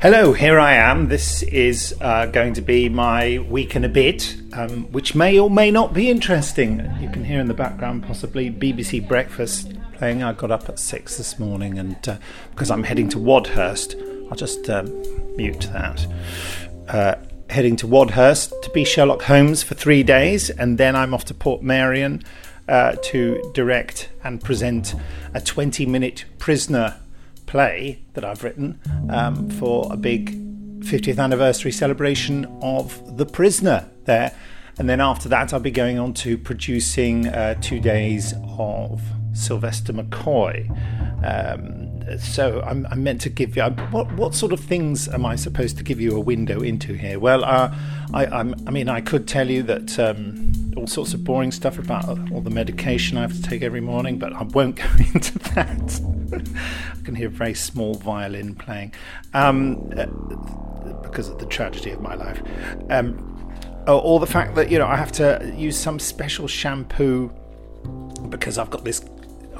[0.00, 1.08] Hello, here I am.
[1.08, 5.50] This is uh, going to be my week and a bit, um, which may or
[5.50, 6.88] may not be interesting.
[7.00, 10.22] You can hear in the background possibly BBC Breakfast playing.
[10.22, 12.16] I got up at six this morning, and uh,
[12.52, 13.96] because I'm heading to Wadhurst,
[14.30, 14.86] I'll just um,
[15.36, 16.06] mute that.
[16.86, 17.16] Uh,
[17.50, 21.34] heading to Wadhurst to be Sherlock Holmes for three days, and then I'm off to
[21.34, 22.24] Portmeirion
[22.68, 24.94] uh, to direct and present
[25.34, 27.00] a 20 minute prisoner
[27.48, 28.78] play that I've written
[29.10, 30.36] um, for a big
[30.80, 34.32] 50th anniversary celebration of The Prisoner there.
[34.78, 39.02] And then after that, I'll be going on to producing uh, two days of
[39.32, 40.68] Sylvester McCoy.
[41.24, 45.36] Um, so I'm, I'm, meant to give you what what sort of things am I
[45.36, 47.18] supposed to give you a window into here?
[47.18, 47.74] Well, uh,
[48.14, 51.78] I I'm, i mean I could tell you that um, all sorts of boring stuff
[51.78, 55.38] about all the medication I have to take every morning, but I won't go into
[55.54, 56.00] that.
[56.98, 58.94] I can hear a very small violin playing
[59.34, 60.06] um, uh,
[61.02, 62.42] because of the tragedy of my life.
[62.90, 63.34] Um,
[63.86, 67.30] or the fact that you know I have to use some special shampoo
[68.28, 69.00] because I've got this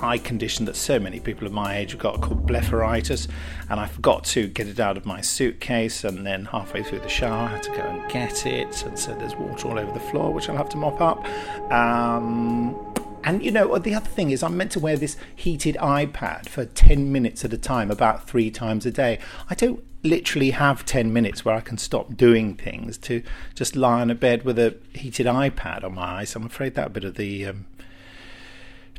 [0.02, 3.28] eye condition that so many people of my age have got called blepharitis,
[3.68, 6.04] and I forgot to get it out of my suitcase.
[6.04, 9.14] And then halfway through the shower, I had to go and get it, and so
[9.14, 11.24] there's water all over the floor, which I'll have to mop up.
[11.72, 12.76] Um,
[13.24, 16.48] and you know, the other thing is, I'm meant to wear this heated eye pad
[16.48, 19.18] for 10 minutes at a time, about three times a day.
[19.50, 23.22] I don't literally have 10 minutes where I can stop doing things to
[23.54, 26.36] just lie on a bed with a heated eye pad on my eyes.
[26.36, 27.66] I'm afraid that bit of the um,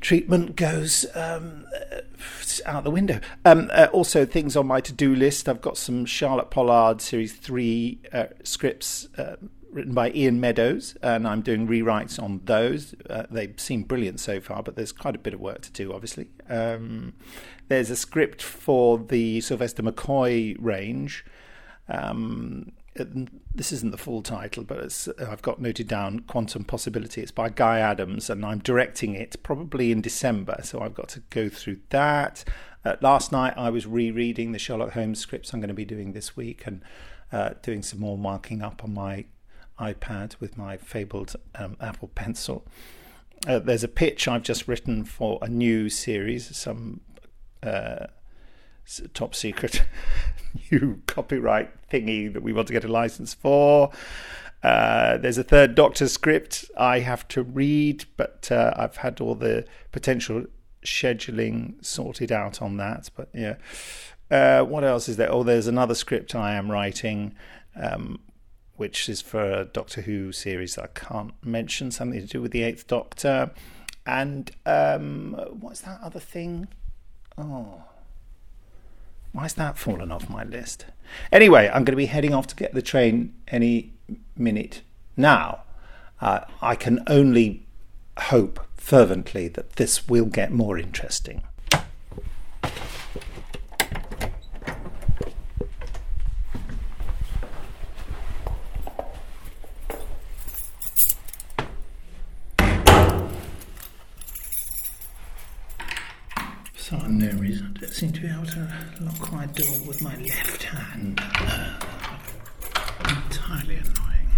[0.01, 1.65] treatment goes um,
[2.65, 3.19] out the window.
[3.45, 7.33] Um, uh, also, things on my to do list I've got some Charlotte Pollard Series
[7.33, 9.07] 3 uh, scripts.
[9.17, 9.35] Uh,
[9.71, 12.95] written by Ian Meadows, and I'm doing rewrites on those.
[13.07, 15.93] Uh, they seem brilliant so far, but there's quite a bit of work to do,
[15.93, 16.29] obviously.
[16.49, 17.13] Um,
[17.67, 21.23] there's a script for the Sylvester McCoy range.
[21.87, 22.71] Um,
[23.55, 27.21] this isn't the full title, but I've got noted down Quantum Possibility.
[27.21, 31.21] It's by Guy Adams, and I'm directing it probably in December, so I've got to
[31.29, 32.43] go through that.
[32.85, 36.13] Uh, last night I was rereading the Sherlock Holmes scripts I'm going to be doing
[36.13, 36.81] this week and
[37.31, 39.25] uh, doing some more marking up on my
[39.79, 42.65] iPad with my fabled um, Apple Pencil.
[43.47, 47.01] Uh, there's a pitch I've just written for a new series, some
[47.63, 48.07] uh,
[49.13, 49.83] top secret
[50.71, 53.91] new copyright thingy that we want to get a license for.
[54.61, 59.35] Uh, there's a third Doctor script I have to read, but uh, I've had all
[59.35, 60.45] the potential
[60.83, 63.09] scheduling sorted out on that.
[63.15, 63.55] But yeah,
[64.29, 65.31] uh, what else is there?
[65.31, 67.35] Oh, there's another script I am writing,
[67.75, 68.19] um,
[68.75, 72.51] which is for a Doctor Who series that I can't mention, something to do with
[72.51, 73.51] the Eighth Doctor.
[74.05, 76.67] And um, what's that other thing?
[77.37, 77.83] Oh,
[79.31, 80.85] Why's that fallen off my list?
[81.31, 83.93] Anyway, I'm going to be heading off to get the train any
[84.35, 84.81] minute
[85.15, 85.63] now.
[86.19, 87.65] Uh, I can only
[88.17, 91.43] hope fervently that this will get more interesting.
[106.89, 108.65] some no reason, I don't seem to be able to
[109.01, 111.19] lock my door with my left hand.
[113.05, 114.29] entirely annoying.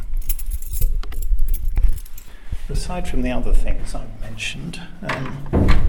[2.70, 5.80] Aside from the other things I've mentioned, um,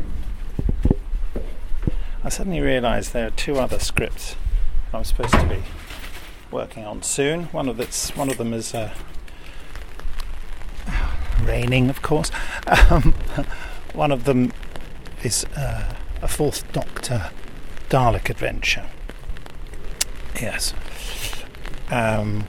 [2.22, 4.36] I suddenly realised there are two other scripts
[4.92, 5.62] I'm supposed to be
[6.50, 7.44] working on soon.
[7.44, 8.92] One of that's one of them is uh,
[11.42, 12.30] raining, of course.
[12.90, 13.14] Um,
[13.94, 14.52] one of them
[15.22, 15.46] is.
[15.56, 17.30] Uh, a Fourth Doctor
[17.92, 18.86] Dalek adventure.
[20.40, 20.72] Yes.
[21.90, 22.46] Um,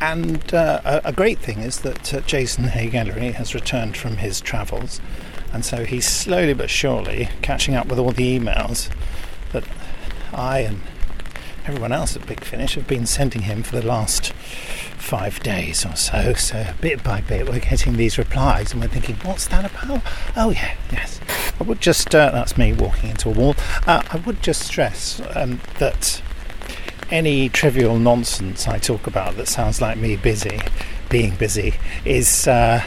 [0.00, 4.40] and uh, a, a, great thing is that uh, Jason Haigh-Ellery has returned from his
[4.40, 5.00] travels,
[5.52, 8.88] and so he's slowly but surely catching up with all the emails
[9.50, 9.64] that
[10.32, 10.82] I and
[11.66, 14.32] everyone else at Big Finish have been sending him for the last
[15.04, 16.32] five days or so.
[16.32, 20.02] So bit by bit, we're getting these replies, and we're thinking, "What's that about?"
[20.34, 21.20] Oh yeah, yes.
[21.60, 23.54] I would just, uh, that's me walking into a wall.
[23.86, 26.20] Uh, I would just stress um, that
[27.10, 30.58] any trivial nonsense I talk about that sounds like me busy,
[31.10, 31.74] being busy,
[32.04, 32.82] is uh,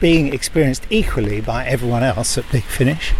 [0.00, 3.14] being experienced equally by everyone else at Big Finish.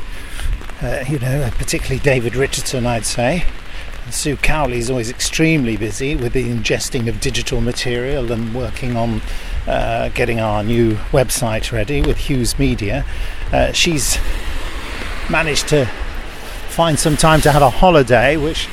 [0.83, 3.45] Uh, you know, particularly David Richardson, I'd say.
[4.11, 9.21] Sue Cowley is always extremely busy with the ingesting of digital material and working on
[9.67, 13.05] uh, getting our new website ready with Hughes Media.
[13.53, 14.19] Uh, she's
[15.29, 15.87] managed to
[16.69, 18.69] find some time to have a holiday, which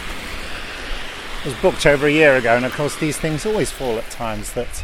[1.44, 4.54] was booked over a year ago, and of course, these things always fall at times
[4.54, 4.84] that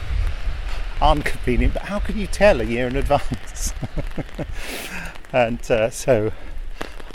[0.99, 1.73] aren't convenient.
[1.73, 3.73] But how can you tell a year in advance?
[5.33, 6.31] and uh, so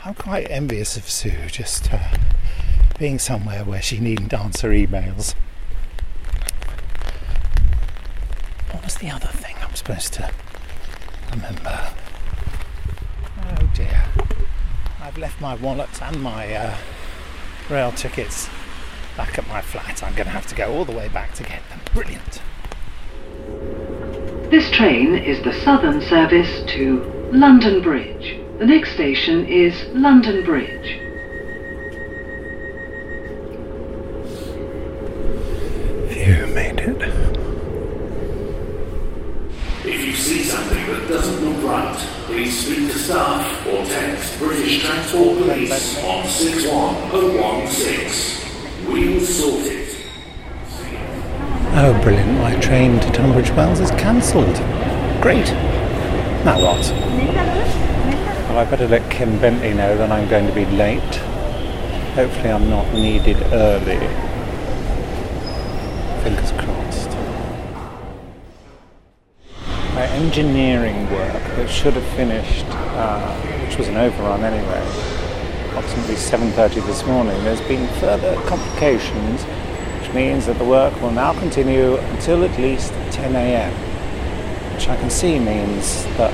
[0.05, 2.17] I'm quite envious of Sue just uh,
[2.99, 5.35] being somewhere where she needn't answer emails.
[8.71, 10.31] What was the other thing I'm supposed to
[11.33, 11.93] remember?
[13.39, 14.05] Oh dear.
[15.01, 16.77] I've left my wallet and my uh,
[17.69, 18.49] rail tickets
[19.17, 20.03] back at my flat.
[20.03, 21.81] I'm going to have to go all the way back to get them.
[21.93, 22.41] Brilliant.
[24.51, 27.03] This train is the southern service to
[27.33, 28.41] London Bridge.
[28.59, 31.04] The next station is London Bridge.
[36.11, 37.03] Phew, made it.
[39.85, 41.97] If you see something that doesn't look right,
[42.27, 48.91] please speak to staff or text British Transport Police on 61016.
[48.91, 49.83] We'll sort it.
[51.77, 52.39] Oh, brilliant.
[52.39, 54.57] My train to Tunbridge Wells is cancelled.
[55.21, 55.51] Great.
[56.45, 56.93] Now what?
[58.49, 61.03] Well, I better let Ken Bentley know that I'm going to be late.
[62.15, 63.99] Hopefully, I'm not needed early.
[66.25, 67.11] Fingers crossed.
[69.95, 73.37] My engineering work that should have finished, uh,
[73.67, 74.81] which was an overrun anyway,
[75.69, 79.43] approximately 7.30 this morning, there's been further complications,
[80.01, 83.73] which means that the work will now continue until at least 10 a.m.,
[84.73, 86.33] which I can see means that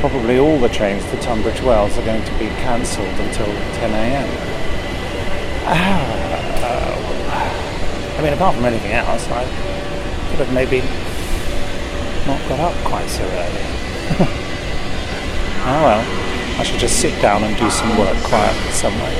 [0.00, 4.28] probably all the trains to Tunbridge Wells are going to be cancelled until 10 a.m.
[5.68, 6.25] Ah,
[8.16, 9.44] I mean, apart from anything else, I
[10.30, 10.80] could have maybe
[12.26, 13.64] not got up quite so early.
[15.68, 16.00] oh well,
[16.58, 19.12] I should just sit down and do some work quietly somewhere.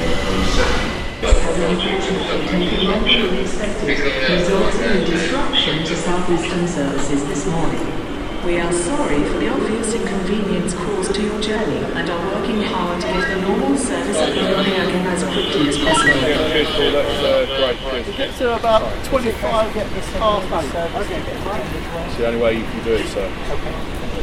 [4.80, 8.05] in disruption to Southeastern services this morning.
[8.46, 13.00] We are sorry for the obvious inconvenience caused to your journey and are working hard
[13.00, 16.14] to get the normal service up and running again as quickly as possible.
[18.16, 20.44] Get to about 25 half
[22.06, 23.28] It's the only way you can do it, sir.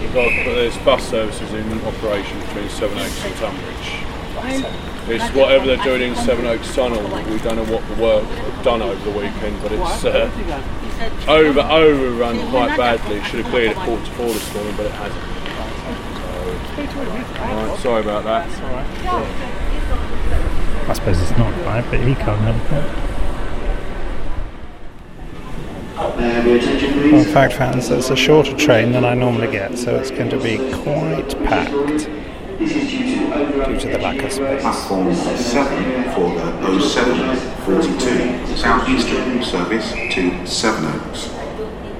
[0.01, 4.13] You've got, but there's bus services in operation between Sevenoaks and Tunbridge.
[5.09, 7.03] It's whatever they're doing in Sevenoaks Tunnel.
[7.29, 10.31] We don't know what the work done over the weekend, but it's uh,
[11.27, 13.17] over overrun quite badly.
[13.17, 15.33] It should have cleared at quarter to four this morning, but it hasn't.
[16.73, 16.99] So,
[17.39, 18.49] alright, sorry about that.
[20.89, 23.13] I suppose it's not right, but he can't help it.
[26.17, 29.13] May I have your attention, Well, in fact, fans, it's a shorter train than I
[29.13, 32.22] normally get, so it's going to be quite packed This is
[32.68, 34.62] due to overrun due to the lack of space.
[34.62, 41.30] Platform 7 for the 0742 Southeastern service to Sevenoaks.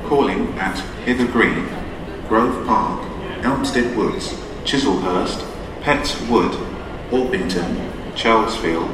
[0.07, 1.68] Calling at Hither Green,
[2.27, 3.01] Grove Park,
[3.44, 4.33] Elmstead Woods,
[4.63, 5.45] Chislehurst,
[5.81, 6.51] Petts Wood,
[7.12, 8.92] Orpington, Chelsfield,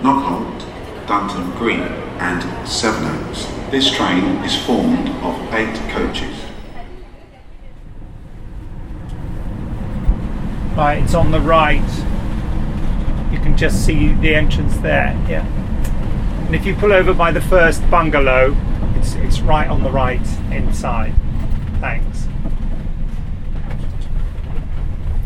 [0.00, 0.66] Knockholt,
[1.06, 1.80] Dunton Green,
[2.20, 3.46] and Sevenoaks.
[3.70, 6.51] This train is formed of eight coaches.
[10.76, 11.82] Right, it's on the right.
[13.30, 15.12] You can just see the entrance there.
[15.28, 15.46] Yeah.
[16.46, 18.56] And if you pull over by the first bungalow,
[18.96, 21.14] it's it's right on the right inside.
[21.80, 22.26] Thanks.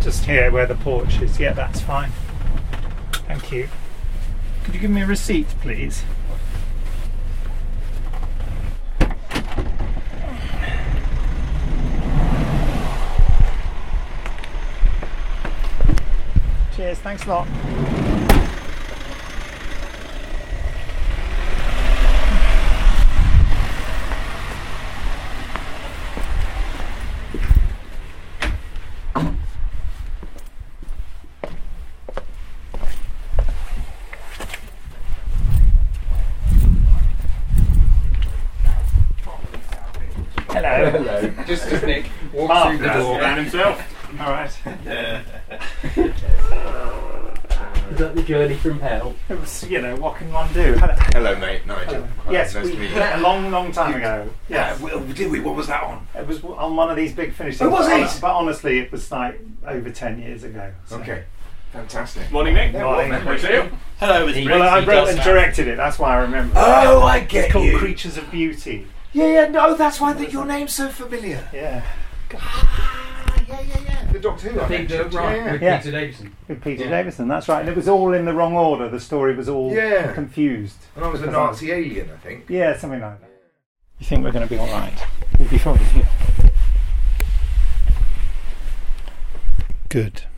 [0.01, 1.39] Just here where the porch is.
[1.39, 2.11] Yeah, that's fine.
[3.27, 3.69] Thank you.
[4.65, 6.03] Could you give me a receipt, please?
[16.77, 17.47] Cheers, thanks a lot.
[40.51, 40.91] Hello.
[40.91, 41.45] Hello.
[41.47, 43.19] Just as Nick walks Mark through the door.
[43.19, 43.37] yeah.
[43.37, 43.97] himself.
[44.21, 44.51] All right.
[44.51, 44.55] Is
[44.85, 45.26] that
[48.17, 49.15] the journey from hell?
[49.29, 50.75] It was, you know, what can one do?
[50.75, 50.95] Hello.
[51.13, 51.67] Hello, mate.
[51.67, 52.09] Nigel.
[52.31, 54.29] Yes, nice we to meet did it a long, long time ago.
[54.49, 55.41] Yeah, Yes, well, did we?
[55.41, 56.07] What was that on?
[56.15, 57.61] it was on one of these big finishes.
[57.63, 58.01] Oh, was it?
[58.01, 60.73] But- But honestly, it was like over ten years ago.
[60.87, 61.25] so- Okay,
[61.73, 62.31] fantastic.
[62.33, 62.73] Morning, Nick.
[62.73, 63.11] Morning.
[63.11, 63.77] Good to see.
[64.01, 65.77] Hello, with Well, I wrote and directed it.
[65.77, 66.55] That's why I remember.
[66.57, 67.79] Oh, I get it's called you.
[67.79, 68.87] Creatures of Beauty.
[69.13, 69.49] Yeah, yeah.
[69.49, 71.49] No, that's why that your name's so familiar.
[71.53, 71.83] Yeah.
[72.35, 72.86] Ah,
[74.27, 75.15] Doctor Who I Peter, mentioned.
[75.15, 75.79] right, Yeah, with Yeah.
[75.79, 76.37] Peter Davison.
[76.49, 76.91] With Peter Yeah.
[76.91, 77.61] Davison, that's right.
[77.61, 78.89] And it was all in the wrong order.
[78.89, 80.13] The story was all Yeah.
[80.13, 80.79] confused.
[80.97, 82.45] And I was a Because I- Nazi alien, I think.
[82.49, 83.31] Yeah, something like that.
[83.99, 84.93] You think we're going to be all right?
[85.39, 85.79] We'll be fine.
[85.95, 86.07] Yeah.
[89.89, 90.23] Good.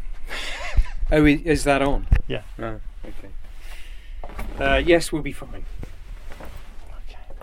[1.11, 2.07] Oh, is that on?
[2.27, 2.43] Yeah.
[2.59, 3.31] Oh, okay.
[4.63, 5.65] Uh, yes, we'll be fine.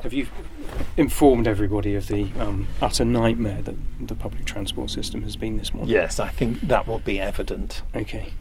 [0.05, 0.27] Have you
[0.97, 5.73] informed everybody of the um, utter nightmare that the public transport system has been this
[5.73, 5.91] morning?
[5.91, 7.81] Yes, I think that will be evident.
[7.95, 8.33] Okay.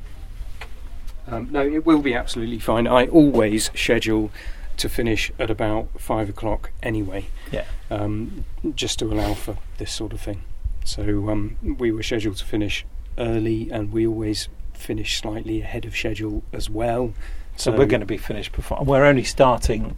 [1.26, 2.86] Um, no, it will be absolutely fine.
[2.86, 4.30] I always schedule
[4.76, 7.64] to finish at about five o'clock anyway, Yeah.
[7.90, 8.44] um,
[8.74, 10.42] just to allow for this sort of thing.
[10.84, 12.84] So um, we were scheduled to finish
[13.16, 17.14] early, and we always finish slightly ahead of schedule as well.
[17.56, 18.84] So, we're going to be finished before.
[18.84, 19.96] We're only starting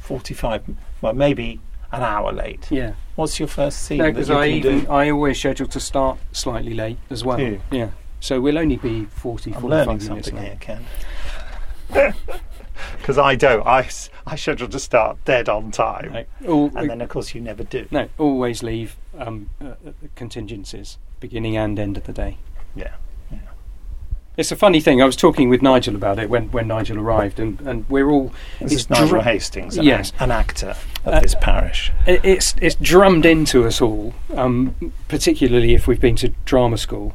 [0.00, 1.60] 45, well, maybe
[1.92, 2.70] an hour late.
[2.70, 2.92] Yeah.
[3.16, 3.98] What's your first scene?
[3.98, 4.90] No, because I even do?
[4.90, 7.40] I always schedule to start slightly late as well.
[7.70, 7.90] Yeah.
[8.20, 10.64] So we'll only be 40, I'm 45 learning minutes something late.
[10.64, 10.84] here,
[11.90, 12.14] Ken.
[12.98, 13.66] Because I don't.
[13.66, 13.88] I,
[14.26, 16.12] I schedule to start dead on time.
[16.12, 16.28] Right.
[16.46, 17.86] All- and then, of course, you never do.
[17.90, 19.74] No, always leave um, uh, uh,
[20.14, 22.36] contingencies, beginning and end of the day.
[22.76, 22.94] Yeah.
[24.38, 25.02] It's a funny thing.
[25.02, 28.32] I was talking with Nigel about it when, when Nigel arrived, and, and we're all.
[28.60, 31.90] This it's is Nigel dru- Hastings, an, yes, an actor of Uh, this parish.
[32.06, 37.14] it's it's drummed into us all, um, particularly if we've been to drama school,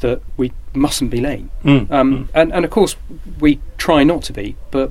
[0.00, 1.44] that we mustn't be late.
[1.62, 2.96] Mm, Um, and, and of course,
[3.38, 4.90] we try not to be, but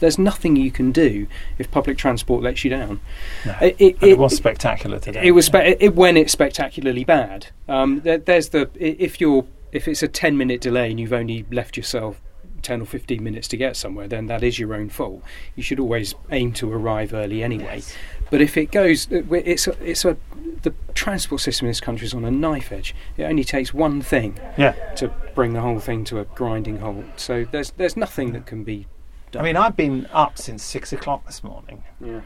[0.00, 1.28] there's nothing you can do
[1.58, 3.00] if public transport lets you down.
[3.46, 3.54] No.
[3.62, 5.20] It, it, it was spectacular today.
[5.22, 7.46] It was spe- it, when it's spectacularly bad.
[7.68, 9.44] Um, there, there's the if you're
[9.74, 12.20] if it's a ten minute delay and you've only left yourself
[12.62, 15.22] ten or fifteen minutes to get somewhere, then that is your own fault.
[15.56, 17.82] You should always aim to arrive early anyway.
[18.30, 20.16] But if it goes, uh, it's a, it's a
[20.62, 22.94] the transport system in this country is on a knife edge.
[23.18, 24.72] It only takes one thing Yeah.
[24.96, 27.04] to bring the whole thing to a grinding halt.
[27.16, 28.86] So there's there's nothing that can be
[29.30, 29.42] done.
[29.42, 31.84] I mean, I've been up since six o'clock this morning.
[32.00, 32.20] Yeah.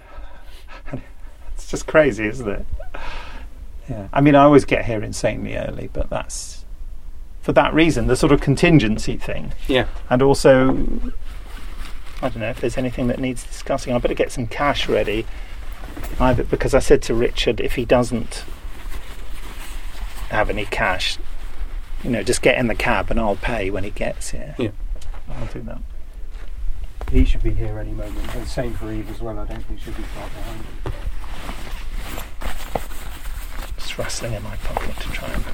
[1.55, 2.67] It's just crazy, isn't it?
[3.90, 4.09] Yeah.
[4.12, 6.58] I mean, I always get here insanely early, but that's
[7.42, 9.52] for that reason, the sort of contingency thing.
[9.66, 9.87] Yeah.
[10.11, 10.71] And also,
[12.21, 13.95] I don't know if there's anything that needs discussing.
[13.95, 15.26] I better get some cash ready.
[16.21, 18.45] Either because I said to Richard, if he doesn't
[20.30, 21.18] have any cash,
[22.04, 24.54] you know, just get in the cab and I'll pay when he gets here.
[24.59, 24.71] Yeah.
[25.28, 25.80] I'll do that.
[27.11, 28.35] He should be here any moment.
[28.35, 29.38] And same for Eve as well.
[29.38, 30.64] I don't think she'll be far behind.
[33.78, 35.45] Just rustling in my pocket to try and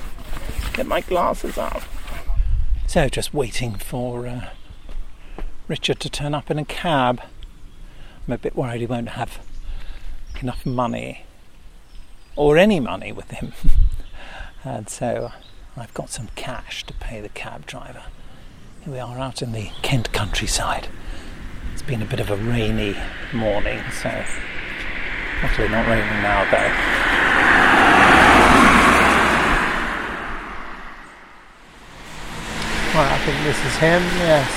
[0.74, 1.82] get my glasses up.
[2.86, 4.50] So, just waiting for uh,
[5.68, 7.22] Richard to turn up in a cab.
[8.26, 9.38] I'm a bit worried he won't have
[10.42, 11.24] enough money
[12.36, 13.52] or any money with him.
[14.64, 15.32] and so
[15.76, 18.02] I've got some cash to pay the cab driver.
[18.82, 20.88] Here we are out in the Kent countryside.
[21.72, 22.96] It's been a bit of a rainy
[23.32, 24.24] morning, so
[25.42, 27.14] luckily not raining now though.
[32.94, 34.50] Well, I think this is him, yes.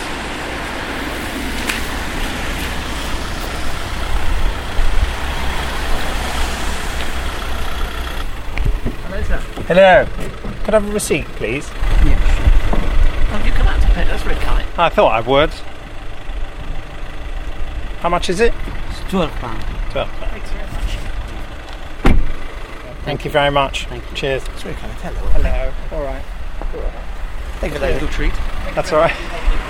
[9.06, 9.38] Hello, sir.
[9.68, 10.06] Hello.
[10.66, 11.70] Could I have a receipt, please?
[11.72, 14.04] Oh, you come out to pay.
[14.04, 14.68] That's very kind.
[14.78, 15.52] I thought I would.
[18.02, 18.54] How much is it?
[18.90, 19.64] It's twelve pounds.
[19.92, 20.34] Twelve pounds.
[23.06, 23.86] Thank you very much.
[23.86, 24.16] Thank you.
[24.18, 24.44] Cheers.
[24.44, 24.92] That's very kind.
[24.96, 25.22] Hello.
[25.30, 25.74] Hello.
[25.94, 26.24] All right.
[27.60, 27.80] Thank you.
[27.80, 28.34] Little treat.
[28.76, 29.16] That's all right.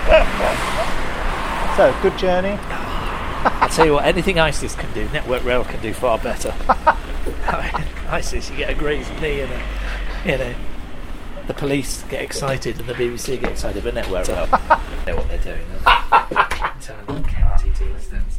[1.78, 2.58] so, good journey.
[2.60, 6.54] Ah, I tell you what, anything ISIS can do, Network Rail can do far better.
[6.68, 9.62] I mean, ISIS, you get a grazed knee and a,
[10.26, 10.54] you know,
[11.48, 15.38] the police get excited and the BBC get excited, but Network Rail know what they're
[15.38, 15.66] doing.
[16.78, 18.38] Italian county deal stands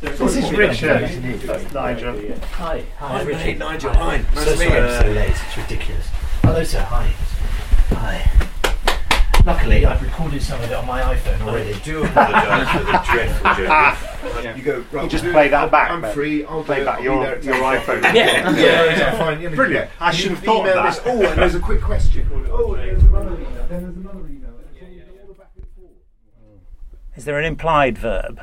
[0.00, 1.08] This is Richard.
[1.40, 2.14] That's Nigel.
[2.52, 2.84] Hi.
[2.98, 3.44] Hi, Hi, Richard.
[3.46, 3.92] mate, Nigel.
[3.94, 4.18] Hi.
[4.18, 4.78] Nice so to meet you.
[4.78, 5.30] I'm so late.
[5.30, 6.06] It's ridiculous.
[6.42, 6.80] Hello, sir.
[6.82, 7.14] Hi.
[7.96, 9.42] Hi.
[9.46, 11.72] Luckily, I've recorded some of it on my iPhone already.
[11.72, 13.68] I do apologise for the dreadful journey.
[13.70, 14.54] Ah.
[14.56, 16.12] You go, right, You just we'll play that back, I'm Ben.
[16.12, 16.44] free.
[16.44, 17.86] I'll Play do back your- be there at your 10 o'clock.
[18.02, 18.14] iPhone.
[18.14, 18.56] Yeah.
[18.56, 19.18] yeah.
[19.18, 19.40] fine.
[19.40, 19.90] You know, Brilliant.
[20.00, 20.84] I should have thought of that.
[20.94, 21.00] This.
[21.06, 22.28] Oh, and there's a quick question.
[22.50, 23.66] Oh, there's another email.
[23.68, 24.50] Then there's another email.
[27.14, 28.40] Is there an implied verb?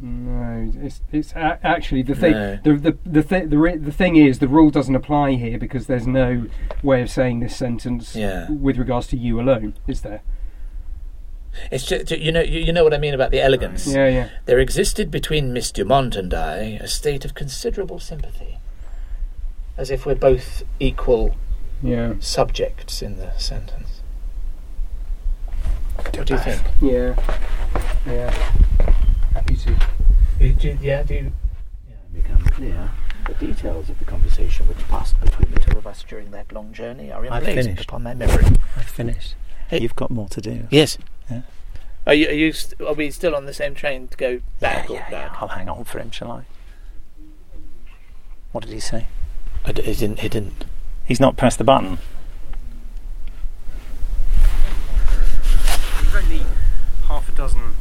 [0.00, 2.32] No, it's it's a- actually the thing.
[2.32, 2.56] No.
[2.62, 5.86] The the the, th- the re- the thing is the rule doesn't apply here because
[5.88, 6.46] there's no
[6.82, 8.48] way of saying this sentence Yeah.
[8.50, 10.22] with regards to you alone, is there?
[11.70, 13.86] It's just, you know, you, you know what I mean about the elegance.
[13.86, 14.28] Yeah, yeah.
[14.46, 18.58] There existed between Miss Dumont and I a state of considerable sympathy.
[19.76, 21.34] as if we're both equal
[21.82, 22.14] Yeah.
[22.20, 24.00] subjects in the sentence.
[25.96, 26.62] What do you think?
[26.80, 27.16] Yeah.
[28.06, 28.52] Yeah.
[29.34, 29.76] Happy to.
[30.40, 31.32] You- do yeah, do you
[31.88, 32.90] yeah, become clear?
[33.26, 36.72] The details of the conversation which passed between the two of us during that long
[36.72, 38.44] journey are I've emblazoned upon my memory.
[38.76, 39.36] I've finished.
[39.68, 39.80] Hey.
[39.80, 40.66] You've got more to do.
[40.70, 40.98] Yes.
[41.30, 41.42] Yeah.
[42.06, 42.28] Are you?
[42.28, 42.52] Are you?
[42.52, 45.32] St- are we still on the same train to go back yeah, or yeah, back?
[45.32, 45.38] yeah.
[45.40, 46.42] I'll hang on for him, shall I?
[48.50, 49.06] What did he say?
[49.64, 50.18] I d- he didn't.
[50.18, 50.64] He didn't.
[51.04, 51.98] He's not pressed the button.
[56.00, 56.42] We've only
[57.06, 57.74] half a dozen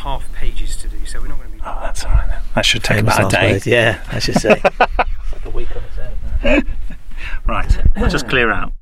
[0.00, 1.62] half pages to do, so we're not going to be.
[1.64, 2.40] Oh, that's all right then.
[2.54, 3.52] That should take Famous about a day.
[3.52, 4.60] words, Yeah, I should say.
[4.64, 5.98] it's like a week on its
[6.44, 6.66] own.
[7.46, 8.72] Right, I'll just clear out.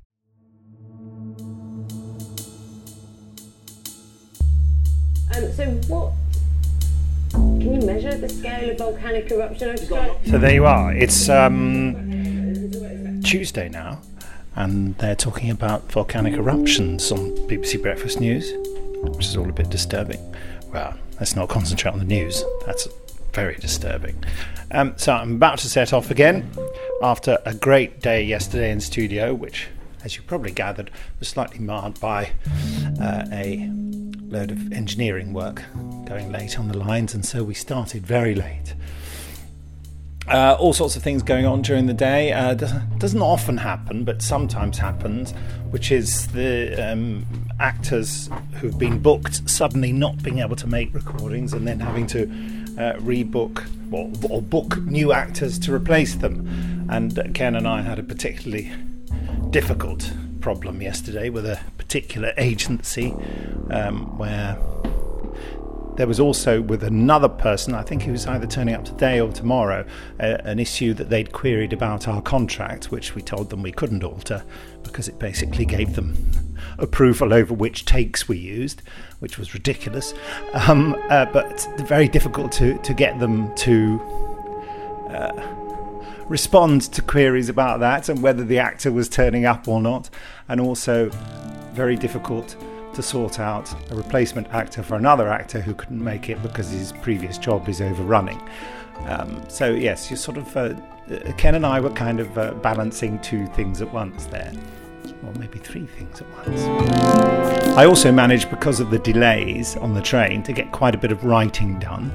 [5.36, 6.12] Um, so what?
[7.32, 9.70] Can you measure the scale of volcanic eruption?
[9.70, 10.16] I've just tried.
[10.26, 10.92] So there you are.
[10.94, 14.00] It's um, Tuesday now,
[14.56, 18.52] and they're talking about volcanic eruptions on BBC Breakfast News,
[19.02, 20.20] which is all a bit disturbing.
[20.72, 22.44] Well, let's not concentrate on the news.
[22.66, 22.88] That's
[23.32, 24.22] very disturbing.
[24.70, 26.50] Um, so I'm about to set off again
[27.02, 29.68] after a great day yesterday in studio, which,
[30.04, 32.30] as you probably gathered, was slightly marred by
[33.00, 33.68] uh, a
[34.28, 35.62] load of engineering work
[36.06, 38.74] going late on the lines, and so we started very late.
[40.28, 42.32] Uh, all sorts of things going on during the day.
[42.32, 45.32] Uh, doesn't, often happen, but sometimes happens,
[45.70, 47.24] which is the um,
[47.58, 48.28] actors
[48.60, 52.24] who've been booked suddenly not being able to make recordings and then having to
[52.78, 56.86] uh, rebook or, or book new actors to replace them.
[56.90, 58.70] And Ken and I had a particularly
[59.50, 63.14] difficult problem yesterday with a particular agency
[63.70, 64.58] um, where
[65.98, 69.32] there was also with another person, I think he was either turning up today or
[69.32, 69.84] tomorrow,
[70.20, 74.04] uh, an issue that they'd queried about our contract, which we told them we couldn't
[74.04, 74.44] alter
[74.84, 76.16] because it basically gave them
[76.78, 78.80] approval over which takes we used,
[79.18, 80.14] which was ridiculous.
[80.68, 84.00] Um, uh, but very difficult to, to get them to
[85.10, 85.32] uh,
[86.28, 90.10] respond to queries about that and whether the actor was turning up or not,
[90.48, 91.10] and also
[91.72, 92.54] very difficult
[92.98, 96.90] to sort out a replacement actor for another actor who couldn't make it because his
[97.00, 98.42] previous job is overrunning.
[99.06, 100.74] Um, so yes, you sort of uh,
[101.08, 104.52] uh, Ken and I were kind of uh, balancing two things at once there,
[105.24, 106.60] or maybe three things at once.
[107.78, 111.12] I also managed because of the delays on the train to get quite a bit
[111.12, 112.10] of writing done,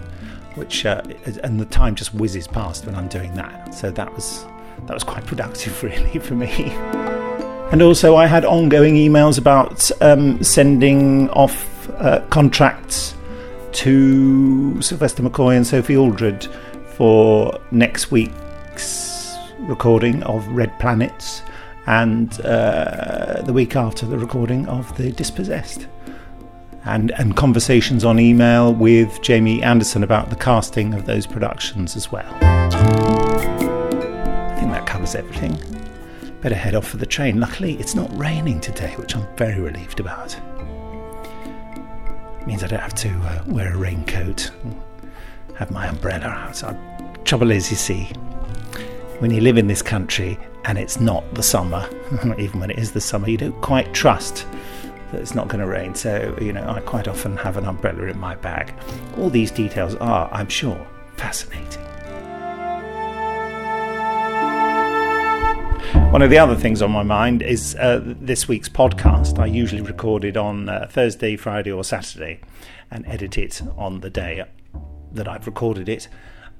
[0.55, 1.01] which uh,
[1.45, 3.73] and the time just whizzes past when I'm doing that.
[3.73, 4.45] So that was
[4.87, 7.22] that was quite productive really for me.
[7.73, 13.15] And also, I had ongoing emails about um, sending off uh, contracts
[13.71, 16.47] to Sylvester McCoy and Sophie Aldred
[16.89, 21.41] for next week's recording of Red Planets
[21.87, 25.87] and uh, the week after the recording of The Dispossessed.
[26.85, 32.11] And, and conversations on email with Jamie Anderson about the casting of those productions as
[32.11, 32.37] well.
[32.43, 32.69] I
[34.59, 35.57] think that covers everything
[36.43, 37.39] better head off for the train.
[37.39, 40.35] Luckily, it's not raining today, which I'm very relieved about.
[42.41, 44.51] It means I don't have to uh, wear a raincoat,
[45.55, 46.49] have my umbrella out.
[46.49, 46.77] outside.
[47.23, 48.07] Trouble is, you see,
[49.19, 51.89] when you live in this country and it's not the summer,
[52.37, 54.45] even when it is the summer, you don't quite trust
[55.13, 55.95] that it's not going to rain.
[55.95, 58.73] So, you know, I quite often have an umbrella in my bag.
[59.17, 61.92] All these details are, I'm sure, fascinating.
[66.13, 69.39] One of the other things on my mind is uh, this week's podcast.
[69.39, 72.39] I usually record it on uh, Thursday, Friday, or Saturday
[72.91, 74.45] and edit it on the day
[75.11, 76.07] that I've recorded it.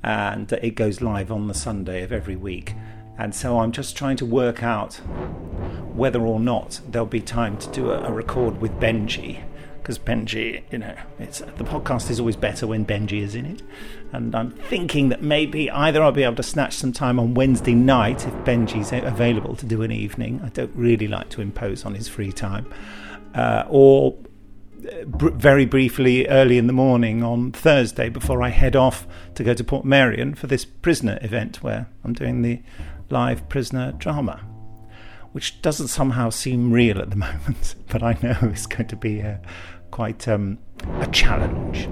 [0.02, 2.74] And it goes live on the Sunday of every week.
[3.20, 4.96] And so I'm just trying to work out
[5.94, 9.44] whether or not there'll be time to do a, a record with Benji.
[9.84, 13.62] Because Benji, you know, it's the podcast is always better when Benji is in it.
[14.14, 17.76] And I'm thinking that maybe either I'll be able to snatch some time on Wednesday
[17.76, 20.40] night if Benji's available to do an evening.
[20.42, 22.66] I don't really like to impose on his free time.
[23.36, 24.16] Uh, or
[24.86, 29.44] uh, br- very briefly early in the morning on Thursday before I head off to
[29.44, 32.62] go to Portmeirion for this prisoner event where I'm doing the
[33.10, 34.42] live prisoner drama,
[35.32, 39.22] which doesn't somehow seem real at the moment, but I know it's going to be
[39.22, 39.38] uh,
[39.94, 40.58] quite um,
[41.02, 41.84] a challenge.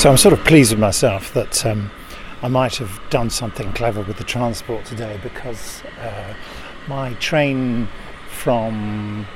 [0.00, 1.90] So I'm sort of pleased with myself that um,
[2.40, 6.34] I might have done something clever with the transport today because uh,
[6.88, 7.86] my train
[8.28, 9.26] from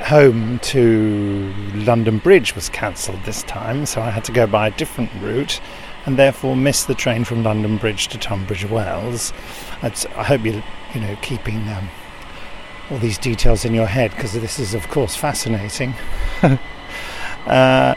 [0.00, 4.70] home to London Bridge was cancelled this time, so I had to go by a
[4.72, 5.62] different route
[6.06, 9.32] and therefore missed the train from London Bridge to Tunbridge Wells.
[9.82, 10.62] I'd, I hope you're
[10.94, 11.88] you know, keeping um,
[12.90, 15.94] all these details in your head because this is, of course, fascinating.
[17.46, 17.94] uh,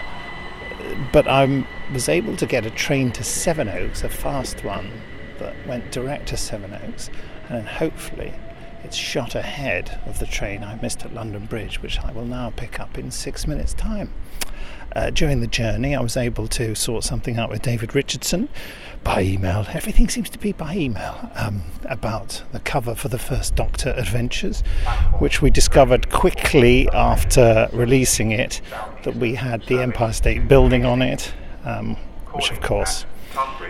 [1.13, 4.91] but I was able to get a train to Sevenoaks, a fast one
[5.37, 7.09] that went direct to Sevenoaks,
[7.47, 8.33] and hopefully
[8.83, 12.51] it's shot ahead of the train I missed at London Bridge, which I will now
[12.55, 14.11] pick up in six minutes' time.
[14.95, 18.49] Uh, during the journey, I was able to sort something out with David Richardson
[19.04, 19.65] by email.
[19.71, 24.62] Everything seems to be by email um, about the cover for the first Doctor Adventures,
[25.19, 28.62] which we discovered quickly after releasing it
[29.04, 31.34] that we had the Empire State Building on it,
[31.65, 31.95] um,
[32.34, 33.06] which of course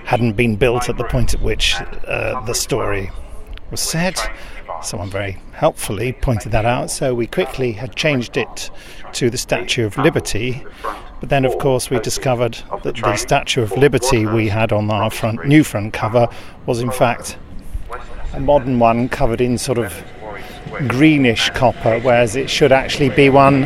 [0.05, 1.75] hadn't been built at the point at which
[2.07, 3.11] uh, the story
[3.71, 4.31] was set.
[4.81, 8.69] Someone very helpfully pointed that out, so we quickly had changed it
[9.13, 10.65] to the Statue of Liberty.
[11.19, 15.11] But then, of course, we discovered that the Statue of Liberty we had on our
[15.11, 16.27] front new front cover
[16.65, 17.37] was, in fact,
[18.33, 20.03] a modern one covered in sort of
[20.87, 23.61] greenish copper, whereas it should actually be one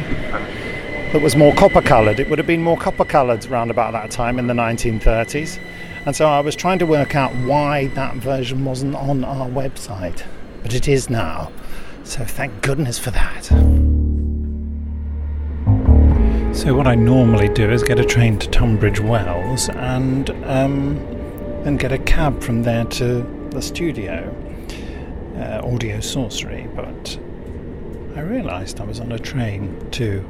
[1.14, 2.20] that was more copper coloured.
[2.20, 5.60] It would have been more copper coloured around about that time in the 1930s.
[6.06, 10.24] And so I was trying to work out why that version wasn't on our website,
[10.62, 11.52] but it is now.
[12.04, 13.46] So thank goodness for that.
[16.54, 21.94] So what I normally do is get a train to Tunbridge Wells and um, get
[21.94, 24.36] a cab from there to the studio,
[25.38, 26.68] uh, Audio Sorcery.
[26.76, 27.18] But
[28.16, 30.24] I realised I was on a train to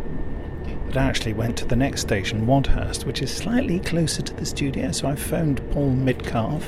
[0.88, 4.92] that actually went to the next station, Wadhurst, which is slightly closer to the studio.
[4.92, 6.64] So I phoned Paul Midcalf,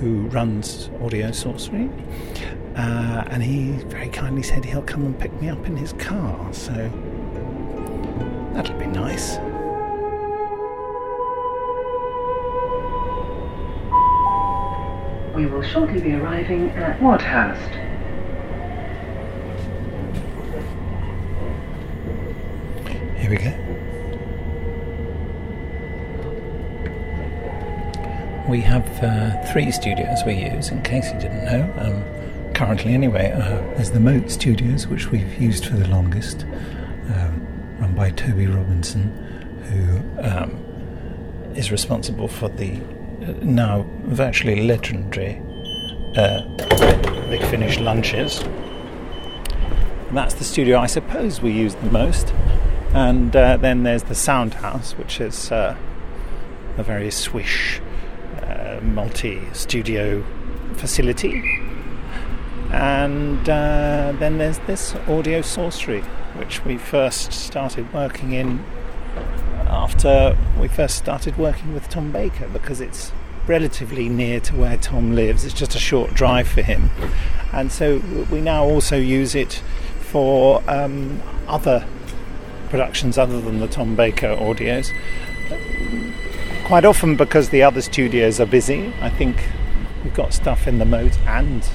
[0.00, 1.90] who runs Audio Sorcery,
[2.76, 6.52] uh, and he very kindly said he'll come and pick me up in his car.
[6.52, 6.72] So
[8.54, 9.38] that'll be nice.
[15.36, 17.91] We will shortly be arriving at Wadhurst.
[23.32, 23.52] We go.
[28.46, 31.72] We have uh, three studios we use, in case you didn't know.
[31.78, 36.44] Um, currently, anyway, uh, there's the Moat Studios, which we've used for the longest,
[37.14, 37.46] um,
[37.80, 39.04] run by Toby Robinson,
[39.70, 40.50] who um,
[41.56, 42.74] is responsible for the
[43.22, 45.40] uh, now virtually legendary
[46.16, 46.42] uh,
[47.30, 48.42] Big Finish lunches.
[50.08, 52.34] And that's the studio I suppose we use the most.
[52.94, 55.76] And uh, then there's the Sound House, which is uh,
[56.76, 57.80] a very swish
[58.42, 60.24] uh, multi studio
[60.74, 61.42] facility.
[62.70, 66.02] And uh, then there's this Audio Sorcery,
[66.36, 68.64] which we first started working in
[69.68, 73.10] after we first started working with Tom Baker because it's
[73.46, 75.44] relatively near to where Tom lives.
[75.44, 76.90] It's just a short drive for him.
[77.52, 79.62] And so we now also use it
[80.00, 81.86] for um, other
[82.72, 84.94] productions other than the Tom Baker audios.
[86.64, 88.94] Quite often because the other studios are busy.
[89.02, 89.36] I think
[90.02, 91.68] we've got stuff in the Moat and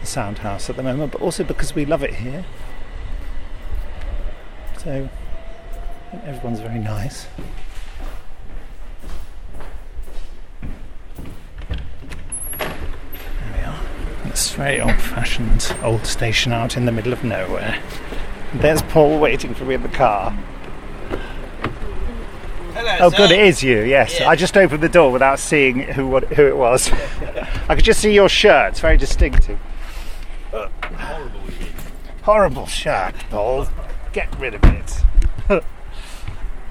[0.00, 2.44] the Sound House at the moment, but also because we love it here.
[4.78, 5.08] So
[6.22, 7.26] everyone's very nice.
[12.56, 12.68] There
[13.52, 13.80] we are.
[14.54, 17.82] Very old fashioned old station out in the middle of nowhere.
[18.54, 20.30] There's Paul waiting for me in the car.
[22.74, 23.16] Hello, Oh, sir.
[23.16, 23.82] good, it is you.
[23.82, 24.28] Yes, Yeah.
[24.28, 26.90] I just opened the door without seeing who what, who it was.
[27.68, 28.70] I could just see your shirt.
[28.72, 29.58] It's very distinctive.
[32.22, 33.66] Horrible shirt, Paul.
[34.12, 34.90] Get rid of it.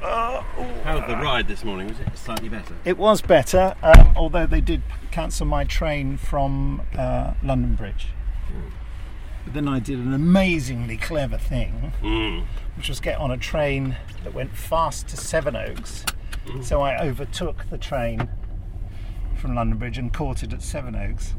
[0.01, 0.43] How
[0.85, 1.87] was the ride this morning?
[1.87, 2.75] Was it slightly better?
[2.85, 8.07] It was better, uh, although they did cancel my train from uh, London Bridge.
[9.45, 12.45] But then I did an amazingly clever thing, Mm.
[12.77, 16.05] which was get on a train that went fast to Sevenoaks.
[16.61, 18.27] So I overtook the train
[19.35, 21.33] from London Bridge and caught it at Sevenoaks.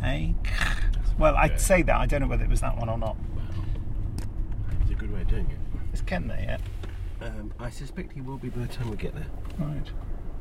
[0.00, 0.34] Hey?
[1.18, 1.96] Well, I'd say that.
[1.96, 3.16] I don't know whether it was that one or not.
[4.82, 5.58] It's a good way of doing it.
[5.92, 6.60] Is Ken there yet?
[7.20, 9.26] Um, I suspect he will be by the time we get there.
[9.58, 9.90] Right.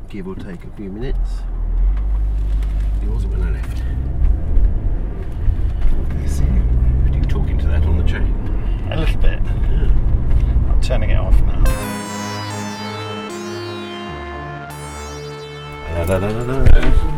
[0.10, 1.42] Give or take a few minutes.
[3.02, 3.82] He wasn't when I left.
[6.12, 6.44] I see.
[7.68, 8.88] Were you talking to that on the train?
[8.92, 9.40] A little bit.
[10.70, 11.64] I'm turning it off now.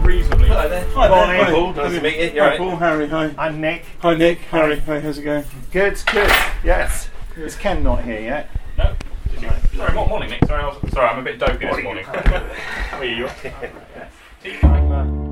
[0.03, 0.47] Reasonably.
[0.47, 0.85] Hello there.
[0.95, 1.37] Hi, Morning.
[1.37, 1.51] there.
[1.53, 1.73] Paul.
[1.73, 2.23] Nice to meet you.
[2.23, 2.57] You Hi, alright?
[2.57, 2.75] Paul.
[2.77, 3.07] Harry.
[3.09, 3.33] Hi.
[3.37, 3.85] I'm Nick.
[3.99, 4.39] Hi, Nick.
[4.39, 4.79] Harry.
[4.79, 4.99] Hi.
[4.99, 5.43] How's it going?
[5.71, 6.31] Good, good.
[6.63, 7.09] Yes.
[7.37, 8.49] Is Ken not here yet?
[8.77, 8.95] No.
[9.39, 9.51] Did?
[9.75, 10.45] Sorry, mo- morning, Nick.
[10.45, 12.03] Sorry, I was, sorry, I'm a bit dopey this morning.
[12.05, 13.27] How are you?
[14.41, 15.28] Tea uh,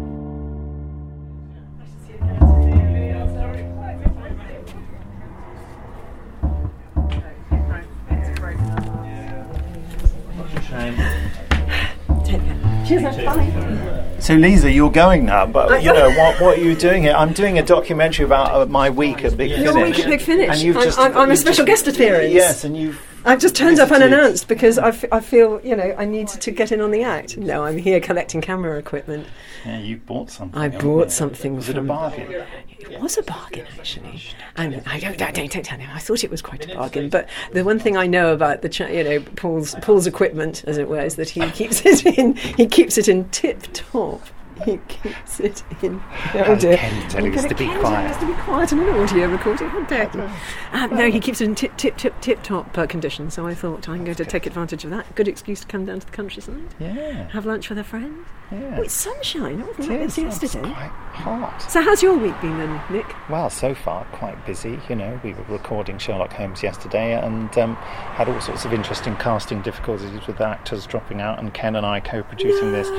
[14.20, 16.42] So Lisa, you're going now, but you know what?
[16.42, 17.14] What are you doing here?
[17.14, 19.64] I'm doing a documentary about uh, my week at Big Finish.
[19.64, 19.96] Your Finish.
[19.98, 20.50] week at Big Finish.
[20.50, 22.34] And you've I'm, just, I'm, I'm a you've special just- guest appearance.
[22.34, 25.94] Yes, and you've I've just turned up unannounced because I, f- I feel, you know,
[25.98, 27.38] I need to get in on the act.
[27.38, 29.28] No, I'm here collecting camera equipment.
[29.66, 30.60] Yeah, you bought something.
[30.60, 31.10] I bought you?
[31.12, 32.44] something Was it a bargain?
[32.80, 34.22] It was a bargain, actually.
[34.56, 35.90] And I don't, I don't, don't tell him.
[35.94, 37.10] I thought it was quite a bargain.
[37.10, 40.78] But the one thing I know about the, cha- you know, Paul's Paul's equipment, as
[40.78, 42.36] it were, is that he keeps it in.
[42.36, 44.22] He keeps it in tip top.
[44.66, 46.02] He keeps it in.
[46.34, 46.78] Oh And dear!
[46.78, 48.12] Ken's telling us gonna- be quiet.
[48.12, 49.68] us to be quiet on an audio recording.
[49.70, 50.30] How dare you?
[50.74, 53.30] Um, no, he keeps it in tip, tip, tip, tip top uh, condition.
[53.32, 55.14] So I thought I'm going to take advantage of that.
[55.16, 56.62] Good excuse to come down to the countryside.
[56.80, 57.28] Yeah.
[57.30, 58.26] Have lunch with a friend.
[58.52, 58.76] Yeah.
[58.78, 59.60] Oh, it's sunshine.
[59.60, 60.74] It wasn't It is, this it's yesterday.
[60.74, 61.60] quite hot.
[61.70, 63.06] So how's your week been then, Nick?
[63.30, 64.80] Well, so far quite busy.
[64.88, 69.16] You know, we were recording Sherlock Holmes yesterday and um, had all sorts of interesting
[69.18, 72.90] casting difficulties with actors dropping out, and Ken and I co-producing this.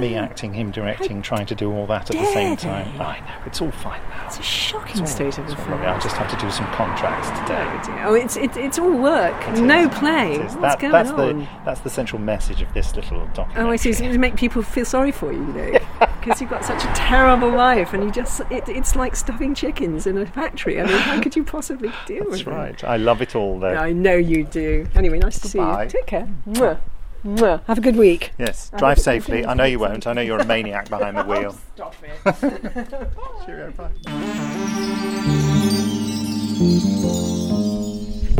[0.00, 3.00] Me acting, him directing, trying to do all that at the same time.
[3.00, 4.26] I know it's all fine now.
[4.26, 5.80] It's a shocking It's state of affairs.
[5.80, 8.00] I just have to do some contracts today.
[8.02, 9.60] Oh, oh it's it, it's all work, It is.
[9.60, 10.38] no play.
[10.38, 10.54] What's.
[10.56, 11.38] That- going that's on?
[11.40, 13.64] the that's the central message of this little documentary.
[13.64, 13.90] Oh, I see.
[13.90, 15.82] It's to make people feel sorry for you, Nick,
[16.20, 20.06] because you've got such a terrible life, and you just it, it's like stuffing chickens
[20.06, 20.80] in a factory.
[20.80, 22.44] I mean, how could you possibly deal with it?
[22.44, 22.46] That's it?
[22.46, 22.84] right.
[22.84, 23.74] I love it all though.
[23.74, 24.86] I know you do.
[24.94, 25.86] Anyway, nice to see you.
[25.88, 26.28] Take care.
[26.48, 26.54] Mm.
[26.54, 26.80] Mwah.
[27.24, 27.64] Mwah.
[27.64, 28.32] Have a good week.
[28.38, 29.46] Yes, I drive safely.
[29.46, 30.06] I know you won't.
[30.06, 31.56] I know you're a maniac behind the wheel.
[31.74, 32.12] Stop it.
[33.46, 33.72] Cheerio,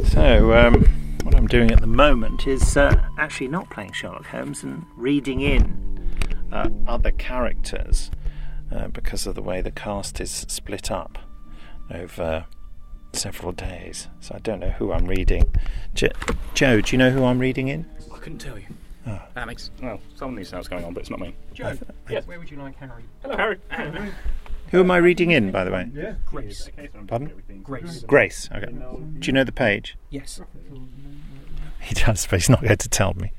[0.05, 0.85] So, um,
[1.23, 5.41] what I'm doing at the moment is uh, actually not playing Sherlock Holmes and reading
[5.41, 5.99] in
[6.53, 8.11] uh, other characters
[8.71, 11.19] uh, because of the way the cast is split up
[11.91, 12.45] over
[13.13, 14.09] several days.
[14.21, 15.53] So I don't know who I'm reading.
[15.95, 16.09] Jo-
[16.55, 17.87] Joe, do you know who I'm reading in?
[18.25, 18.65] I couldn't tell you.
[19.07, 19.21] Oh.
[19.35, 21.35] That makes well, someone needs to know what's going on, but it's not me.
[21.53, 21.77] Joe,
[22.09, 22.27] Yes.
[22.27, 23.03] where would you like Harry?
[23.21, 23.37] Hello,
[23.69, 24.13] Harry.
[24.71, 25.91] Who am I reading in, by the way?
[25.93, 26.15] Yeah.
[26.25, 26.71] Grace.
[27.07, 27.61] Pardon?
[27.63, 28.03] Grace.
[28.05, 28.49] Grace.
[28.51, 28.73] Okay.
[28.73, 29.99] Do you know the page?
[30.09, 30.41] Yes.
[31.83, 33.31] He does, but he's not going to tell me.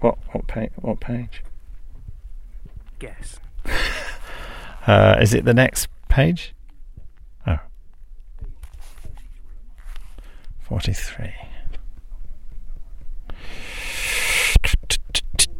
[0.00, 0.70] What what page?
[0.74, 1.44] What page?
[2.98, 3.38] Guess.
[4.88, 6.52] Uh, is it the next page?
[10.70, 11.34] 43.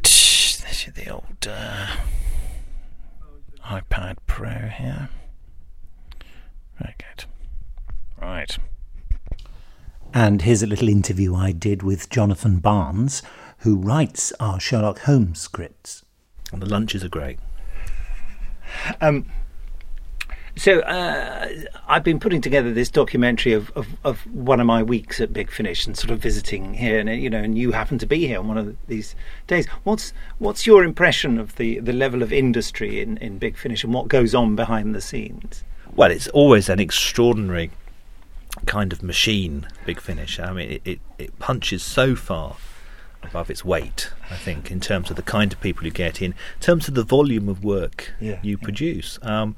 [0.05, 1.89] This is the old uh,
[3.67, 5.09] iPad Pro here.
[6.79, 7.25] Very good.
[8.23, 8.57] Right.
[10.15, 13.25] And here's a little interview I did with Jonathan Barnes,
[13.59, 16.05] who writes our Sherlock Holmes scripts.
[16.53, 17.41] And the lunches are great.
[19.01, 19.27] Um,
[20.61, 21.49] so uh,
[21.89, 25.51] I've been putting together this documentary of, of, of one of my weeks at Big
[25.51, 28.39] Finish and sort of visiting here, and you know, and you happen to be here
[28.39, 29.15] on one of these
[29.47, 29.67] days.
[29.85, 33.95] What's what's your impression of the, the level of industry in, in Big Finish and
[33.95, 35.65] what goes on behind the scenes?
[35.97, 37.71] Well, it's always an extraordinary
[38.67, 40.39] kind of machine, Big Finish.
[40.39, 42.59] I mean, it, it, it punches so far
[43.23, 46.33] above its weight, I think, in terms of the kind of people you get in,
[46.33, 49.19] in terms of the volume of work Yeah, you produce.
[49.23, 49.57] Um,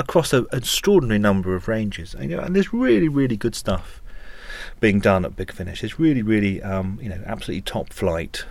[0.00, 3.54] across a, an extraordinary number of ranges, and, you know, and there's really, really good
[3.54, 4.02] stuff
[4.80, 5.84] being done at Big Finish.
[5.84, 8.44] It's really, really, um, you know, absolutely top flight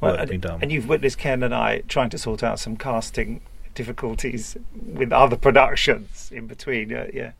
[0.00, 0.58] Well, work and, being done.
[0.62, 3.40] and you've witnessed Ken and I trying to sort out some casting
[3.74, 6.94] difficulties with other productions in between.
[6.94, 7.32] Uh, yeah,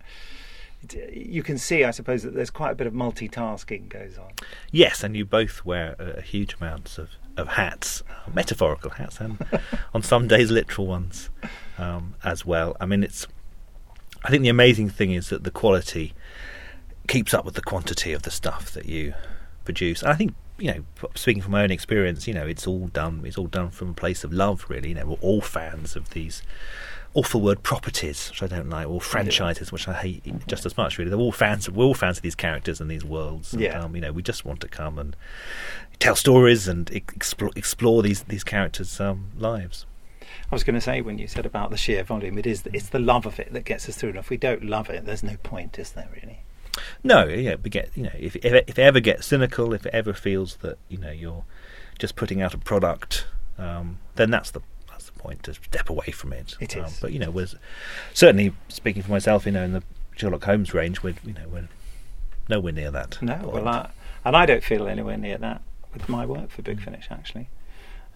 [1.13, 4.31] you can see, I suppose, that there's quite a bit of multitasking goes on.
[4.71, 9.39] Yes, and you both wear a, huge amounts of, of hats, uh, metaphorical hats, and
[9.95, 11.29] on some days literal ones
[11.77, 12.77] um, as well.
[12.81, 13.27] I mean, it's.
[14.25, 16.13] I think the amazing thing is that the quality
[17.09, 19.15] keeps up with the quantity of the stuff that you
[19.65, 20.03] produce.
[20.03, 23.23] And I think you know, speaking from my own experience, you know, it's all done.
[23.25, 24.91] It's all done from a place of love, really.
[24.91, 26.43] You know, we're all fans of these
[27.15, 30.99] awful word properties, which I don't like, or franchises, which I hate just as much.
[30.99, 31.69] Really, they're all fans.
[31.71, 33.55] We're all fans of these characters and these worlds.
[33.55, 33.81] And, Yeah.
[33.81, 35.17] um, you know, we just want to come and
[35.99, 39.87] tell stories and explore, explore these these characters' um, lives.
[40.51, 42.89] I was going to say when you said about the sheer volume, it is it's
[42.89, 44.11] the love of it that gets us through.
[44.11, 46.41] And if we don't love it, there's no point, is there really?
[47.05, 49.87] No, yeah, we get you know if if it, if it ever gets cynical, if
[49.87, 51.45] it ever feels that you know you're
[51.99, 53.27] just putting out a product,
[53.59, 56.57] um, then that's the that's the point to step away from it.
[56.61, 56.99] It Um, is.
[57.01, 57.49] but you know, we're
[58.15, 59.47] certainly speaking for myself.
[59.47, 59.83] You know, in the
[60.17, 61.69] Sherlock Holmes range, we're you know we're
[62.49, 63.21] nowhere near that.
[63.23, 63.91] No, well, I,
[64.25, 67.49] and I don't feel anywhere near that with my work for Big Finish actually,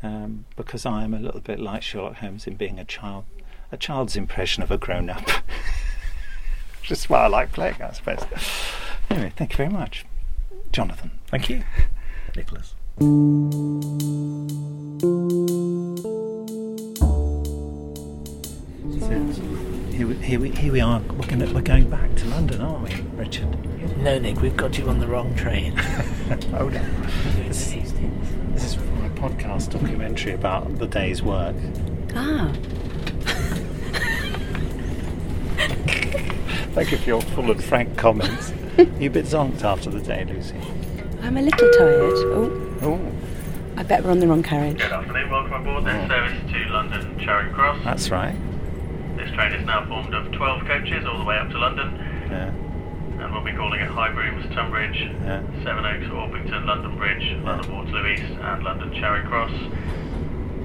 [0.05, 3.25] um, because I am a little bit like Sherlock Holmes in being a child,
[3.73, 5.29] a child's impression of a grown-up.
[6.83, 8.21] Just why I like playing, I suppose.
[9.09, 10.05] Anyway, thank you very much,
[10.73, 11.11] Jonathan.
[11.29, 11.65] Thank you,
[12.37, 12.75] Nicholas.
[19.95, 21.01] Here we, here we, here we are.
[21.01, 23.49] We're, gonna, we're going back to London, aren't we, Richard?
[23.99, 25.77] No, Nick, we've got you on the wrong train.
[26.53, 27.07] Hold on.
[27.49, 31.55] This, this is my podcast documentary about the day's work.
[32.15, 32.53] Ah.
[36.75, 38.53] Thank you for your full and frank comments.
[38.99, 40.57] you a bit zonked after the day, Lucy?
[41.23, 42.13] I'm a little tired.
[42.17, 42.79] Oh.
[42.83, 43.13] Oh.
[43.77, 44.79] I bet we're on the wrong carriage.
[44.79, 47.83] Good afternoon, welcome aboard this service to London Charing Cross.
[47.85, 48.37] That's right.
[49.17, 51.95] This train is now formed of 12 coaches all the way up to London,
[52.31, 52.53] Yeah.
[53.45, 55.43] And we'll be calling at High Brooms, Tunbridge, Yeah.
[55.63, 59.53] Sevenoaks, Orpington, London Bridge, London Waterloo East, and London Charing Cross.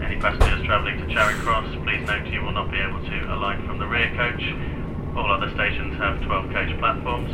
[0.02, 3.60] Any passengers travelling to Charing Cross, please note you will not be able to alight
[3.66, 4.42] from the rear coach.
[5.18, 7.32] All other stations have 12 coach platforms.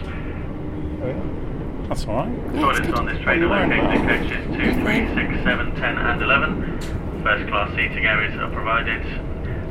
[1.03, 2.53] Oh, That's all right.
[2.55, 7.21] Toilets on this train are located in coaches 2, 3, 6, 7, 10 and 11.
[7.21, 9.03] First class seating areas are provided.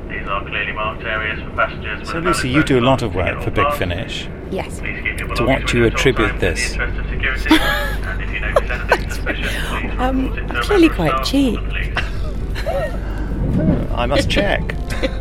[0.09, 2.09] These are clearly marked areas for passengers.
[2.09, 3.79] So, Lucy, you do a lot of work for Big pass.
[3.79, 4.29] Finish.
[4.51, 4.81] Yes.
[4.81, 6.73] Please keep To what do you with at all attribute this?
[6.75, 10.49] In the interest of security, and if you notice anything suspicious, please Um, report it
[10.49, 11.59] to I'm a clearly quite cheap.
[11.59, 11.99] or the police.
[13.95, 14.63] I must check.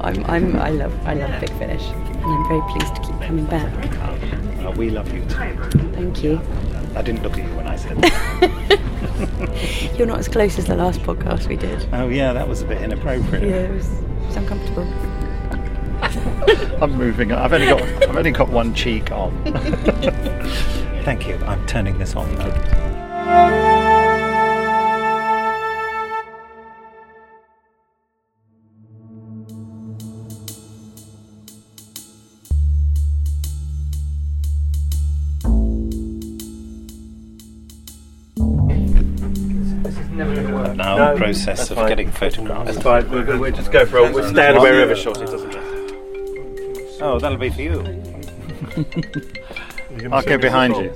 [0.00, 3.44] I'm, I'm, I love, I love Big Finish, and I'm very pleased to keep coming
[3.46, 3.72] back.
[4.64, 5.54] Uh, we love you too.
[5.92, 6.40] Thank you.
[6.96, 9.94] I didn't look at you when I said that.
[9.98, 11.86] You're not as close as the last podcast we did.
[11.92, 13.42] oh, yeah, that was a bit inappropriate.
[13.42, 14.86] Yeah, it was, it was uncomfortable.
[16.82, 17.32] I'm moving.
[17.32, 17.38] on.
[17.38, 17.82] I've only got.
[17.82, 19.32] I've only got one cheek on.
[21.04, 21.36] Thank you.
[21.46, 23.58] I'm turning this off now.
[40.12, 40.76] Never work.
[40.76, 41.88] Now No, process of fine.
[41.88, 42.72] getting photographs.
[42.72, 43.08] That's fine.
[43.10, 45.20] We'll, we'll just go for a we'll stand wherever shot.
[45.20, 45.67] It doesn't matter.
[47.00, 47.80] Oh, that'll be for you.
[50.12, 50.94] I'll sing go behind you.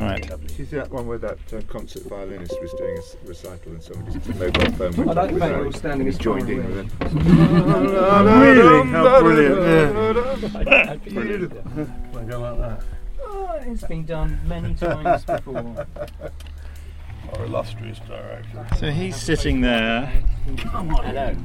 [0.00, 0.30] Right.
[0.56, 4.26] She's that one where that uh, concert violinist was doing a s- recital and somebody's
[4.34, 6.56] mobile phone went I like off the fact and you're standing he's as joined in
[6.66, 6.86] with it.
[8.40, 8.86] Really?
[8.90, 11.04] How brilliant.
[11.04, 11.62] Beautiful.
[12.18, 12.82] I go like that.
[13.22, 15.86] Oh, it's been done many times before.
[17.34, 18.66] Our illustrious director.
[18.78, 20.06] So he's sitting there.
[20.56, 21.36] Hello.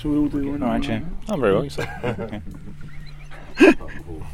[0.00, 0.62] Shall we all do one?
[0.62, 1.04] All right, Jim.
[1.04, 1.32] Mm-hmm.
[1.32, 1.64] I'm very well.
[1.64, 1.88] You say.
[2.04, 2.40] Okay.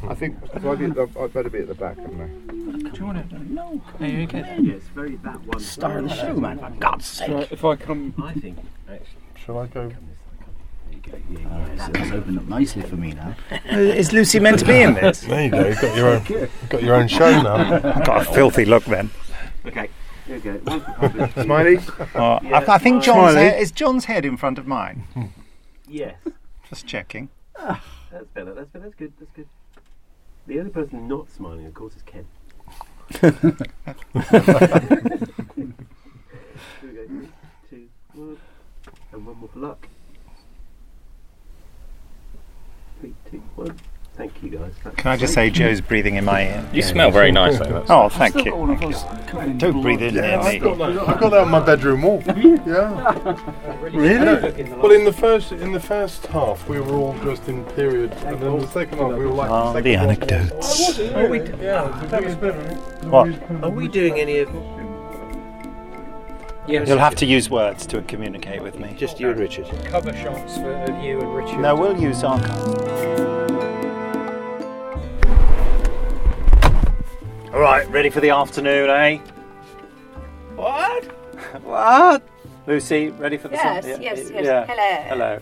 [0.07, 0.85] I think so I'd, be,
[1.19, 2.91] I'd better be at the back, hadn't I?
[2.91, 3.53] Do you want to?
[3.53, 3.81] No.
[3.99, 4.59] Are you okay?
[4.61, 5.59] Yes, very that one.
[5.61, 6.59] Star of the show, man.
[6.59, 7.29] For God's sake.
[7.29, 8.59] Shall I- if I come, I think,
[8.91, 9.07] actually.
[9.43, 9.91] shall I go?
[11.31, 13.35] Yeah, oh, it's, it's opened up nicely for me now.
[13.71, 15.21] Is Lucy meant to be in this?
[15.23, 15.67] There you go.
[15.69, 16.27] You've got your own.
[16.29, 17.79] You've got your own show now.
[18.05, 19.11] Got a filthy look then.
[19.67, 19.89] Okay,
[20.27, 20.53] here we go.
[20.65, 21.33] One for public.
[21.33, 21.79] Smiley?
[22.15, 23.49] Oh, Yeah, I, I think John's Smiley.
[23.49, 25.05] head, is John's head in front of mine.
[25.95, 26.17] Yes.
[26.69, 27.29] Just checking.
[27.57, 27.81] Ah,
[28.11, 28.53] that's better.
[28.53, 28.87] That's better.
[28.87, 29.13] That's good.
[29.21, 29.47] That's good.
[30.49, 32.27] The only person not smiling, of course, is Ken.
[33.21, 33.33] Here
[36.83, 37.07] we go.
[37.07, 37.29] Three,
[37.71, 38.37] two, one,
[39.13, 39.87] and one more for luck.
[42.99, 43.79] Three, two, one.
[44.17, 44.73] Thank you, guys.
[44.85, 46.69] That's Can I just say Joe's breathing in my ear?
[46.73, 47.85] You smell very nice, though.
[47.89, 48.45] Oh, thank you.
[48.45, 49.55] got all of Thank you.
[49.59, 50.09] Don't breathe blood.
[50.09, 50.95] in near I've got me.
[50.95, 51.09] that.
[51.09, 52.23] I've got that on my bedroom wall.
[52.65, 53.37] Yeah.
[53.83, 54.65] Really?
[54.75, 58.41] Well, in the first in the first half, we were all dressed in period, and
[58.41, 59.51] then the second half, we were like.
[59.51, 60.05] Ah, second the half.
[60.09, 60.99] anecdotes.
[61.15, 62.63] Oh, we, yeah, that was better.
[63.09, 63.29] What?
[63.63, 64.49] Are we doing any of
[66.67, 66.89] Yes.
[66.89, 68.95] You'll have to use words to communicate with me.
[68.97, 69.67] just you and Richard?
[69.85, 71.59] cover shots for of you and Richard.
[71.61, 73.34] No, we'll use archives.
[77.55, 79.19] All right, ready for the afternoon, eh?
[80.57, 81.05] What?
[81.63, 82.27] what?
[82.67, 84.03] Lucy, ready for the Yes, sun?
[84.03, 84.45] yes, yes.
[84.45, 84.67] Yeah.
[84.67, 85.03] Hello.
[85.09, 85.39] Hello.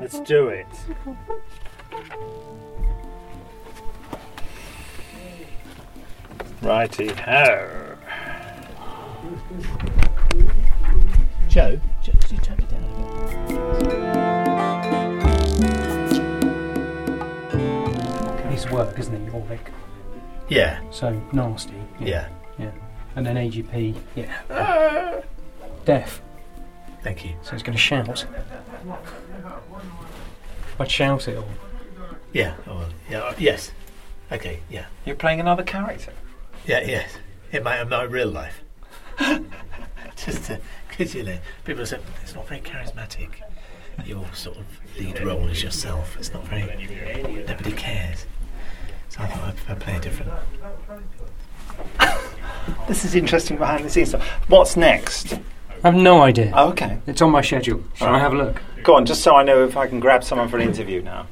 [0.00, 0.68] Let's do it.
[6.62, 7.96] Righty ho.
[11.48, 12.86] Joe, Joe, could you turn it down a
[18.44, 18.52] bit?
[18.52, 19.72] His work, isn't he, Orlick?
[20.52, 20.80] Yeah.
[20.90, 21.74] So nasty.
[21.98, 22.28] Yeah.
[22.58, 22.70] Yeah.
[23.16, 25.22] And then AGP, yeah.
[25.84, 26.20] Deaf.
[27.02, 27.34] Thank you.
[27.42, 28.26] So he's going to shout.
[30.78, 31.48] I'd shout it all.
[32.32, 32.54] Yeah.
[32.66, 33.20] Oh, yeah.
[33.20, 33.72] uh, Yes.
[34.30, 34.60] Okay.
[34.70, 34.86] Yeah.
[35.06, 36.12] You're playing another character.
[36.66, 36.80] Yeah.
[36.84, 37.10] Yes.
[37.50, 38.62] In my, in my real life.
[40.16, 40.50] Just
[40.88, 43.30] because you know, people say it's not very charismatic.
[44.04, 44.64] Your sort of
[44.98, 46.16] lead role is yourself.
[46.18, 46.62] It's not very.
[47.46, 48.26] Nobody cares.
[49.12, 50.32] So I thought I'd, I'd play a different.
[52.86, 54.24] This is interesting behind the scenes stuff.
[54.48, 55.34] What's next?
[55.82, 56.52] I have no idea.
[56.54, 57.00] Oh, okay.
[57.08, 57.82] It's on my schedule.
[57.94, 58.62] Shall I have a look?
[58.84, 61.26] Go on, just so I know if I can grab someone for an interview now.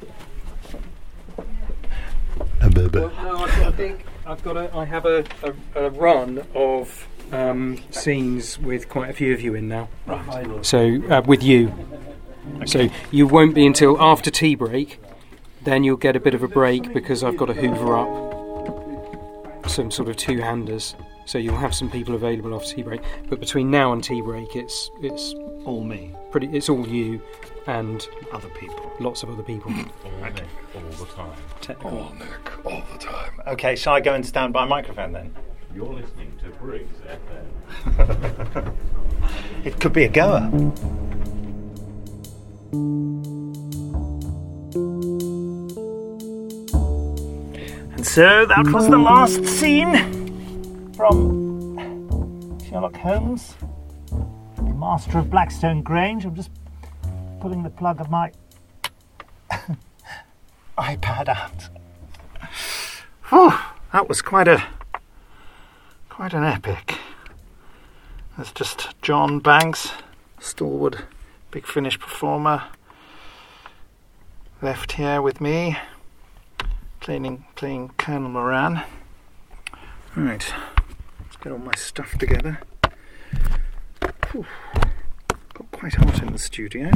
[2.59, 4.75] Well, no, I, I think I've got a.
[4.75, 9.55] I have a, a, a run of um, scenes with quite a few of you
[9.55, 9.89] in now.
[10.05, 10.65] Right.
[10.65, 11.73] So uh, with you.
[12.65, 14.99] So you won't be until after tea break.
[15.63, 19.91] Then you'll get a bit of a break because I've got to hoover up some
[19.91, 20.95] sort of two-handers.
[21.25, 23.01] So you'll have some people available after tea break.
[23.29, 25.33] But between now and tea break, it's it's
[25.65, 26.15] all me.
[26.31, 26.47] Pretty.
[26.47, 27.21] It's all you
[27.67, 28.91] and other people.
[28.99, 29.71] Lots of other people.
[29.71, 30.43] all Okay.
[30.75, 31.33] all the time.
[31.61, 31.97] Technical.
[31.99, 33.31] All Nick, all the time.
[33.47, 35.33] Okay, shall I go and stand by a microphone then?
[35.75, 36.97] You're listening to Briggs
[37.85, 38.75] FM.
[39.63, 40.49] It could be a goer.
[48.03, 53.55] So that was the last scene from Sherlock Holmes,
[54.57, 56.25] the Master of Blackstone Grange.
[56.25, 56.49] I'm just
[57.39, 58.31] pulling the plug of my
[60.77, 61.69] iPad out.
[63.29, 63.53] Whew,
[63.93, 64.63] that was quite a
[66.09, 66.97] quite an epic.
[68.35, 69.91] There's just John Banks,
[70.39, 71.03] stalwart,
[71.51, 72.63] big Finish performer,
[74.61, 75.77] left here with me,
[77.01, 78.83] playing playing Colonel Moran.
[80.15, 80.53] Right,
[81.19, 82.61] let's get all my stuff together.
[84.31, 84.45] Whew,
[85.53, 86.91] got quite hot in the studio.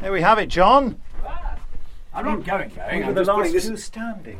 [0.00, 1.00] There we have it, John.
[1.24, 1.56] Ah,
[2.12, 3.04] I'm not going, going.
[3.04, 4.38] I'm the just standing.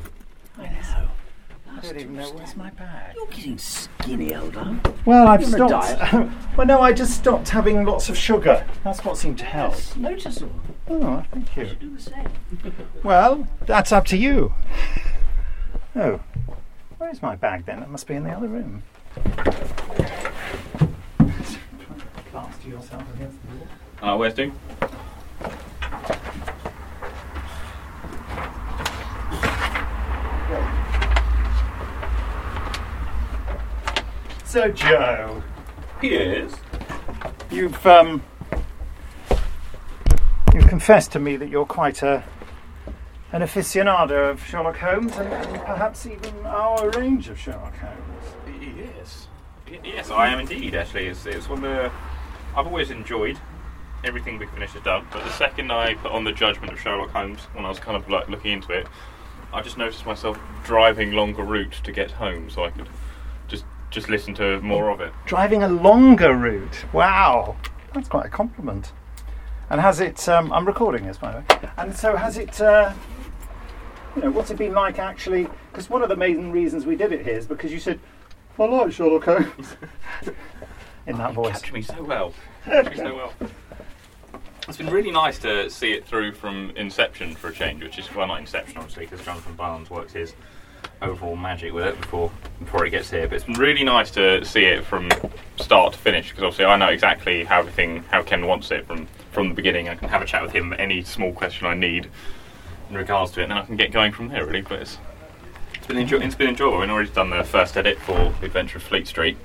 [1.85, 3.14] I don't even know where's my bag.
[3.14, 4.80] You're getting skinny, old man.
[5.05, 6.01] Well, I've You're stopped.
[6.01, 6.30] diet.
[6.57, 8.66] well, no, I just stopped having lots of sugar.
[8.82, 9.74] That's what seemed to help.
[9.74, 10.61] It's noticeable.
[10.89, 11.66] Oh, thank you.
[11.78, 12.28] Do the same.
[13.03, 14.55] Well, that's up to you.
[15.97, 16.18] Oh,
[16.99, 17.80] where's my bag then?
[17.80, 18.82] It must be in the other room.
[22.32, 23.55] Plaster yourself against the
[24.03, 24.14] wall.
[24.14, 24.53] Uh, where's Dean?
[34.55, 35.43] So, Joe,
[36.01, 36.55] Yes.
[37.51, 38.23] you've um,
[40.55, 42.23] you've confessed to me that you're quite a
[43.33, 48.77] an aficionado of Sherlock Holmes and, and perhaps even our range of Sherlock Holmes.
[48.79, 49.27] Yes.
[49.69, 50.77] Y- Yes, I am indeed.
[50.77, 51.91] Actually, it's, it's one of the.
[52.57, 53.37] I've always enjoyed
[54.05, 57.11] everything Big Finish has done, but the second I put on the judgment of Sherlock
[57.11, 58.87] Holmes, when I was kind of like looking into it,
[59.53, 62.87] I just noticed myself driving longer route to get home, so I could
[63.95, 65.12] just just listen to more of it.
[65.24, 66.84] Driving a longer route.
[66.92, 67.57] Wow,
[67.95, 68.92] that's quite a compliment.
[69.70, 70.28] And has it?
[70.28, 71.70] Um, I'm recording this, by the way.
[71.78, 72.61] And so has it?
[72.61, 72.92] Uh,
[74.16, 75.49] you know, what's it been like actually?
[75.70, 77.99] Because one of the main reasons we did it here is because you said,
[78.59, 79.76] "I like Sherlock Holmes."
[81.07, 81.61] In that voice.
[81.61, 82.32] Catch me so well.
[82.64, 83.32] Catch me so well.
[84.66, 88.12] It's been really nice to see it through from Inception for a change, which is
[88.14, 90.34] well not Inception obviously because Jonathan Barnes works his
[91.03, 93.26] overall magic with it before before it gets here.
[93.28, 95.11] But it's been really nice to see it from
[95.57, 99.07] start to finish because obviously I know exactly how everything how Ken wants it from
[99.32, 99.88] from the beginning.
[99.88, 102.09] I can have a chat with him any small question I need
[102.90, 104.62] in regards to it, and then I can get going from there really.
[104.62, 104.99] But it's
[105.74, 106.78] it's been enjoy- it's been enjoyable.
[106.80, 109.36] We've already done the first edit for The Adventure of Fleet Street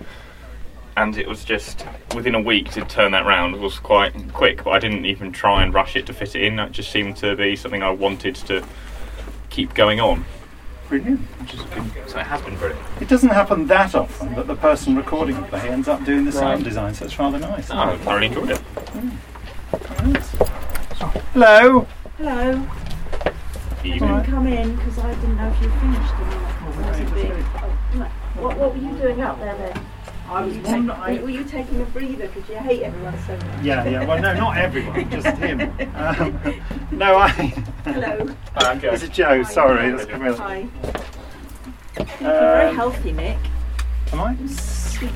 [0.99, 4.63] and it was just within a week to turn that round it was quite quick.
[4.63, 6.57] But I didn't even try and rush it to fit it in.
[6.57, 8.65] That just seemed to be something I wanted to
[9.49, 10.25] keep going on.
[10.89, 11.19] Brilliant.
[11.19, 12.83] Which is been, so it has been brilliant.
[12.99, 16.31] It doesn't happen that often that the person recording a play ends up doing the
[16.31, 17.69] sound design, so it's rather nice.
[17.69, 18.57] Ah, no, I thoroughly enjoyed it.
[18.57, 19.09] Hmm.
[21.33, 21.87] Hello.
[22.17, 22.67] Hello.
[23.21, 23.99] I Evening.
[23.99, 26.59] didn't come in because I didn't know if you finished or not.
[26.59, 29.85] That was a oh, oh What, what were you doing up there then?
[30.29, 33.17] I was were you, take- I- were you taking a breather because you hate everyone
[33.25, 33.63] so much?
[33.63, 34.05] Yeah, yeah.
[34.05, 35.61] Well, no, not everyone, just him.
[35.95, 36.39] Um,
[36.91, 37.29] no, I.
[37.83, 38.35] Hello.
[38.55, 38.91] Hi, I'm Joe.
[38.91, 39.41] This is Joe.
[39.43, 40.37] Sorry, that's Camilla.
[40.37, 40.61] Hi.
[40.61, 43.37] Um, You're very healthy, Nick.
[44.13, 44.35] Am I?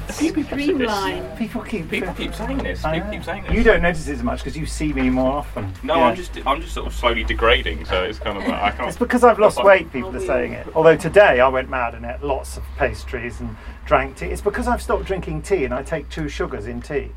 [0.09, 1.37] Streamline.
[1.37, 2.83] People keep people keep saying this.
[2.83, 3.13] I People know.
[3.17, 3.53] keep saying this.
[3.53, 5.73] You don't notice it as much because you see me more often.
[5.83, 6.03] No, Yeah.
[6.05, 7.85] I'm just I'm just sort of slowly degrading.
[7.85, 8.89] So it's kind of like I can't.
[8.89, 10.67] It's because I've lost weight, people oh, are saying it.
[10.75, 13.55] Although today I went mad and ate lots of pastries and
[13.85, 14.27] drank tea.
[14.27, 17.11] It's because I've stopped drinking tea and I take two sugars in tea.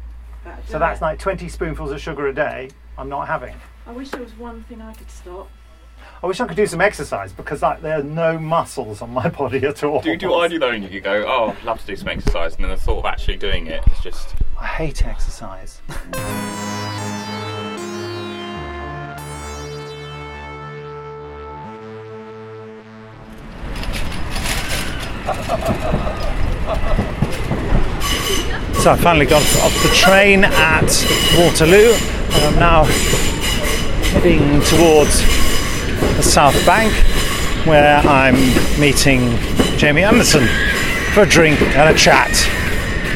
[0.68, 3.54] So that's like 20 spoonfuls of sugar a day I'm not having.
[3.86, 5.48] I wish there was one thing I could stop.
[6.22, 9.28] I wish I could do some exercise because like there are no muscles on my
[9.40, 10.00] body at all.
[10.00, 10.70] Do you do I do though?
[10.70, 13.00] And you could go, oh, I'd love to do some exercise, and then the thought
[13.00, 14.34] of actually doing it is just.
[14.58, 15.80] I hate exercise.
[28.86, 30.82] So I finally got off the train at
[31.36, 32.84] Waterloo and I'm now
[34.12, 35.22] heading towards
[36.16, 36.92] the South Bank
[37.66, 38.36] where I'm
[38.80, 39.36] meeting
[39.76, 40.46] Jamie Anderson
[41.12, 42.30] for a drink and a chat.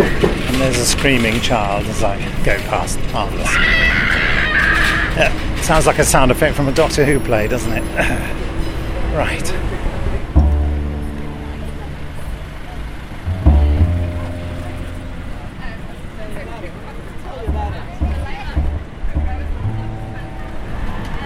[0.00, 3.54] And there's a screaming child as I go past Harmless.
[5.16, 7.82] Yeah, sounds like a sound effect from a Doctor Who play, doesn't it?
[9.14, 9.79] right.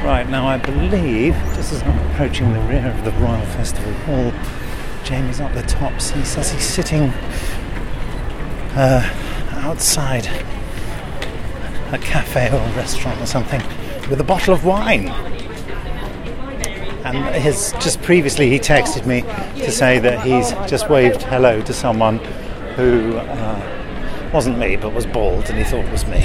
[0.05, 4.33] Right, now I believe, just as I'm approaching the rear of the Royal Festival Hall,
[5.03, 6.11] Jamie's up the tops.
[6.11, 7.05] He says he's sitting
[8.75, 9.11] uh,
[9.53, 10.27] outside
[11.91, 13.63] a cafe or a restaurant or something
[14.11, 15.09] with a bottle of wine.
[17.07, 19.23] And his just previously he texted me
[19.65, 22.19] to say that he's just waved hello to someone
[22.77, 26.21] who uh, wasn't me but was bald and he thought was me.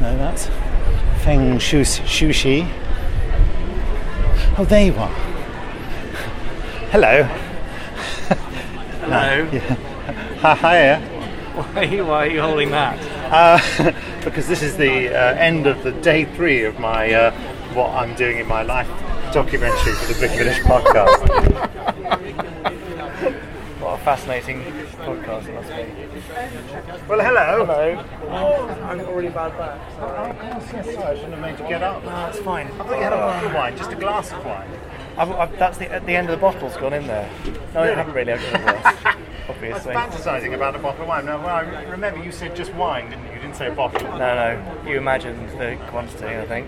[0.00, 0.48] No, that's
[1.24, 2.68] Feng Shus- Shushi.
[4.58, 5.08] Oh, there you are.
[6.92, 7.22] Hello.
[9.00, 9.46] Hello.
[10.42, 11.00] Hi, hiya.
[11.54, 12.98] Why, why are you holding that?
[13.32, 13.58] Uh,
[14.24, 17.30] because this is the uh, end of the day three of my uh,
[17.72, 18.88] what I'm doing in my life
[19.32, 21.24] documentary for the Big Finish podcast.
[23.80, 24.62] What a fascinating
[24.98, 26.03] podcast it must be.
[26.34, 27.64] Well, hello.
[27.64, 28.04] Hello.
[28.28, 29.78] Oh, I've got a really bad back.
[30.00, 32.02] Oh, of yes, sorry, I shouldn't have made you get up.
[32.04, 32.66] No, it's fine.
[32.66, 34.68] I thought you had a bottle of wine, just a glass of wine.
[35.16, 37.30] I've, I've, that's the, at the end of the bottle's gone in there.
[37.72, 37.94] No, I Really?
[37.94, 38.32] haven't really.
[38.32, 39.16] I've got a glass, I was
[39.48, 39.94] obviously.
[39.94, 41.26] fantasising about a bottle of wine.
[41.26, 43.32] Now, well, I remember you said just wine, didn't you?
[43.34, 44.02] You didn't say a bottle.
[44.02, 44.88] No, no.
[44.88, 46.66] You imagined the quantity, I think.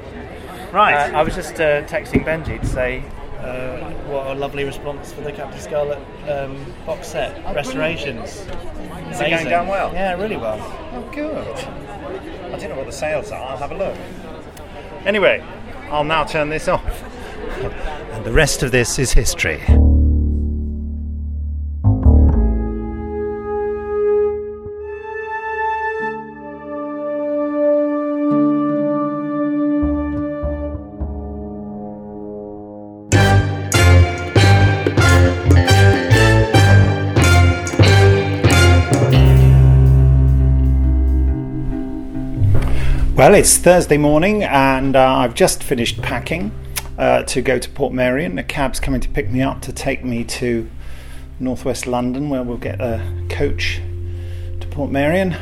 [0.73, 1.11] Right.
[1.13, 3.03] Uh, I was just uh, texting Benji to say
[3.41, 5.99] uh, what a lovely response for the Captain Scarlet
[6.31, 8.47] um, box set restorations.
[9.17, 9.93] Is it going down well?
[9.95, 10.59] Yeah, really well.
[10.93, 11.47] Oh, good.
[12.53, 13.43] I don't know what the sales are.
[13.43, 13.97] I'll have a look.
[15.07, 15.43] Anyway,
[15.91, 17.03] I'll now turn this off.
[18.13, 19.63] And the rest of this is history.
[43.27, 46.53] Well, it's Thursday morning, and uh, I've just finished packing
[46.97, 48.39] uh, to go to Portmeirion.
[48.39, 50.71] A cab's coming to pick me up to take me to
[51.41, 53.81] northwest London, where we'll get a coach
[54.61, 55.37] to Portmeirion.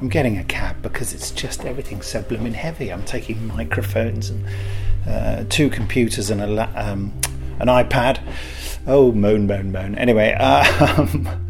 [0.00, 2.90] I'm getting a cab because it's just everything's so blooming heavy.
[2.90, 4.46] I'm taking microphones and
[5.06, 7.12] uh, two computers and a la- um,
[7.58, 8.18] an iPad.
[8.86, 9.94] Oh, moan, moan, moan.
[9.96, 11.49] Anyway, um,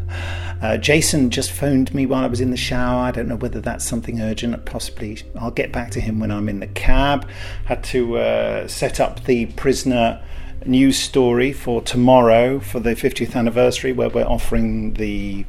[0.63, 3.05] uh, Jason just phoned me while I was in the shower.
[3.05, 4.65] I don't know whether that's something urgent.
[4.65, 7.29] Possibly, I'll get back to him when I'm in the cab.
[7.65, 10.23] Had to uh, set up the prisoner
[10.67, 15.47] news story for tomorrow for the 50th anniversary, where we're offering the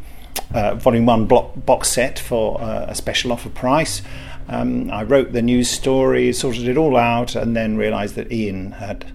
[0.54, 4.02] uh, volume one block box set for uh, a special offer price.
[4.48, 8.74] Um, I wrote the news story, sorted it all out, and then realised that Ian
[8.74, 9.12] had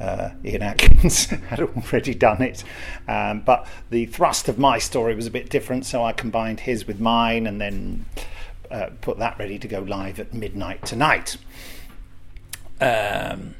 [0.00, 2.64] uh, Ian Atkins had already done it.
[3.06, 6.86] Um, but the thrust of my story was a bit different, so I combined his
[6.86, 8.06] with mine and then
[8.70, 11.36] uh, put that ready to go live at midnight tonight.
[12.80, 13.54] Um,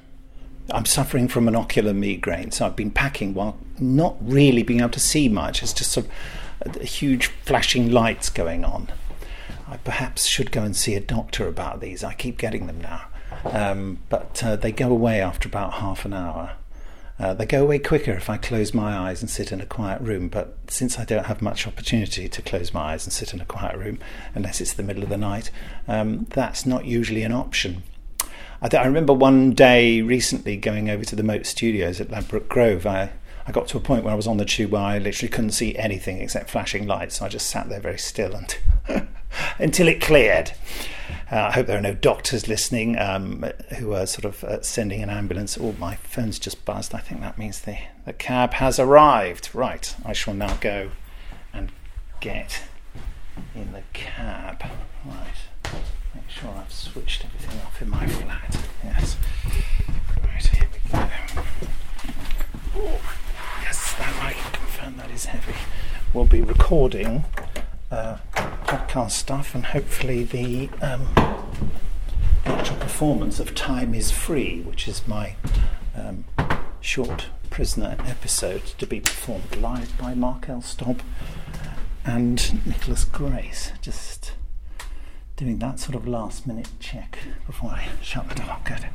[0.70, 4.90] I'm suffering from an ocular migraine, so I've been packing while not really being able
[4.90, 5.62] to see much.
[5.62, 6.08] It's just of
[6.64, 8.88] uh, huge flashing lights going on.
[9.66, 12.04] I perhaps should go and see a doctor about these.
[12.04, 13.07] I keep getting them now.
[13.44, 16.52] Um, but uh, they go away after about half an hour.
[17.18, 20.00] Uh, they go away quicker if I close my eyes and sit in a quiet
[20.00, 23.40] room, but since I don't have much opportunity to close my eyes and sit in
[23.40, 23.98] a quiet room,
[24.34, 25.50] unless it's the middle of the night,
[25.88, 27.82] um, that's not usually an option.
[28.62, 32.86] I, I remember one day recently going over to the Moat Studios at Ladbroke Grove.
[32.86, 33.10] I,
[33.48, 35.52] I got to a point where I was on the tube where I literally couldn't
[35.52, 37.18] see anything except flashing lights.
[37.18, 38.56] So I just sat there very still and
[39.58, 40.52] until it cleared.
[41.30, 43.44] Uh, I hope there are no doctors listening um,
[43.76, 45.58] who are sort of uh, sending an ambulance.
[45.60, 46.94] Oh, my phone's just buzzed.
[46.94, 47.76] I think that means the,
[48.06, 49.50] the cab has arrived.
[49.52, 50.90] Right, I shall now go
[51.52, 51.70] and
[52.20, 52.62] get
[53.54, 54.64] in the cab.
[55.04, 55.74] Right,
[56.14, 58.58] make sure I've switched everything off in my flat.
[58.82, 59.18] Yes.
[60.24, 61.08] Right, here we go.
[62.74, 63.00] Oh,
[63.62, 65.58] yes, that I can confirm that is heavy.
[66.14, 67.26] We'll be recording
[67.90, 71.08] uh, podcast stuff and hopefully the um,
[72.44, 75.36] actual performance of Time is Free, which is my
[75.94, 76.24] um,
[76.80, 81.00] short prisoner episode to be performed live by Mark Elstob
[82.04, 83.72] and Nicholas Grace.
[83.80, 84.32] Just
[85.36, 88.58] doing that sort of last minute check before I shut the door.
[88.64, 88.86] Good.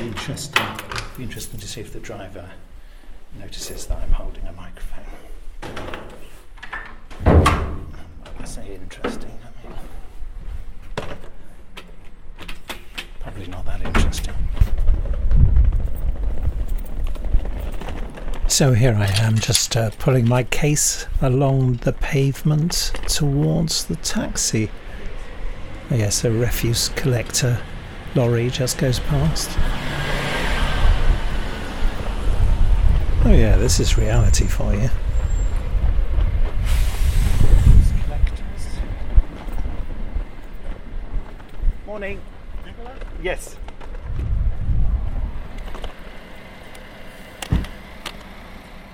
[0.00, 0.66] Interesting.
[1.16, 2.50] Be interesting to see if the driver
[3.38, 5.04] notices that I'm holding a microphone.
[7.24, 9.38] I say interesting.
[9.44, 9.78] I mean,
[13.20, 14.34] probably not that interesting.
[18.48, 24.70] So here I am, just uh, pulling my case along the pavement towards the taxi.
[25.90, 27.60] Yes, a refuse collector
[28.14, 29.50] lorry just goes past.
[33.26, 34.88] Oh, yeah, this is reality for you.
[41.86, 42.20] Morning.
[43.22, 43.56] Yes.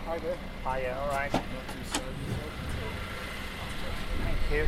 [0.06, 0.36] Hi there.
[0.62, 1.32] Hiya, alright.
[4.22, 4.66] Thank you.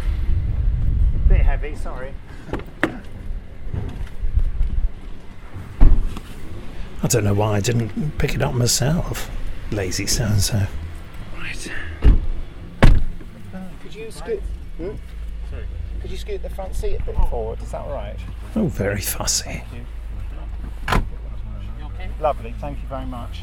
[1.28, 2.14] Bit heavy, sorry.
[7.12, 9.30] Don't know why I didn't pick it up myself.
[9.70, 10.66] Lazy so and so.
[11.36, 11.72] Right.
[13.82, 14.42] Could you scoot?
[14.78, 14.92] Hmm?
[16.00, 17.62] Could you scoot the front seat a bit forward?
[17.62, 18.16] Is that right?
[18.56, 19.62] Oh, very fussy.
[22.18, 22.54] Lovely.
[22.60, 23.42] Thank you very much.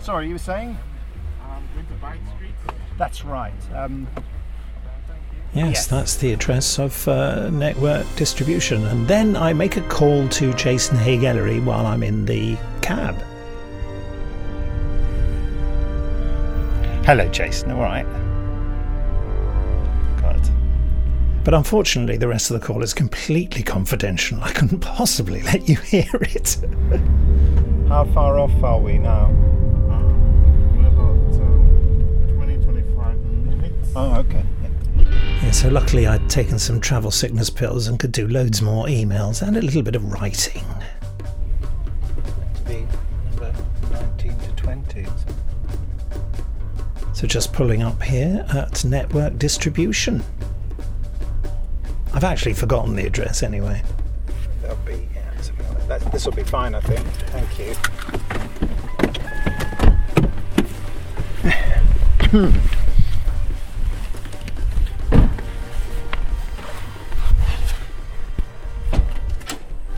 [0.00, 0.76] Sorry, you were saying?
[1.42, 2.52] Um, Winter Bike Street.
[2.98, 3.54] That's right.
[3.74, 4.06] Um,
[5.54, 8.84] Yes, that's the address of uh, network distribution.
[8.86, 13.16] And then I make a call to Jason Haig-Ellery while I'm in the cab.
[17.06, 17.70] Hello, Jason.
[17.70, 18.04] All right.
[20.20, 20.50] Good.
[21.44, 24.38] But unfortunately, the rest of the call is completely confidential.
[24.42, 26.58] I couldn't possibly let you hear it.
[27.88, 29.30] How far off are we now?
[30.76, 33.92] We're about um, 20, 25 minutes.
[33.96, 34.44] Oh, okay.
[35.42, 39.46] Yeah, so luckily I'd taken some travel sickness pills and could do loads more emails
[39.46, 40.64] and a little bit of writing.
[47.24, 50.22] So just pulling up here at network distribution.
[52.12, 53.82] I've actually forgotten the address anyway.
[54.60, 56.12] That'll be, yeah, something like that.
[56.12, 57.00] This will be fine, I think.
[57.30, 57.74] Thank you.
[62.28, 62.50] Hmm.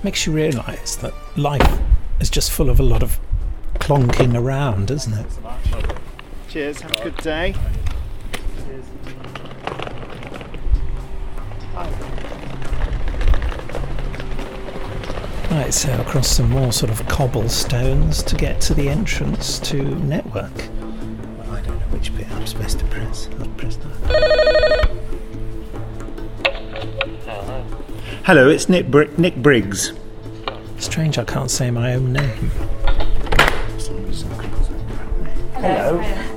[0.05, 1.81] Makes you realise that life
[2.21, 3.19] is just full of a lot of
[3.81, 5.27] clonking around, isn't it?
[6.57, 6.81] Cheers.
[6.81, 7.55] Have a good day.
[15.51, 20.51] Right, so across some more sort of cobblestones to get to the entrance to network.
[20.57, 23.29] Well, I don't know which bit I'm supposed to press.
[23.39, 24.89] I'll press that.
[28.25, 29.93] Hello, it's Nick, Br- Nick Briggs.
[30.79, 32.51] Strange I can't say my own name.
[35.57, 36.36] Hello.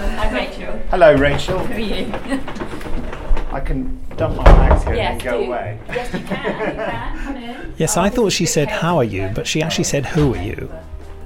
[0.00, 0.78] I'm Rachel.
[0.90, 1.58] Hello, Rachel.
[1.58, 2.12] Who are you?
[3.52, 5.46] I can dump my bags here yes, and then go do.
[5.46, 5.78] away.
[5.88, 6.68] Yes, you can.
[6.68, 7.18] You can.
[7.18, 7.74] Come in.
[7.78, 9.30] Yes, I thought she said, How are you?
[9.34, 10.70] but she actually said, Who are you?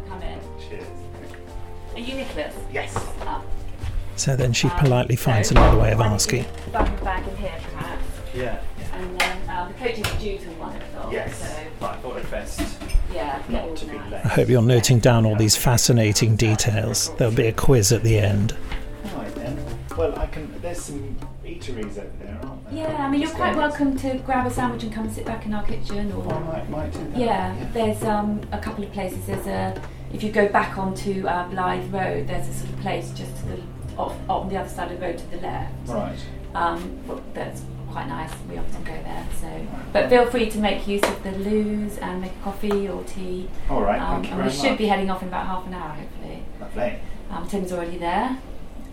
[0.09, 0.39] Come in.
[0.68, 0.87] Cheers.
[1.95, 2.55] Are you Nicholas?
[2.73, 2.95] Yes.
[3.23, 3.43] Ah.
[4.16, 6.45] So then she politely finds another way of asking.
[6.66, 8.05] The back of the bag in here, perhaps.
[8.35, 8.61] Yeah.
[8.95, 11.12] And then um, the coach is due to one o'clock.
[11.12, 11.37] Yes.
[11.39, 12.79] So But I thought it best
[13.12, 14.22] yeah, get not to be organised.
[14.22, 17.14] I hope you're noting down all these fascinating details.
[17.16, 18.57] There'll be a quiz at the end.
[19.05, 19.78] All right then.
[19.97, 20.51] Well, I can.
[20.62, 22.74] There's some eateries over there, aren't there?
[22.89, 25.45] Yeah, I mean, you're Just quite welcome to grab a sandwich and come sit back
[25.45, 27.18] in our kitchen, or I might, might do that.
[27.18, 29.26] yeah, there's um, a couple of places.
[29.26, 29.80] There's a
[30.14, 33.47] if you go back onto uh, Blythe Road, there's a sort of place just to
[33.47, 33.62] the
[33.99, 35.74] off on the other side of the road to the left.
[35.89, 36.18] Right.
[36.55, 37.01] Um,
[37.35, 37.62] that's
[37.93, 38.30] quite nice.
[38.51, 39.26] We often go there.
[39.40, 39.49] So,
[39.93, 43.49] but feel free to make use of the loos and make a coffee or tea.
[43.70, 44.78] All right, Um, thank you and we should much.
[44.78, 46.43] be heading off in about half an hour, hopefully.
[46.61, 46.95] Lovely.
[47.30, 48.36] Um, Tim's already there.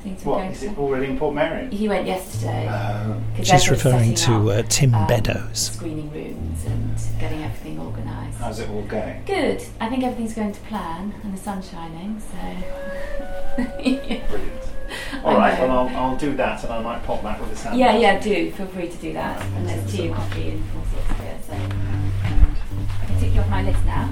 [0.04, 1.74] Things are What, going is to- it already in Portmeirion?
[1.74, 2.70] He went yesterday.
[2.72, 3.18] Oh.
[3.36, 5.72] 'Cause She's referring to up, uh, Tim um, Beddoes.
[5.76, 8.38] Screening rooms and getting everything organised.
[8.40, 9.24] How's it all going?
[9.26, 9.62] Good.
[9.82, 13.64] I think everything's going to plan and the sun's shining, so.
[13.84, 14.69] Brilliant.
[15.24, 15.68] All I right, know.
[15.68, 17.80] well, I'll, I'll do that and I might pop back with a sandwich.
[17.80, 18.52] Yeah, yeah, do.
[18.52, 19.42] Feel free to do that.
[19.56, 21.54] And there's tea and coffee and all sorts of here, so.
[21.54, 24.10] I can tick you off my list now.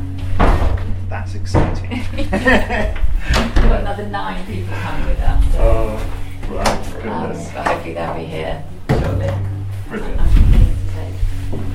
[1.09, 1.89] That's exciting.
[2.17, 5.53] We've got another nine people coming with us.
[5.53, 5.59] So.
[5.59, 7.51] Oh, right, Um, goodness.
[7.53, 9.30] but hopefully they'll be here shortly.
[9.89, 10.21] Brilliant.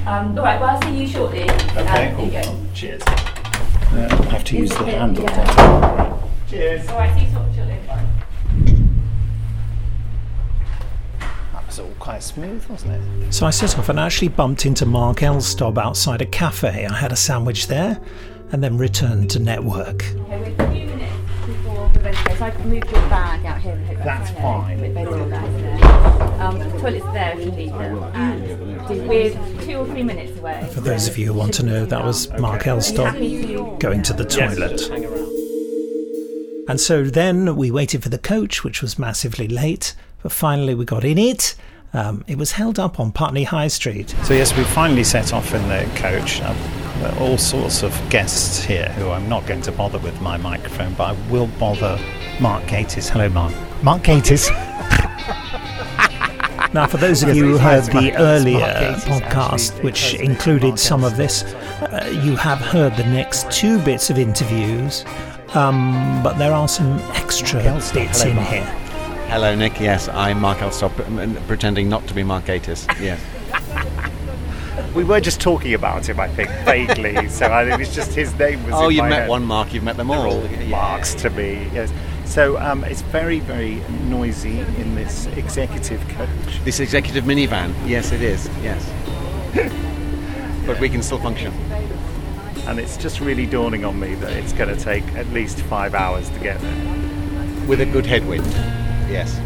[0.07, 1.42] Um, all right, well, I'll see you shortly.
[1.44, 2.59] Okay, Um, here you go.
[2.74, 3.03] Cheers.
[3.03, 5.24] Uh, I have to use the Yeah, handle.
[5.24, 6.18] yeah.
[6.48, 6.88] Cheers.
[6.88, 7.78] All right, see you shortly.
[7.86, 8.00] That
[11.72, 13.32] was all quite smooth, wasn't it?
[13.32, 16.84] So I set off and actually bumped into Mark Elstob outside a cafe.
[16.84, 17.98] I had a sandwich there
[18.50, 20.04] and then returned to network.
[20.04, 21.14] Okay, we're a few minutes
[21.46, 22.36] before we're ready to.
[22.36, 23.72] So I've moved your bag out here.
[23.72, 24.82] and hope That's fine.
[24.82, 26.40] With both your bags.
[26.42, 28.02] Um, the toilet's there if you need them.
[28.14, 29.30] And we're
[29.62, 30.68] two or three minutes away.
[30.74, 34.26] For those of you who want to know, that was Mark Elstob going to the
[34.26, 34.90] toilet.
[36.68, 40.84] And so then we waited for the coach, which was massively late, but finally we
[40.84, 41.54] got in it.
[41.94, 44.14] Um, it was held up on Putney High Street.
[44.24, 46.40] So yes, we finally set off in the coach.
[46.40, 46.56] Um,
[47.00, 50.36] there are all sorts of guests here who I'm not going to bother with my
[50.36, 51.98] microphone, but I will bother
[52.40, 53.10] Mark Gatiss.
[53.10, 53.52] Hello, Mark.
[53.82, 54.48] Mark Gatiss.
[56.72, 61.42] Now, for those of you who heard the earlier podcast, which included some of this,
[61.42, 65.04] uh, you have heard the next two bits of interviews,
[65.52, 67.62] um, but there are some extra
[67.92, 68.82] bits in here.
[69.33, 69.80] Hello, Nick.
[69.80, 72.87] Yes, I'm Mark Elstob, pretending not to be Mark Gatiss.
[73.01, 73.18] Yes.
[74.95, 77.30] We were just talking about him, I think, vaguely.
[77.30, 78.74] so I, it was just his name was.
[78.74, 79.28] Oh, you've met head.
[79.30, 80.45] one Mark, you've met them all.
[80.45, 81.66] all Marks to me.
[81.72, 81.91] Yes.
[82.26, 86.62] So um, it's very, very noisy in this executive coach.
[86.64, 87.72] This executive minivan.
[87.87, 88.51] Yes, it is.
[88.62, 88.87] Yes.
[90.66, 91.55] but we can still function.
[92.66, 95.95] And it's just really dawning on me that it's going to take at least five
[95.95, 97.66] hours to get there.
[97.66, 98.82] With a good headwind.
[99.12, 99.36] Yes.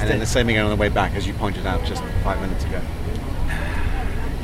[0.00, 2.40] And then the same again on the way back, as you pointed out just five
[2.40, 2.80] minutes ago.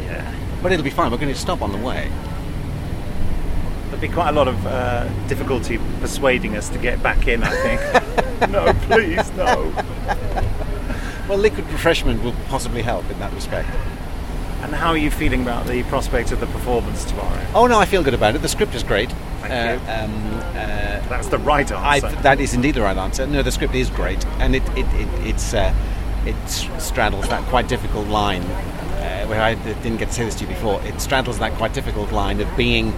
[0.04, 0.34] Yeah.
[0.62, 1.10] But it'll be fine.
[1.10, 2.10] We're going to stop on the way.
[3.84, 7.50] There'll be quite a lot of uh, difficulty persuading us to get back in, I
[7.50, 8.50] think.
[8.50, 9.72] no, please, no.
[11.28, 13.68] Well, liquid refreshment will possibly help in that respect.
[14.62, 17.46] And how are you feeling about the prospect of the performance tomorrow?
[17.54, 18.40] Oh no, I feel good about it.
[18.40, 19.10] The script is great.
[19.40, 19.92] Thank Uh, you.
[20.14, 22.06] Um, uh, That's the right answer.
[22.06, 23.26] I, that is indeed the right answer.
[23.26, 25.72] No, the script is great, and it it, it it's uh,
[26.26, 26.36] it
[26.80, 28.42] straddles that quite difficult line.
[28.42, 30.82] Uh, where I didn't get to say this to you before.
[30.82, 32.92] It straddles that quite difficult line of being,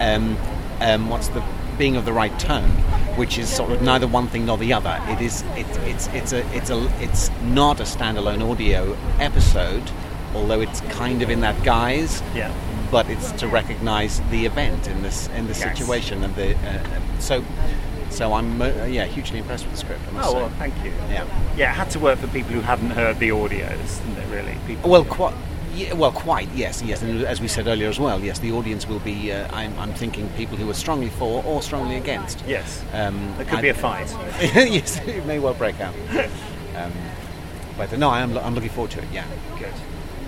[0.00, 0.36] um,
[0.80, 1.42] um, what's the
[1.78, 2.68] being of the right tone,
[3.16, 4.98] which is sort of neither one thing nor the other.
[5.08, 9.90] It is it, it's it's a it's a it's not a standalone audio episode,
[10.34, 12.22] although it's kind of in that guise.
[12.34, 12.52] Yeah.
[12.90, 15.76] But it's to recognise the event in this in this Yes.
[15.78, 17.42] situation and the uh, so
[18.10, 20.00] so I'm uh, yeah hugely impressed with the script.
[20.08, 20.38] I must Oh say.
[20.38, 20.92] well, thank you.
[21.10, 21.24] Yeah.
[21.56, 24.28] Yeah, it had to work for people who hadn't heard the audios, didn't it?
[24.34, 24.90] Really, people.
[24.90, 25.34] Well, quite.
[25.74, 26.48] Yeah, well, quite.
[26.54, 27.02] Yes, yes.
[27.02, 29.32] And as we said earlier as well, yes, the audience will be.
[29.32, 32.42] Uh, I'm, I'm thinking people who are strongly for or strongly against.
[32.46, 32.82] Yes.
[32.94, 34.08] Um, There could I- be a fight.
[34.54, 35.94] yes, it may well break out.
[36.76, 36.92] Um,
[37.78, 38.36] but uh, no, I am.
[38.36, 39.08] I'm looking forward to it.
[39.10, 39.24] Yeah.
[39.58, 39.72] Good.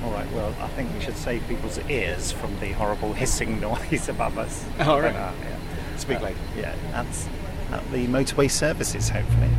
[0.04, 0.30] All right.
[0.32, 4.64] Well, I think we should save people's ears from the horrible hissing noise above us.
[4.80, 5.14] All right.
[5.14, 5.96] Uh, yeah.
[5.96, 6.38] Speak Uh, later.
[6.56, 7.28] Yeah, that's
[7.72, 9.50] at the motorway services, hopefully.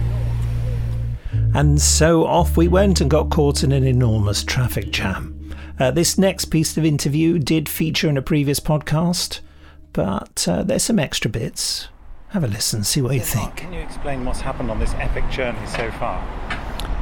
[1.53, 5.35] And so off we went and got caught in an enormous traffic jam.
[5.79, 9.39] Uh, this next piece of interview did feature in a previous podcast,
[9.93, 11.87] but uh, there's some extra bits.
[12.29, 13.55] Have a listen, see what you think.
[13.57, 16.21] Can you explain what's happened on this epic journey so far?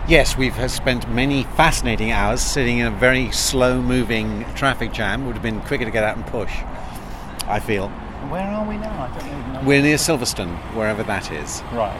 [0.08, 5.26] Yes, we've spent many fascinating hours sitting in a very slow-moving traffic jam.
[5.26, 6.54] Would have been quicker to get out and push.
[7.46, 7.90] I feel.
[8.30, 9.04] Where are we now?
[9.04, 9.62] I don't even know.
[9.66, 11.62] We're near Silverstone, wherever that is.
[11.74, 12.00] Right.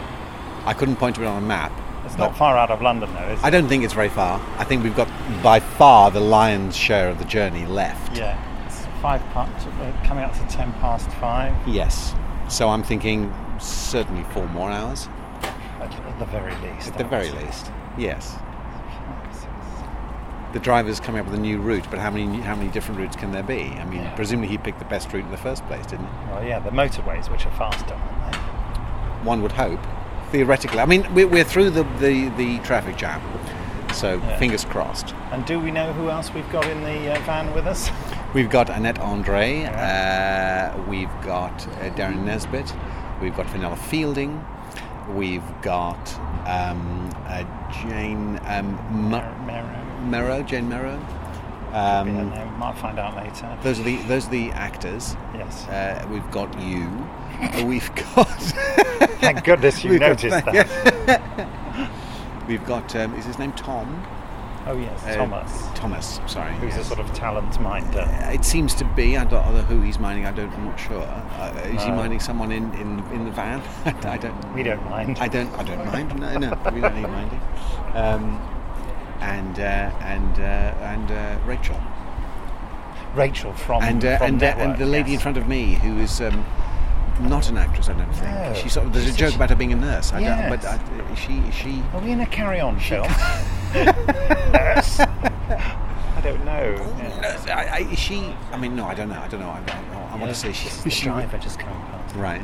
[0.64, 1.74] I couldn't point to it on a map.
[2.06, 3.46] It's not far out of London, though, is it?
[3.46, 4.40] I don't think it's very far.
[4.58, 5.10] I think we've got
[5.44, 8.16] by far the lion's share of the journey left.
[8.16, 8.42] Yeah.
[8.68, 11.54] It's five past, uh, coming up to ten past five.
[11.68, 12.16] Yes.
[12.48, 15.10] So I'm thinking certainly four more hours.
[15.82, 16.88] At, the very least.
[16.88, 17.70] At the very least.
[17.98, 18.36] Yes.
[20.54, 23.16] The driver's coming up with a new route, but how many how many different routes
[23.16, 23.64] can there be?
[23.64, 26.32] I mean, presumably he picked the best route in the first place, didn't he?
[26.32, 28.38] Well, yeah, the motorways, which are faster, aren't they?
[29.28, 29.80] One would hope.
[30.32, 30.80] theoretically.
[30.80, 33.22] I mean, we're, we're through the, the, the traffic jam,
[33.94, 34.38] so Yeah.
[34.38, 35.14] fingers crossed.
[35.32, 37.90] And do we know who else we've got in the uh, van with us?
[38.34, 42.74] We've got Annette Andre, uh, we've got uh, Derren Nesbitt,
[43.22, 44.46] we've got Fenella Fielding,
[45.16, 45.98] we've got
[46.48, 47.44] um, uh,
[47.84, 49.36] Jane um, Mer-
[50.10, 51.00] Merrow, Jane Merrow.
[51.74, 53.56] Um, might find out later.
[53.62, 55.16] those are the those are the actors.
[55.36, 55.68] Yes.
[55.68, 56.86] Uh, we've got you.
[57.42, 58.26] Uh, we've got.
[59.20, 61.92] Thank goodness you We've got- noticed that.
[62.48, 62.96] we've got.
[62.96, 64.02] Um, is his name Tom?
[64.70, 65.64] Oh yes, Uh, Thomas.
[65.76, 66.20] Thomas.
[66.28, 66.52] Sorry.
[66.56, 68.06] Who's a sort of talent minder.
[68.34, 69.18] It seems to be.
[69.18, 70.26] I don't know who he's minding.
[70.26, 70.52] I don't.
[70.54, 71.02] I'm not sure.
[71.04, 71.96] Uh, is he No.
[71.96, 73.62] minding someone in, in, in the van?
[74.04, 74.54] I don't.
[74.54, 75.18] We don't mind.
[75.20, 75.54] I don't.
[75.58, 76.20] I don't mind.
[76.20, 76.72] No, no.
[76.74, 77.42] We don't need minding.
[77.94, 78.42] Um,
[79.22, 79.64] and uh,
[80.02, 81.80] and uh, and uh, Rachel.
[83.16, 85.76] Rachel from and uh, from and, uh, Network, and the lady in front of me
[85.76, 86.22] who is.
[86.22, 86.46] Um,
[87.22, 88.30] not an actress, I don't think.
[88.30, 88.54] No.
[88.54, 90.14] She sort of, there's a joke about her being a nurse.
[90.14, 90.40] I Yes.
[90.40, 91.82] don't, but I, she she.
[91.94, 93.08] Are we in a carry-on film?
[93.74, 95.00] Yes.
[95.00, 96.76] I don't know.
[96.80, 98.34] Oh, nurse, I, I, is she?
[98.52, 99.20] I mean, no, I don't know.
[99.20, 99.50] I don't know.
[99.50, 100.66] I, I, I want to say she.
[100.66, 102.16] this is the she driver just coming past.
[102.16, 102.42] Right.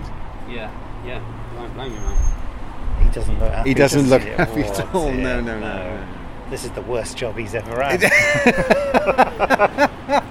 [0.50, 0.72] Yeah,
[1.06, 1.22] yeah.
[1.56, 3.04] Don't blame you, man.
[3.04, 3.70] He doesn't look happy.
[3.70, 5.12] He doesn't look happy Oh, at all.
[5.12, 6.08] dear, No, no, no, no.
[6.50, 8.04] This is the worst job he's ever had.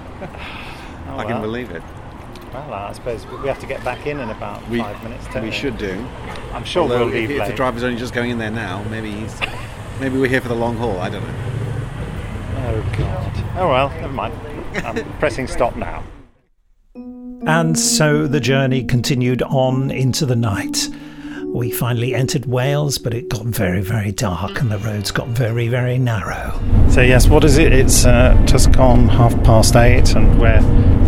[1.13, 1.83] Oh, I can believe it.
[2.53, 5.27] Well, I suppose we have to get back in in about We, five minutes.
[5.31, 5.93] Don't we should do.
[6.53, 8.81] I'm sure Although we'll if, leave if the driver's only just going in there now,
[8.89, 9.39] maybe he's,
[9.99, 10.97] maybe we're here for the long haul.
[10.99, 11.33] I don't know.
[12.57, 13.57] Oh God.
[13.57, 14.33] Oh well, never mind.
[14.85, 16.03] I'm pressing stop now.
[17.45, 20.89] And so the journey continued on into the night.
[21.53, 25.67] We finally entered Wales, but it got very, very dark and the roads got very,
[25.67, 26.59] very narrow.
[26.89, 27.73] So yes, what is it?
[27.73, 30.61] It's uh, just gone half past eight, and we're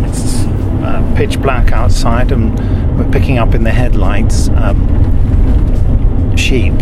[0.06, 0.44] it's
[0.84, 2.56] uh, pitch black outside, and
[2.96, 6.74] we're picking up in the headlights um, sheep,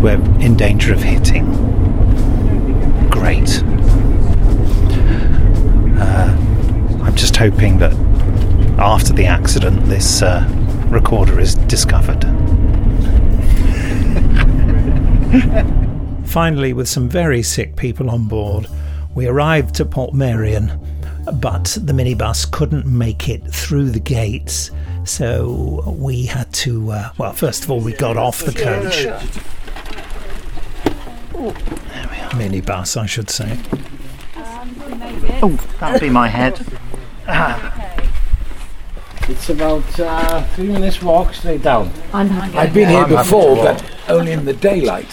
[0.00, 1.44] we're in danger of hitting.
[3.10, 3.62] Great.
[5.98, 6.34] Uh,
[7.02, 7.92] I'm just hoping that
[8.78, 10.46] after the accident, this uh,
[10.88, 12.24] recorder is discovered.
[16.26, 18.66] Finally, with some very sick people on board,
[19.14, 20.78] we arrived at Portmeirion,
[21.40, 24.70] but the minibus couldn't make it through the gates,
[25.04, 26.92] so we had to.
[26.92, 29.04] Uh, well, first of all, we got off the coach.
[31.48, 33.58] Minibus, I should say.
[35.42, 36.60] Oh, that'll be my head.
[39.28, 41.90] It's about uh, three minutes walk straight down.
[42.12, 45.08] I'm I've been here I'm before, but only in the daylight.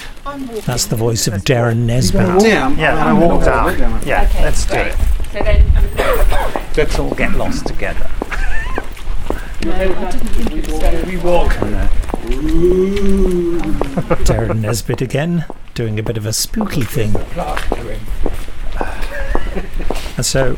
[0.66, 2.44] That's the voice of Derren Nesbitt.
[2.44, 3.78] Yeah, yeah, we walk down.
[4.06, 4.96] Yeah, let's do it.
[5.32, 5.72] So then,
[6.76, 8.10] Let's all get lost together.
[11.06, 11.56] We walk.
[14.26, 17.16] Derren Nesbitt again, doing a bit of a spooky thing.
[20.18, 20.58] And so,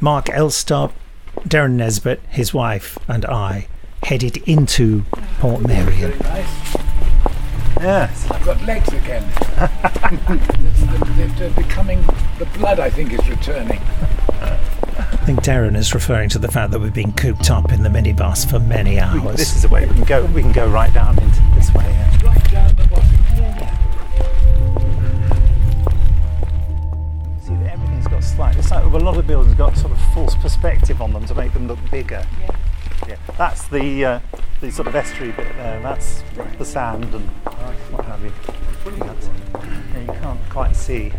[0.00, 0.92] Mark Elstob,
[1.40, 3.68] Derren Nesbitt, his wife, and I
[4.02, 5.02] headed into
[5.38, 6.18] Portmeirion.
[7.80, 8.30] Yes.
[8.30, 9.24] I've got legs again.
[9.28, 9.38] It's
[10.80, 12.02] the- They're becoming.
[12.38, 13.80] The blood, I think, is returning.
[14.98, 17.88] I think Derren is referring to the fact that we've been cooped up in the
[17.88, 19.36] minibus for many hours.
[19.36, 20.24] This is the way we can go.
[20.26, 21.84] We can go right down into this way.
[21.84, 22.26] Yeah.
[22.26, 23.10] Right down the bottom.
[27.42, 28.56] See, that everything's got slight.
[28.56, 31.52] It's like a lot of buildings got sort of false perspective on them to make
[31.52, 32.24] them look bigger.
[33.06, 33.16] Yeah.
[33.36, 34.20] That's the uh,
[34.60, 35.80] the sort of estuary bit there.
[35.82, 36.22] That's
[36.58, 37.28] the sand and
[37.92, 38.32] what have you.
[38.98, 39.28] That's-
[39.94, 41.12] yeah, you can't quite see.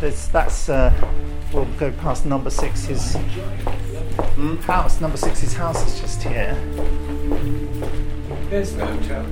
[0.00, 0.68] There's that's.
[0.68, 0.92] Uh,
[1.52, 3.14] we'll go past number six's
[4.64, 5.00] house.
[5.00, 6.54] Number six's house is just here.
[8.50, 9.26] There's the hotel.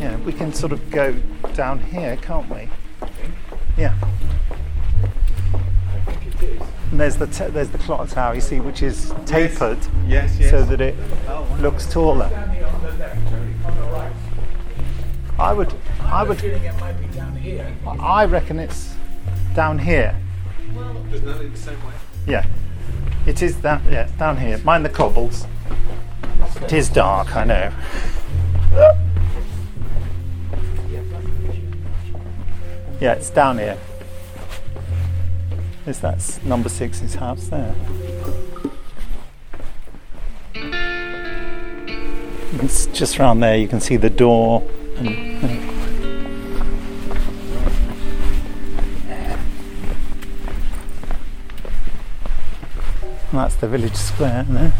[0.00, 1.12] Yeah, we can sort of go
[1.54, 2.68] down here, can't we?
[3.76, 3.94] Yeah.
[5.02, 6.62] I think it is.
[6.90, 10.50] And there's the t- there's the clock tower you see, which is tapered, Yes, yes.
[10.50, 10.96] so that it
[11.60, 12.28] looks taller.
[12.28, 13.16] Standing on the left,
[13.66, 14.12] on the right.
[15.38, 17.72] I would, I would, feeling it might be down here.
[17.86, 18.94] I reckon it's
[19.54, 20.16] down here.
[21.10, 21.92] The same way.
[22.26, 22.46] Yeah,
[23.26, 23.82] it is that.
[23.90, 24.58] Yeah, down here.
[24.58, 25.46] Mind the cobbles.
[26.62, 27.72] It is dark, I know.
[33.00, 33.78] Yeah, it's down here.
[35.86, 37.74] Is that's number six's house there?
[42.62, 43.56] It's just round there.
[43.56, 44.62] You can see the door.
[44.96, 45.59] And, and
[53.32, 54.72] that's the village square there.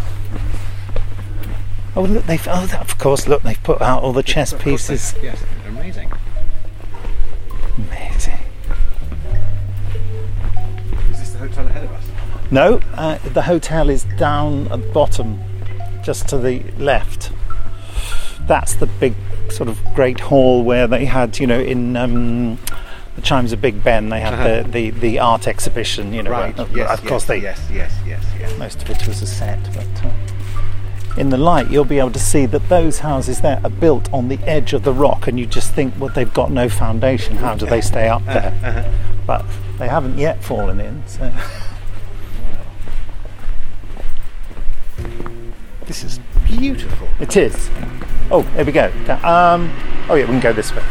[1.96, 2.46] Oh, look, they've.
[2.48, 5.14] Oh, of course, look, they've put out all the chess pieces.
[5.22, 6.12] Yes, amazing.
[7.76, 8.38] Amazing.
[11.10, 12.04] Is this the hotel ahead of us?
[12.50, 15.40] No, uh, the hotel is down at the bottom,
[16.04, 17.32] just to the left.
[18.46, 19.14] That's the big
[19.50, 22.58] sort of great hall where they had, you know, in um,
[23.20, 24.62] the Chimes of Big Ben, they had Uh-huh.
[24.62, 26.30] the, the, the art exhibition, you know.
[26.30, 28.58] Right, where- yes, of course, yes, they yes, yes, yes, yes.
[28.58, 30.10] most of it was a set, but uh,
[31.16, 34.28] in the light, you'll be able to see that those houses there are built on
[34.28, 37.36] the edge of the rock, and you just think, well, they've got no foundation.
[37.36, 38.54] How do they stay up there?
[38.64, 38.90] Uh-huh.
[39.26, 39.44] But
[39.78, 41.02] they haven't yet fallen in.
[41.06, 41.32] So.
[45.86, 47.08] This is beautiful.
[47.18, 47.68] It is.
[48.30, 48.86] Oh, there we go.
[49.24, 49.72] Um,
[50.08, 50.82] oh, yeah, we can go this way.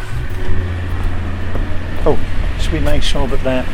[2.06, 2.18] Oh,
[2.60, 3.66] should we make sure that they're.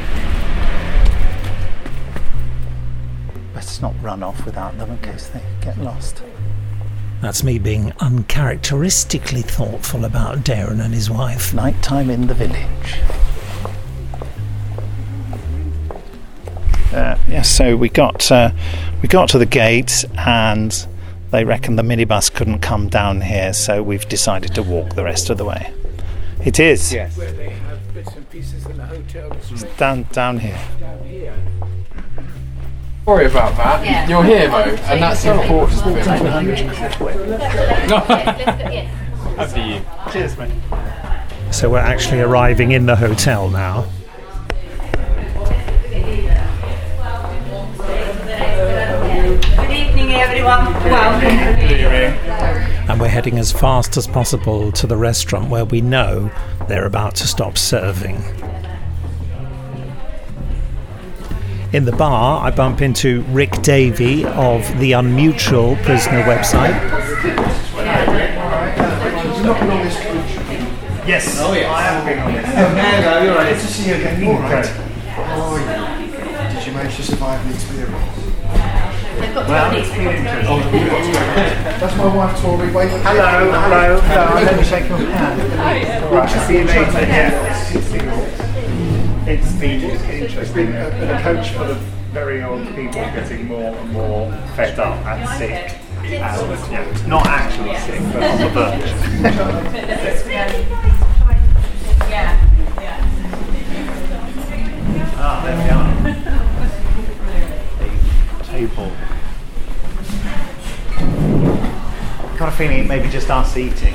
[3.53, 6.21] Let's not run off without them in case they get lost.
[7.21, 11.53] That's me being uncharacteristically thoughtful about Derren and his wife.
[11.53, 12.99] Nighttime in the village.
[16.93, 18.51] Uh, yes, so we got uh,
[19.01, 20.87] we got to the gate, and
[21.31, 25.29] they reckon the minibus couldn't come down here, so we've decided to walk the rest
[25.29, 25.73] of the way.
[26.43, 27.17] It is Yes.
[28.35, 29.63] Pieces in the hotels.
[29.77, 30.59] down down here.
[30.77, 31.33] Down here.
[33.05, 33.85] Sorry about that.
[33.85, 34.09] Yeah.
[34.09, 36.05] You're here though, and that's the important bit.
[39.37, 39.81] After you.
[40.11, 40.51] Cheers, mate.
[41.51, 43.85] So we're actually arriving in the hotel now.
[49.55, 50.73] Good evening, everyone.
[50.83, 51.61] Welcome.
[51.61, 52.19] Good evening.
[52.89, 56.29] And we're heading as fast as possible to the restaurant where we know
[56.67, 58.23] they're about to stop serving.
[61.73, 66.73] In the bar, I bump into Rick Davey of the Unmutual Prisoner website.
[71.05, 71.37] Yes.
[71.39, 71.69] Oh, yes.
[71.69, 72.45] I have been on this.
[72.47, 73.53] Oh, hello, you're right.
[73.53, 74.27] Good to see you again.
[74.27, 74.65] All right.
[74.65, 76.55] How are you?
[76.55, 78.24] Did you manage to survive the experience?
[79.19, 80.47] Well, it's been interesting.
[80.47, 80.59] Oh,
[81.79, 82.71] That's my wife, Tori.
[82.71, 82.89] Wait.
[82.89, 84.43] Hello, hello, hello.
[84.43, 85.41] Let me shake your hand.
[86.03, 87.01] All right, I'll see you later.
[87.01, 87.65] Yeah.
[89.27, 90.73] It's been interesting.
[90.73, 91.77] A, a coach full of
[92.11, 95.79] very old people getting more and more fed up and sick.
[96.01, 98.91] And, yeah, not actually sick, but on the verge.
[102.09, 102.31] Yeah.
[102.81, 103.01] Yeah.
[105.17, 106.51] Ah, there we are.
[108.55, 108.89] Table.
[112.37, 113.93] Got a feeling it may be just us eating.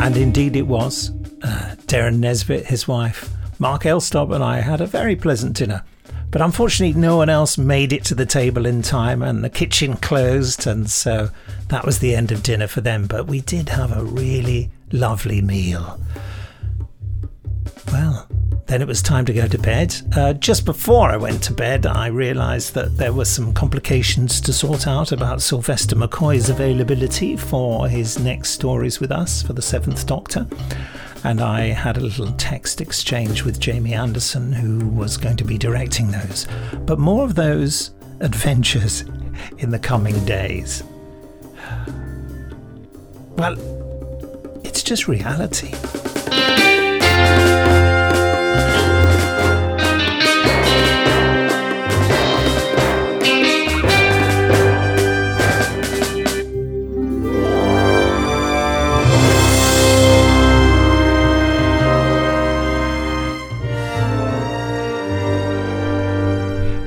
[0.00, 1.12] And indeed it was.
[1.44, 3.30] Uh, Derren Nesbitt, his wife,
[3.60, 5.84] Mark Elstob, and I had a very pleasant dinner.
[6.32, 9.94] But unfortunately, no one else made it to the table in time, and the kitchen
[9.94, 11.30] closed, and so
[11.68, 13.06] that was the end of dinner for them.
[13.06, 16.00] But we did have a really lovely meal.
[17.92, 18.26] Well,
[18.72, 19.94] then it was time to go to bed.
[20.16, 24.52] Uh, just before I went to bed, I realised that there were some complications to
[24.54, 30.06] sort out about Sylvester McCoy's availability for his next stories with us for the Seventh
[30.06, 30.46] Doctor.
[31.22, 35.58] And I had a little text exchange with Jamie Anderson, who was going to be
[35.58, 36.46] directing those.
[36.86, 39.02] But more of those adventures
[39.58, 40.82] in the coming days.
[43.36, 43.54] Well,
[44.64, 45.74] it's just reality.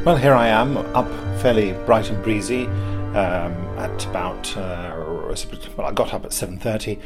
[0.06, 1.10] Well, here I am, up
[1.42, 2.68] fairly bright and breezy.
[2.68, 4.96] Um, at about uh,
[5.76, 7.00] well, I got up at seven thirty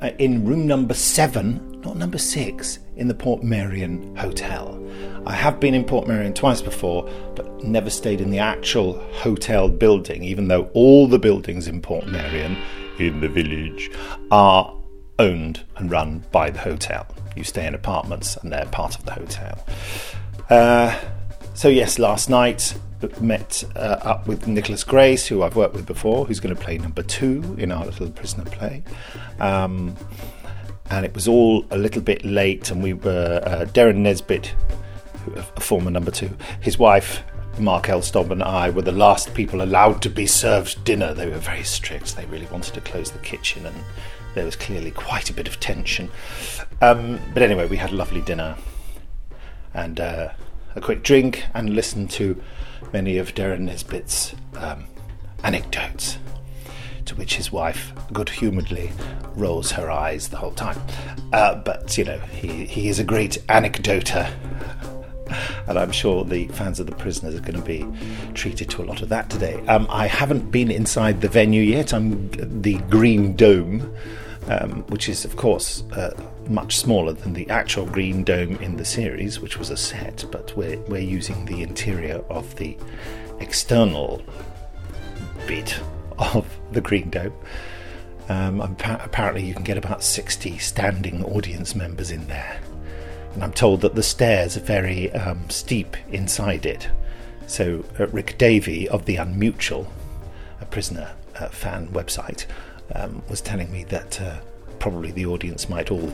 [0.00, 4.82] uh, in room number seven, not number six, in the Portmeirion Hotel.
[5.26, 10.24] I have been in Portmeirion twice before, but never stayed in the actual hotel building,
[10.24, 12.56] even though all the buildings in Portmeirion,
[12.98, 13.90] in the village,
[14.30, 14.74] are
[15.18, 17.06] owned and run by the hotel.
[17.36, 19.62] You stay in apartments, and they're part of the hotel.
[20.48, 20.98] Uh,
[21.56, 22.78] so yes, last night
[23.20, 26.76] met uh, up with Nicholas Grace, who I've worked with before, who's going to play
[26.76, 28.82] number two in our little prisoner play.
[29.40, 29.96] Um,
[30.90, 34.54] and it was all a little bit late, and we were uh, Derren Nesbitt,
[35.34, 36.30] a former number two,
[36.60, 37.22] his wife.
[37.58, 41.14] Mark Elstob and I were the last people allowed to be served dinner.
[41.14, 42.14] They were very strict.
[42.14, 43.76] They really wanted to close the kitchen, and
[44.34, 46.10] there was clearly quite a bit of tension.
[46.82, 48.56] Um, but anyway, we had a lovely dinner
[49.76, 50.30] and uh,
[50.76, 52.40] a quick drink and listen to
[52.92, 54.84] many of Derren Nesbitt's um,
[55.42, 56.18] anecdotes.
[57.06, 58.90] to which his wife good humouredly
[59.36, 60.80] rolls her eyes the whole time.
[61.32, 64.28] Uh, but, you know, he, he is a great anecdoter.
[65.66, 67.84] And I'm sure the fans of the prisoners are going to be
[68.34, 69.54] treated to a lot of that today.
[69.66, 71.92] Um, I haven't been inside the venue yet.
[71.92, 72.30] I'm
[72.62, 73.92] the Green Dome,
[74.46, 76.12] um, which is, of course, uh,
[76.48, 80.56] much smaller than the actual Green Dome in the series, which was a set, but
[80.56, 82.76] we're, we're using the interior of the
[83.40, 84.22] external
[85.46, 85.78] bit
[86.18, 87.34] of the Green Dome.
[88.28, 92.60] Um, apparently, you can get about 60 standing audience members in there.
[93.34, 96.88] And I'm told that the stairs are very um, steep inside it.
[97.46, 99.86] So, uh, Rick Davey of the Unmutual,
[100.60, 102.46] a prisoner uh, fan website,
[102.94, 104.38] um, was telling me that uh,
[104.78, 106.12] probably the audience might all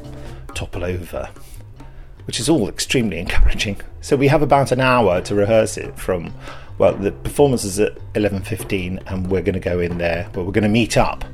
[0.55, 1.31] topple over,
[2.27, 3.81] which is all extremely encouraging.
[4.01, 6.35] So, we have about an hour to rehearse it from
[6.79, 10.53] well, the performance is at 11.15 and we're going to go in there, but we're
[10.53, 11.25] going to meet up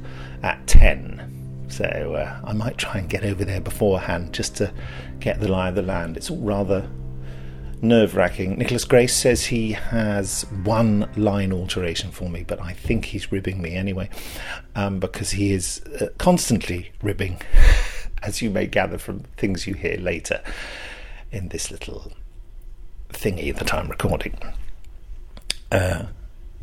[0.42, 1.66] at 10.
[1.68, 4.72] So uh, I might try and get over there beforehand just to
[5.20, 6.16] get the lie of the land.
[6.16, 6.88] It's all rather
[7.82, 8.58] nerve wracking.
[8.58, 13.60] Nicholas Grace says he has one line alteration for me, but I think he's ribbing
[13.60, 14.08] me anyway,
[14.74, 17.40] um, because he is uh, constantly ribbing,
[18.22, 20.42] as you may gather from things you hear later
[21.30, 22.12] in this little
[23.10, 24.38] thingy that I'm recording
[25.70, 26.06] uh,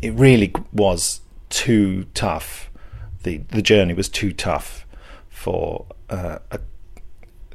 [0.02, 2.70] it really was too tough.
[3.24, 4.86] The the journey was too tough
[5.30, 6.60] for uh, a,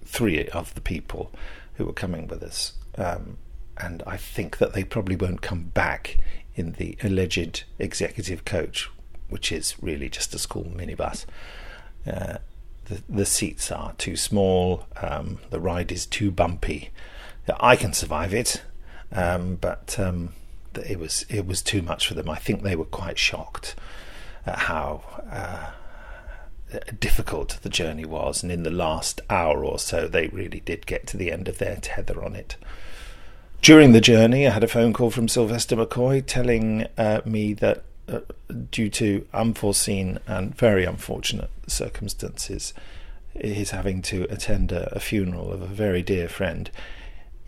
[0.05, 1.33] three of the people
[1.75, 3.39] who were coming with us, um,
[3.83, 6.19] and I think that they probably won't come back
[6.55, 8.91] in the alleged executive coach,
[9.29, 11.25] which is really just a school minibus.
[12.07, 12.39] Uh,
[12.87, 14.87] the, the seats are too small.
[15.01, 16.91] Um, the ride is too bumpy.
[17.59, 18.63] I can survive it,
[19.13, 20.35] um, but um,
[20.75, 22.29] it was it was too much for them.
[22.29, 23.75] I think they were quite shocked
[24.47, 25.71] at how uh,
[26.99, 31.07] difficult the journey was, and in the last hour or so, they really did get
[31.09, 32.57] to the end of their tether on it.
[33.63, 37.85] During the journey, I had a phone call from Sylvester McCoy telling uh, me that,
[38.09, 38.21] uh,
[38.71, 42.73] due to unforeseen and very unfortunate circumstances,
[43.41, 46.71] he's having to attend a, a funeral of a very dear friend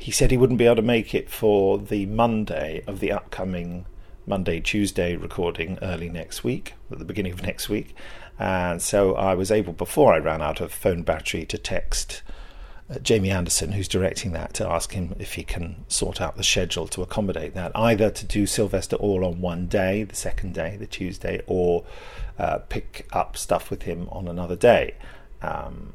[0.03, 3.87] he said he wouldn't be able to make it for the Monday of the upcoming
[4.27, 7.95] Monday Tuesday recording early next week, at the beginning of next week.
[8.37, 12.23] And so I was able, before I ran out of phone battery, to text
[13.01, 16.87] Jamie Anderson, who's directing that, to ask him if he can sort out the schedule
[16.89, 20.87] to accommodate that, either to do Sylvester all on one day, the second day, the
[20.87, 21.85] Tuesday, or
[22.39, 24.95] uh, pick up stuff with him on another day.
[25.43, 25.95] Um,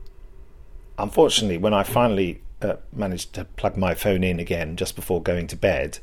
[0.98, 5.48] unfortunately, when I finally uh, managed to plug my phone in again just before going
[5.48, 6.00] to bed,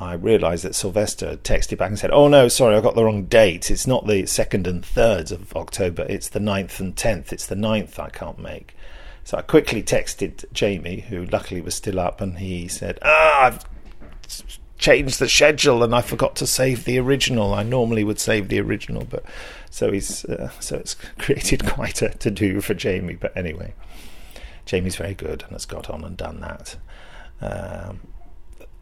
[0.00, 3.24] I realised that Sylvester texted back and said, Oh no, sorry, I got the wrong
[3.24, 3.70] date.
[3.70, 7.32] It's not the 2nd and 3rd of October, it's the 9th and 10th.
[7.32, 8.74] It's the 9th I can't make.
[9.30, 13.64] So I quickly texted Jamie, who luckily was still up, and he said, Ah, I've
[14.76, 17.54] changed the schedule and I forgot to save the original.
[17.54, 19.22] I normally would save the original, but
[19.70, 23.14] so he's uh, so it's created quite a to do for Jamie.
[23.14, 23.74] But anyway.
[24.66, 26.76] Jamie's very good and has got on and done that.
[27.40, 28.00] Um,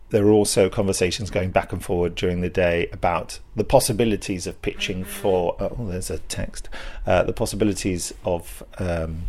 [0.08, 4.62] there are also conversations going back and forward during the day about the possibilities of
[4.62, 5.56] pitching for.
[5.60, 6.70] Oh, there's a text.
[7.04, 9.24] Uh, the possibilities of um,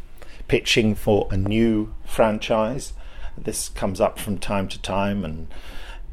[0.50, 2.92] pitching for a new franchise.
[3.38, 5.48] This comes up from time to time, and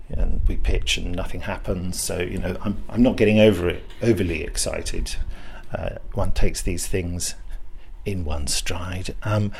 [0.09, 2.01] and we pitch and nothing happens.
[2.01, 5.17] So you know, I'm I'm not getting over it overly excited.
[5.75, 7.35] Uh, one takes these things
[8.05, 9.15] in one stride.
[9.25, 9.51] Um,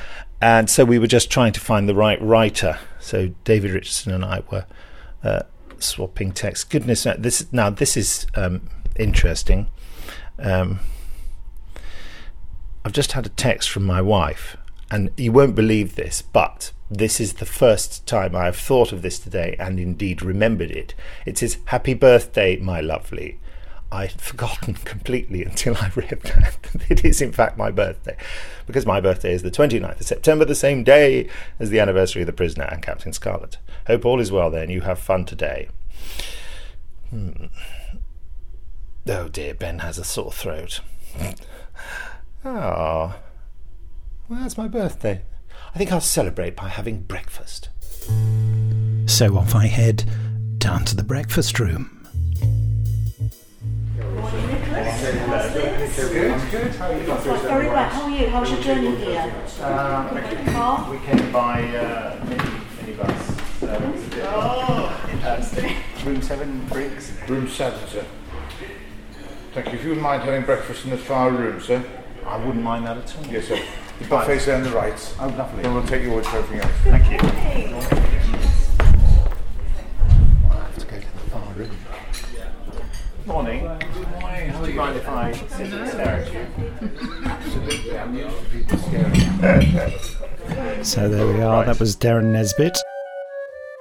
[0.41, 2.79] and so we were just trying to find the right writer.
[3.01, 4.67] So David Richardson and I were
[5.25, 5.43] uh,
[5.79, 6.65] swapping texts.
[6.65, 9.69] Goodness, uh, this now this is um, interesting.
[10.39, 10.81] Um,
[12.85, 14.56] I've just had a text from my wife,
[14.91, 19.03] and you won't believe this, but this is the first time I have thought of
[19.03, 20.95] this today and indeed remembered it.
[21.25, 23.39] It says, Happy birthday, my lovely.
[23.91, 26.59] I'd forgotten completely until I read that
[26.89, 28.17] it is in fact my birthday,
[28.67, 32.27] because my birthday is the 29th of September, the same day as the anniversary of
[32.27, 33.59] The Prisoner and Captain Scarlet.
[33.87, 35.69] Hope all is well then, you have fun today.
[37.11, 37.47] Hmm.
[39.09, 40.81] Oh dear, Ben has a sore throat.
[42.45, 43.15] oh,
[44.29, 45.23] well, that's my birthday.
[45.75, 47.69] I think I'll celebrate by having breakfast.
[49.07, 50.05] So off I head
[50.59, 51.93] down to the breakfast room.
[55.97, 56.75] Good, good.
[56.75, 57.05] How are you?
[57.05, 57.89] Very well.
[57.89, 58.29] How are you?
[58.29, 59.35] How's your journey here?
[59.61, 60.91] Uh, Car?
[60.91, 63.43] we came by uh, mini, minibus.
[64.25, 65.77] Oh, interesting.
[66.05, 67.13] room seven Briggs.
[67.29, 68.05] Room seven, sir.
[69.53, 69.73] Thank you.
[69.75, 71.85] If you wouldn't mind having breakfast in the far room, sir.
[72.27, 73.27] I wouldn't mind that at all.
[73.27, 73.63] Yes, sir.
[73.99, 75.15] The buffet's there on the right.
[75.21, 75.63] Oh, lovely.
[75.63, 76.73] Then we'll take you over to everything else.
[76.85, 77.19] Thank you.
[77.19, 77.21] I
[80.55, 81.71] have to go to the far room.
[83.25, 83.61] Morning.
[83.95, 84.53] Good morning.
[84.63, 86.47] Do you mind if I sit and stare at you?
[87.25, 87.99] Absolutely.
[87.99, 90.85] I'm used to people staring.
[90.85, 91.65] So there we are.
[91.65, 92.79] That was Derren Nesbitt.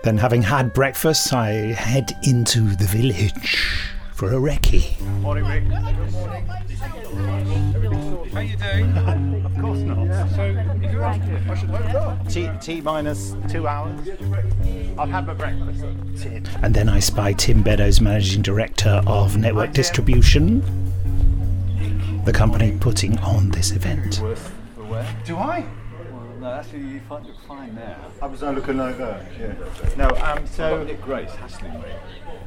[0.04, 3.58] Then, having had breakfast, I head into the village
[4.14, 4.98] for a recce.
[5.22, 5.64] Morning, Rick.
[8.36, 8.98] How you doing?
[9.45, 10.30] of course not.
[10.36, 10.44] So,
[10.84, 12.30] if you're up here, I should hope not.
[12.30, 13.98] T, T minus two hours.
[14.99, 15.86] I've had my breakfast.
[16.62, 20.60] And then I spy Tim Beddoes, Managing Director of Network Distribution,
[22.26, 24.22] the company putting on this event.
[25.24, 25.66] Do I?
[26.46, 27.98] No, actually, you find look fine there.
[28.22, 29.26] I was looking like that.
[29.40, 29.56] Yeah.
[29.98, 30.84] No, um, so.
[30.84, 31.88] Nick Grace hassling me.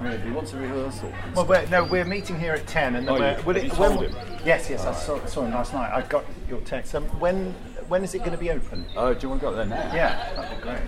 [0.01, 1.12] Really, he wants a rehearsal.
[1.35, 2.95] Well, we're, no, we're meeting here at 10.
[2.95, 4.15] And then Oh, we're, will it, when, him?
[4.45, 5.93] Yes, yes, I saw, saw him last night.
[5.93, 6.95] I got your text.
[6.95, 7.53] Um, when,
[7.89, 8.85] when is it going to be open?
[8.95, 9.93] Oh, do you want to go there now?
[9.93, 10.81] Yeah, that'd be great.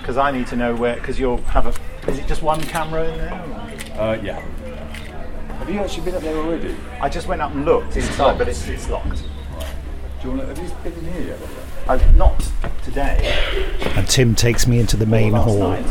[0.00, 2.10] Because I need to know where, because you'll have a.
[2.10, 3.98] Is it just one camera in there?
[3.98, 4.40] Uh, yeah.
[5.56, 6.76] Have you actually been up there already?
[7.00, 9.24] I just went up and looked inside, but it's, it's locked.
[10.26, 11.38] Do you want to, have you been in here yet?
[11.88, 12.50] I've not
[12.82, 13.32] today.
[13.94, 15.86] And Tim takes me into the main last hall night.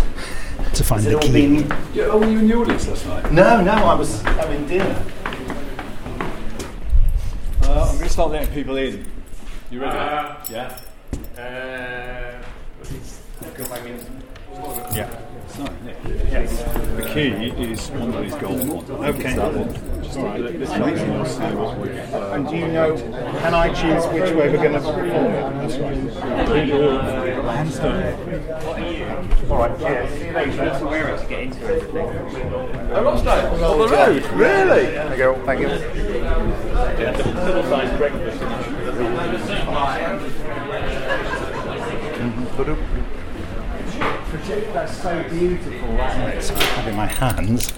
[0.73, 1.31] to find Has it the all key.
[1.31, 3.31] been- Yeah, oh, were you in the audience last night?
[3.31, 5.01] No, no, I was having dinner.
[7.63, 9.09] Uh, I'm going to start letting people in.
[9.71, 9.97] You ready?
[9.97, 10.79] Uh, yeah?
[15.57, 15.61] Yeah.
[15.61, 15.97] It's not Nick.
[16.31, 16.63] Yes.
[16.97, 17.29] The key
[17.63, 19.05] is under his gold one.
[19.05, 19.23] Okay.
[19.23, 19.69] It's that one.
[20.03, 20.59] Just right.
[20.59, 25.51] This And do you know, can I choose which way we're going to perform it?
[25.61, 25.97] That's right.
[27.55, 27.95] Hands down.
[29.49, 30.09] All right, cheers.
[30.11, 30.85] See you later.
[30.85, 32.07] Where to get into everything.
[32.91, 33.63] Oh, Rochdale?
[33.63, 34.23] On the road?
[34.33, 34.85] Really?
[34.95, 35.35] Thank you.
[35.45, 35.67] Thank you.
[37.43, 38.41] Little-sized breakfast.
[44.45, 46.41] That's so beautiful, isn't it?
[46.43, 47.73] So I have in my hands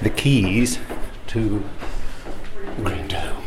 [0.00, 0.78] the keys
[1.26, 1.62] to
[2.82, 3.42] Green Dome.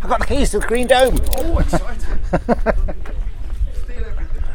[0.00, 1.18] I got the keys to the Green Dome.
[1.38, 2.20] Oh, exciting.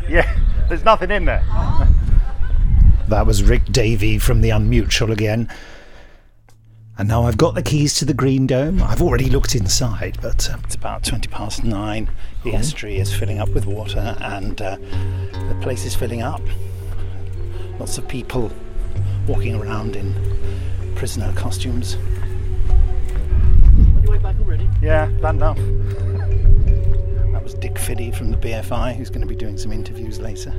[0.09, 1.43] yeah, there's nothing in there.
[3.09, 5.49] That was Rick Davey from the Unmutual again.
[6.99, 8.83] And now I've got the keys to the Green Dome.
[8.83, 12.09] I've already looked inside, but uh, it's about 20 past nine.
[12.43, 14.75] The estuary is filling up with water and uh,
[15.31, 16.41] the place is filling up.
[17.79, 18.51] Lots of people
[19.27, 20.13] walking around in
[20.95, 21.95] prisoner costumes.
[22.69, 24.69] On your way back already?
[24.81, 25.57] Yeah, that enough.
[27.31, 30.53] That was Dick Fiddy from the BFI, who's going to be doing some interviews later.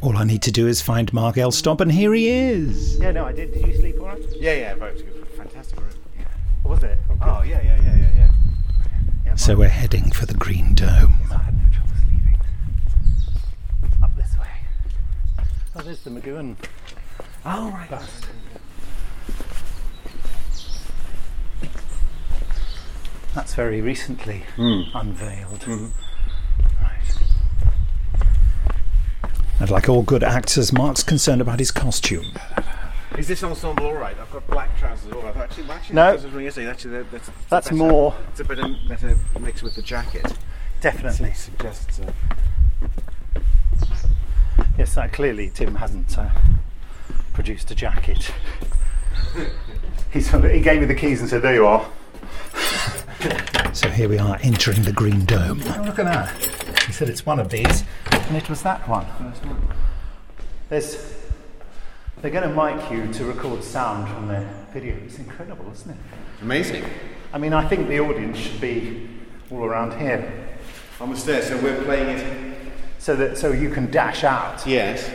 [0.00, 2.98] All I need to do is find Mark Elstob, and here he is.
[3.00, 3.52] Yeah, no, I did.
[3.52, 4.22] Did you sleep all right?
[4.36, 5.26] Yeah, yeah, very good.
[5.36, 5.90] Fantastic room.
[6.16, 6.24] Yeah.
[6.62, 6.98] Was it?
[7.20, 8.30] Oh, yeah, yeah, yeah, yeah,
[9.24, 9.34] yeah.
[9.34, 11.18] So we're heading for the Green Dome.
[11.30, 12.38] I had no trouble sleeping.
[14.02, 15.44] Up this way.
[15.76, 16.56] Oh, there's the McGoohan.
[17.44, 17.90] Oh, right.
[17.90, 18.26] Bust.
[23.34, 24.82] That's very recently hmm.
[24.94, 25.60] unveiled.
[25.60, 25.86] Mm-hmm.
[26.82, 27.18] Right.
[29.60, 32.26] And like all good actors, Mark's concerned about his costume.
[33.16, 34.16] Is this ensemble all right?
[34.18, 35.12] I've got black trousers.
[35.12, 35.36] All right.
[35.36, 36.10] Actually, actually, No.
[36.12, 36.70] Trousers from yesterday.
[36.70, 40.32] Actually, that- that's That's better- more- It's a bit of better mix with the jacket.
[40.80, 41.30] Definitely.
[41.30, 42.00] It suggests.
[42.00, 42.12] Uh,
[44.76, 46.28] Yes, uh, clearly Tim hasn't uh,
[47.32, 48.32] produced a jacket.
[50.12, 51.84] he, he gave me the keys and said, There you are.
[53.72, 55.60] So here we are entering the Green Dome.
[55.66, 56.82] Oh, look at that.
[56.84, 57.82] He said it's one of these,
[58.12, 59.04] and it was that one.
[60.68, 60.94] There's,
[62.20, 64.96] they're going to mic you to record sound from their video.
[65.04, 65.96] It's incredible, isn't it?
[66.42, 66.84] Amazing.
[67.32, 69.08] I mean, I think the audience should be
[69.50, 70.48] all around here.
[71.00, 72.56] on the stairs, so we're playing it.
[72.98, 74.66] So that so you can dash out.
[74.66, 75.08] Yes.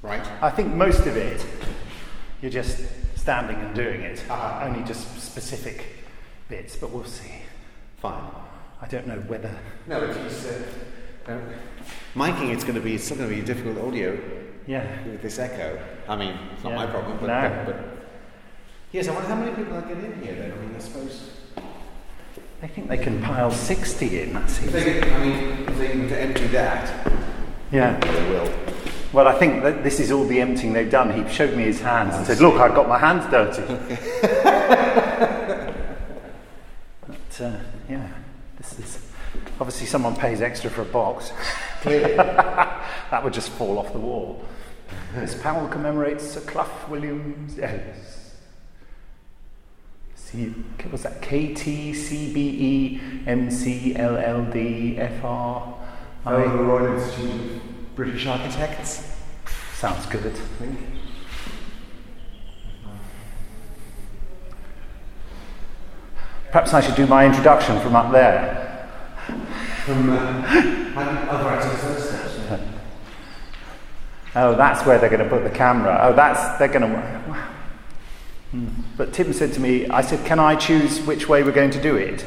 [0.00, 0.26] Right.
[0.40, 1.44] I think most of it,
[2.40, 2.80] you're just
[3.16, 4.22] standing and doing it.
[4.30, 5.84] Only just specific
[6.48, 7.32] bits, but we'll see.
[8.00, 8.22] Fine.
[8.80, 9.54] I don't know whether.
[9.86, 10.48] No, it's just.
[11.26, 11.38] Uh, uh,
[12.14, 14.18] miking it's going to be it's still going to be difficult audio.
[14.68, 14.84] Yeah.
[15.06, 15.80] With this echo.
[16.06, 16.76] I mean, it's not Yeah.
[16.76, 17.62] my problem, but, No.
[17.64, 17.84] but, but
[18.92, 19.08] yes.
[19.08, 20.34] I wonder how many people are get in here.
[20.34, 21.30] Then I mean, I suppose.
[22.62, 24.34] I think they can pile 60 in.
[24.34, 24.72] That If seems.
[24.72, 27.10] they get, I mean, if they to empty that,
[27.72, 27.98] Yeah.
[27.98, 28.50] they will.
[29.10, 31.10] Well, I think that this is all the emptying they've done.
[31.12, 33.62] He showed me his hands and said, "Look, I've got my hands dirty."
[37.06, 37.52] but uh,
[37.88, 38.06] yeah,
[38.58, 38.98] this is
[39.60, 41.32] obviously someone pays extra for a box.
[41.80, 42.16] Clearly.
[42.16, 44.44] that would just fall off the wall.
[45.14, 48.36] This panel commemorates Sir Clough Williams Ellis.
[50.14, 50.54] C,
[50.90, 51.22] was that?
[51.22, 55.74] K T C B E M C L L D F R.
[56.26, 59.16] Oh, the Royal Institute of British Architects.
[59.74, 60.26] Sounds good.
[60.26, 60.78] I think.
[66.50, 68.88] Perhaps I should do my introduction from up there.
[69.84, 70.16] From uh,
[71.30, 72.27] other.
[74.34, 75.98] Oh, that's where they're going to put the camera.
[76.02, 77.22] Oh, that's they're going to.
[77.28, 77.48] Wow.
[78.96, 81.82] But Tim said to me, I said, "Can I choose which way we're going to
[81.82, 82.24] do it?"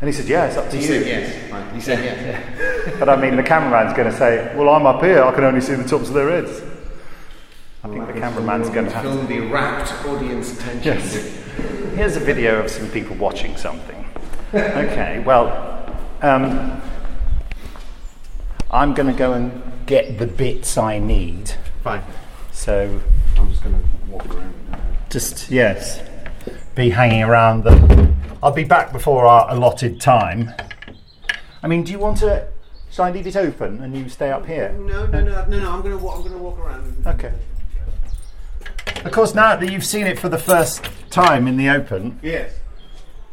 [0.00, 1.74] And he said, "Yeah, it's up to He you." said yes.
[1.74, 2.96] He said yes.
[2.98, 5.22] but I mean, the cameraman's going to say, "Well, I'm up here.
[5.22, 6.62] I can only see the tops of their heads."
[7.84, 10.94] I think the cameraman's going to have film the rapt audience attention.
[10.94, 11.14] Yes.
[11.96, 14.06] Here's a video of some people watching something.
[14.54, 15.48] Okay, well,
[16.20, 16.80] um,
[18.70, 21.52] I'm going to go and get the bits I need.
[21.84, 22.02] Fine.
[22.50, 22.98] So
[23.36, 24.54] I'm just going to walk around.
[25.10, 26.00] just yes,
[26.74, 28.10] be hanging around the.
[28.42, 30.50] I'll be back before our allotted time.
[31.62, 32.48] I mean, do you want to?
[32.90, 34.72] Shall I leave it open and you stay up here?
[34.78, 35.70] No, no, no, no, no.
[35.70, 36.16] I'm going to walk.
[36.16, 37.06] I'm going to walk around.
[37.06, 37.32] Okay.
[39.04, 42.52] Of course, now that you've seen it for the first time in the open, Yes.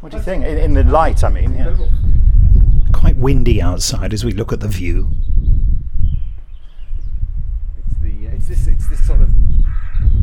[0.02, 0.44] what do you think?
[0.44, 1.54] In, in the light, I mean.
[1.56, 1.76] Yeah.
[2.92, 5.10] Quite windy outside as we look at the view.
[7.78, 9.30] It's the it's this it's this sort of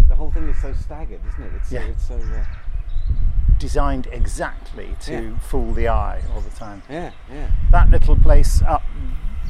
[0.08, 1.52] the whole thing is so staggered, isn't it?
[1.56, 1.82] It's Yeah.
[1.84, 2.44] so, it's so uh,
[3.58, 5.38] Designed exactly to Yeah.
[5.38, 6.82] fool the eye all the time.
[6.90, 7.48] yeah yeah.
[7.70, 8.82] That little place up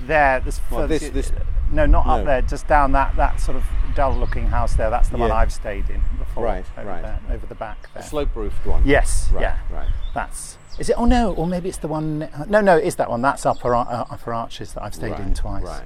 [0.06, 1.32] there, this, this- this-
[1.72, 2.12] no, not no.
[2.12, 3.64] up there, just down that, that sort of
[3.96, 4.88] dull-looking house there.
[4.90, 6.44] That's the one I've stayed in before.
[6.44, 7.02] Right, over right.
[7.02, 8.02] there, over the back there.
[8.04, 8.82] The slope roofed one.
[8.86, 9.88] Yes, Right, yeah, right.
[10.14, 10.58] That's.
[10.78, 10.96] Is it?
[10.96, 12.28] Oh no, or maybe it's the one.
[12.48, 13.22] No, no, it is that one.
[13.22, 15.64] That's upper uh, upper arches that I've stayed in twice.
[15.64, 15.82] right.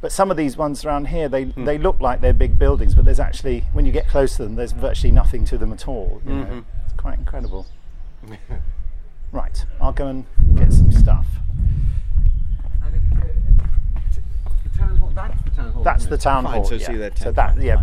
[0.00, 3.04] But some of these ones around here, they they look like they're big buildings, but
[3.04, 6.20] there's actually, when you get close to them, there's virtually nothing to them at all.
[6.26, 6.44] You know?
[6.44, 6.64] Mhm.
[6.84, 7.66] It's quite incredible.
[9.32, 11.26] right, I'll go and get some stuff.
[12.84, 13.00] And it,
[14.14, 14.20] t-
[14.64, 15.12] the town hall.
[15.14, 15.82] That's the town hall.
[15.82, 16.64] That's the town hall.
[16.64, 16.86] So yeah.
[16.86, 17.18] see that.
[17.18, 17.82] so that, yeah,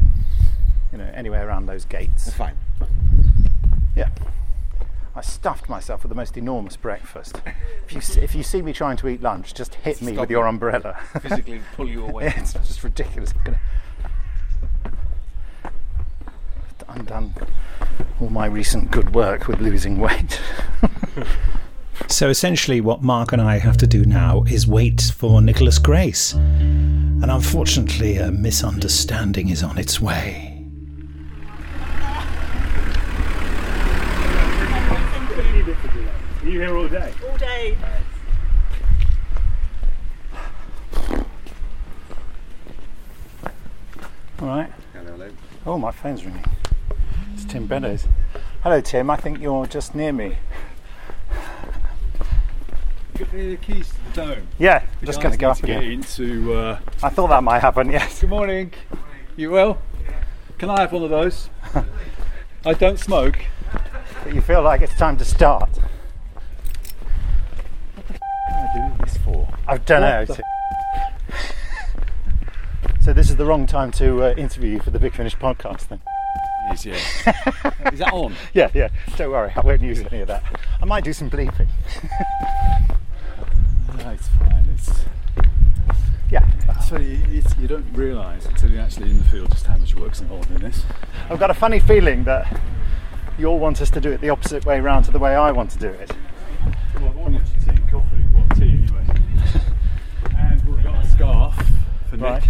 [0.92, 2.32] you know, anywhere around those gates.
[2.34, 2.58] Fine.
[3.96, 4.10] Yeah.
[5.16, 7.40] I stuffed myself with the most enormous breakfast.
[7.86, 10.22] If you, s- if you see me trying to eat lunch, just hit me Stop
[10.22, 10.98] with your umbrella.
[11.22, 12.34] Physically pull you away.
[12.36, 13.32] it's just ridiculous.
[13.38, 13.60] I'm gonna
[16.90, 17.34] undone
[18.20, 20.40] all my recent good work with losing weight.
[22.08, 26.34] So essentially, what Mark and I have to do now is wait for Nicholas Grace.
[26.34, 30.53] And unfortunately, a misunderstanding is on its way.
[36.44, 37.14] Are you here all day?
[37.30, 37.78] All day.
[44.42, 44.70] all right.
[44.92, 45.30] Hello, hello.
[45.66, 46.44] Oh, my phone's ringing.
[47.34, 48.08] It's Tim Beddoes.
[48.62, 49.10] Hello, Tim.
[49.10, 50.36] I think you're just near me.
[53.18, 54.48] Got the keys to the dome.
[54.60, 55.92] Yeah, Which just going to go up to get again.
[55.94, 56.56] into.
[56.56, 57.90] Uh, I thought that might happen.
[57.90, 58.20] Yes.
[58.20, 58.74] good morning.
[59.38, 59.82] You well?
[60.58, 61.50] Can I have one of those?
[62.66, 63.38] I don't smoke.
[64.26, 65.70] But you feel like it's time to start.
[68.64, 69.48] What the f- am I doing this for?
[69.68, 70.26] I don't know.
[70.28, 70.44] What the
[73.04, 75.90] So this is the wrong time to uh, interview you for the Big Finish podcast,
[75.90, 76.00] then.
[76.72, 76.94] Is yeah.
[77.92, 78.34] Is that on?
[78.54, 78.88] Yeah, yeah.
[79.18, 80.44] Don't worry, I won't use any of that.
[80.82, 81.68] I might do some bleeping.
[83.96, 84.66] No, it's fine.
[84.74, 85.06] It's
[86.32, 86.80] yeah.
[86.80, 89.96] so you, it's, you don't realise until you're actually in the field just how much
[89.96, 90.84] work's involved in this.
[91.30, 92.60] I've got a funny feeling that
[93.38, 95.52] you all want us to do it the opposite way round to the way I
[95.52, 96.12] want to do it.
[96.96, 98.26] Well, I tea and coffee.
[98.34, 99.06] Well, tea anyway.
[100.38, 101.56] and we've got a scarf
[102.10, 102.24] for Nick.
[102.26, 102.48] Right.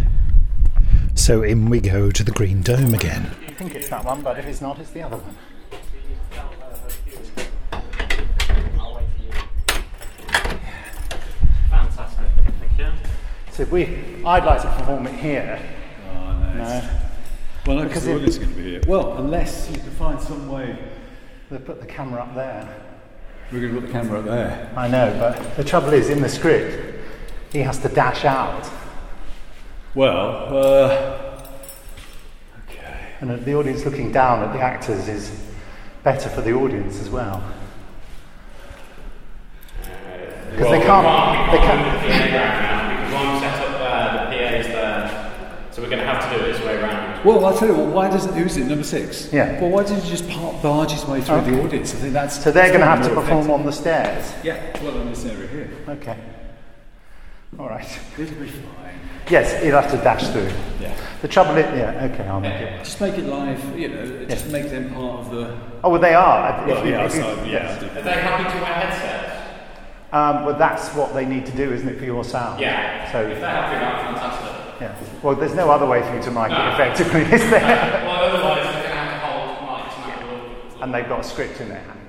[1.15, 3.31] So in we go to the Green Dome again.
[3.48, 5.35] I think it's that one, but if it's not, it's the other one.
[11.69, 12.26] Fantastic.
[12.60, 12.91] Thank you.
[13.52, 13.85] So if we,
[14.26, 15.60] I'd like to perform it here.
[16.11, 16.53] Oh, no.
[16.53, 16.61] No.
[16.64, 16.99] it's-
[17.65, 18.81] Well, no, because Because the audience is going to be here.
[18.88, 20.77] Well, unless you can find some way.
[21.52, 22.68] They put the camera up there.
[23.52, 24.72] We're going to put the camera up there.
[24.76, 26.95] I know, but the trouble is, in the script,
[27.54, 28.70] he has to dash out.
[29.96, 31.46] Well, uh,
[32.68, 33.08] okay.
[33.22, 35.32] And the audience looking down at the actors is
[36.04, 37.42] better for the audience as well.
[40.50, 41.52] Because they can't.
[41.52, 42.02] They can't.
[42.02, 46.44] Because I'm set up there, the PA's there, so we're going to have to do
[46.44, 47.24] it this way round.
[47.24, 47.88] well, I'll tell you what.
[47.90, 49.32] Why doesn't who's it number six?
[49.32, 49.62] Yeah.
[49.62, 51.52] Well, why didn't you just part barge his way through Okay.
[51.52, 51.94] the audience?
[51.94, 52.44] I think that's.
[52.44, 53.52] So they're going to have to perform effective.
[53.52, 54.34] on the stairs.
[54.44, 54.84] Yeah.
[54.84, 55.70] Well, in this area here.
[55.88, 56.18] Okay.
[57.60, 58.00] All right.
[58.18, 59.00] It'll be fine.
[59.30, 60.52] Yes, you'll have to dash through.
[60.82, 60.96] Yeah.
[61.22, 62.84] The trouble is, yeah, okay, I'll make it.
[62.84, 65.58] Just make it live, you know, just make them part of the.
[65.84, 66.62] Oh, well, they are.
[66.64, 67.46] If Well, you- yeah, if so, yeah.
[67.46, 67.84] yes.
[67.84, 68.10] I do.
[68.10, 69.40] happy to wear headsets?
[70.12, 72.60] Um, but that's what they need to do, isn't it, for your sound?
[72.60, 73.10] Yeah.
[73.12, 74.04] So, If they're happy, that's
[74.38, 74.82] fantastic.
[74.82, 75.20] yeah.
[75.24, 76.68] Well, there's no other way for you to mic No.
[76.68, 77.62] it effectively, is there?
[78.06, 80.30] well, otherwise they're going to have to hold mics and
[80.78, 80.84] all.
[80.84, 82.03] and they've got a script in their hands.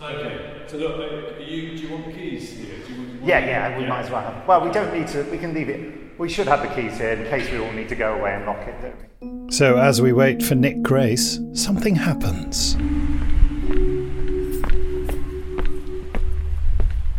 [0.00, 0.10] Yeah.
[0.10, 0.16] Yeah.
[0.16, 0.62] Okay.
[0.66, 2.76] So look, uh, are you, do you want the keys here?
[2.86, 4.46] Do you want, Yeah, yeah, we might as well have.
[4.46, 5.22] Well, we don't need to.
[5.24, 6.18] We can leave it.
[6.18, 8.46] We should have the keys here in case we all need to go away and
[8.46, 9.52] lock it, don't we?
[9.52, 12.76] So, as we wait for Nick Grace, something happens.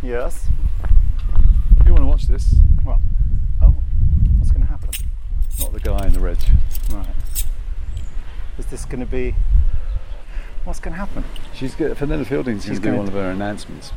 [0.02, 0.48] Yes.
[1.84, 2.54] You want to watch this?
[2.82, 2.98] What?
[3.60, 3.74] Oh,
[4.38, 4.90] what's going to happen?
[5.60, 6.38] Not the guy in the red.
[6.90, 7.06] Right.
[8.58, 9.34] Is this going to be?
[10.64, 11.24] What's going to happen?
[11.54, 11.96] She's good.
[11.96, 13.92] Fenella Fielding's She's going to do one of her announcements.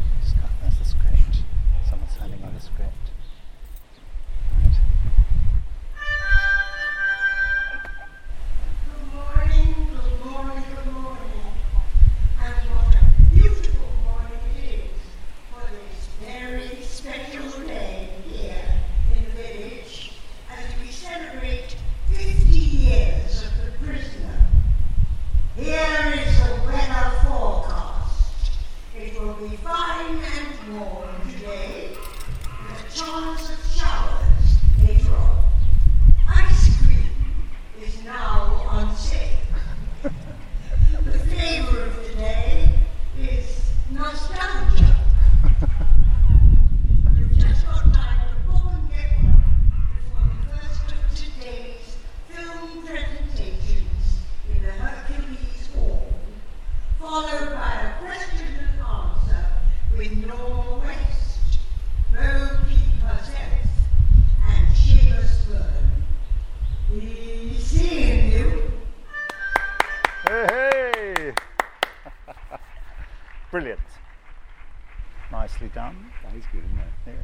[76.61, 76.77] Done.
[76.77, 77.15] That is good, isn't it?
[77.15, 77.23] Yeah.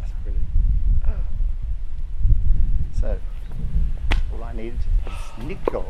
[0.00, 0.46] That's brilliant.
[3.00, 3.18] So,
[4.34, 5.84] all I needed is Nico.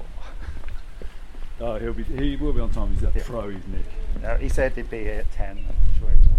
[1.61, 2.03] Oh, he'll be.
[2.03, 2.93] He will be on time.
[2.93, 3.87] He's a pro, he's Nick.
[4.23, 5.59] No, he said he'd be here at 10.
[5.59, 6.37] I'm sure he will.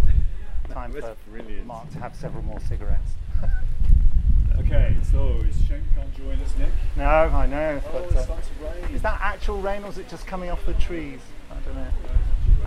[0.74, 1.66] Time for brilliant.
[1.66, 3.12] Mark to have several more cigarettes.
[4.58, 6.68] Okay, so a shame can't join us, Nick.
[6.96, 7.80] No, I know.
[7.86, 8.94] Oh, but, it's uh.
[8.94, 11.20] Is that actual rain or is it just coming off the trees?
[11.50, 11.86] I don't know.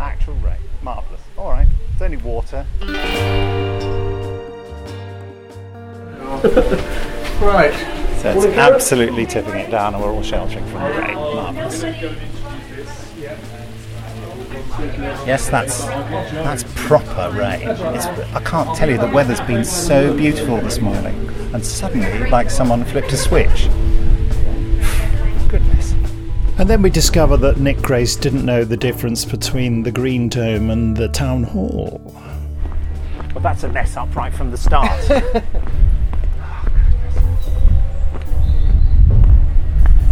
[0.01, 0.57] Actual rain.
[0.81, 1.21] Marvellous.
[1.37, 1.67] All right.
[1.93, 2.65] It's only water.
[7.41, 7.73] Right.
[8.21, 11.15] So it's absolutely tipping it down and we're all sheltering from the rain.
[11.15, 11.81] Marvellous.
[15.25, 17.67] Yes, that's that's proper rain.
[17.67, 21.15] It's, I can't tell you the weather's been so beautiful this morning,
[21.53, 23.67] and suddenly, like someone flipped a switch.
[26.61, 26.61] Goodness.
[26.61, 30.69] And then we discover that Nick Grace didn't know the difference between the Green Dome
[30.69, 31.99] and the Town Hall.
[33.33, 35.01] Well, that's a mess up right from the start.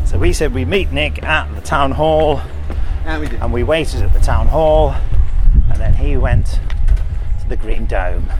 [0.05, 2.41] so we said we meet Nick at the town hall,
[3.05, 3.39] And we did.
[3.41, 4.95] and we waited at the town hall,
[5.69, 6.59] and then he went to
[7.47, 8.31] the Green Dome.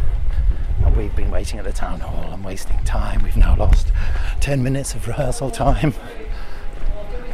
[0.83, 3.21] And we've been waiting at the town hall and wasting time.
[3.21, 3.91] We've now lost
[4.39, 5.93] 10 minutes of rehearsal time.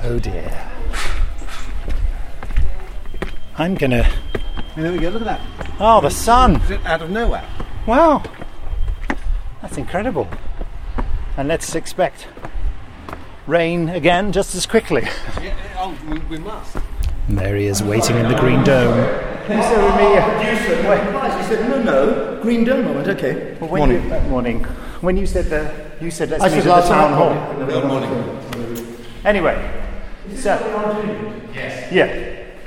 [0.07, 0.72] Oh dear.
[3.57, 4.07] I'm gonna.
[4.76, 5.10] And there we go.
[5.10, 5.41] Look at that.
[5.80, 6.61] Oh, the sun!
[6.86, 7.44] Out of nowhere.
[7.88, 8.22] Wow,
[9.64, 10.27] that's incredible.
[11.38, 12.27] And let's expect
[13.48, 15.02] rain again just as quickly.
[15.41, 16.77] Yeah, oh, we, we must.
[17.27, 18.99] He is waiting in the Green Dome.
[19.49, 22.88] You said with me, He said, no, no, Green Dome.
[22.88, 23.57] I went, okay.
[23.60, 24.64] Well, when You, uh, morning.
[25.02, 27.88] When you said the, you said let's I meet said at the town hall.
[27.88, 28.98] morning.
[29.26, 29.85] Anyway,
[30.36, 31.91] so Yes.
[31.91, 32.07] yeah,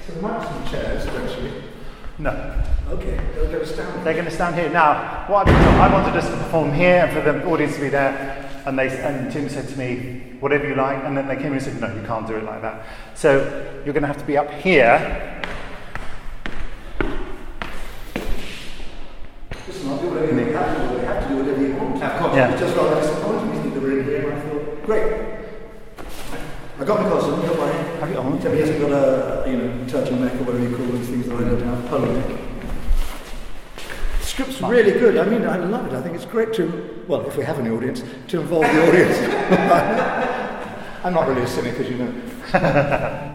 [0.06, 1.52] So there might be some chairs eventually.
[2.18, 2.54] no,
[2.90, 4.04] Okay, they'll go stand.
[4.06, 5.24] they're going to stand here now.
[5.28, 7.80] What I've been told, I wanted us to perform here and for the audience to
[7.82, 8.44] be there.
[8.64, 11.04] And they and Tim said to me, whatever you like.
[11.04, 12.84] And then they came in and said, no, you can't do it like that.
[13.14, 13.38] So
[13.84, 15.42] you're going to have to be up here.
[19.66, 20.98] Listen, I'll do whatever you have to do.
[20.98, 22.02] They have to do whatever you want.
[22.02, 22.34] Of course.
[22.36, 22.50] Yeah.
[22.52, 23.54] It's just rather disappointing.
[23.54, 25.27] You think they were in here, and I thought, great.
[26.88, 28.00] I got my costume, don't worry.
[28.00, 28.34] Have you on?
[28.36, 31.36] Except he hasn't got a, you know, turtleneck or whatever you call those things that
[31.36, 32.40] I don't have, polo neck.
[34.20, 35.18] The script's really good.
[35.18, 35.92] I mean, I love it.
[35.92, 39.18] I think it's great to, well, if we have an audience, to involve the audience.
[41.04, 43.34] I'm not really a cynic, as you know.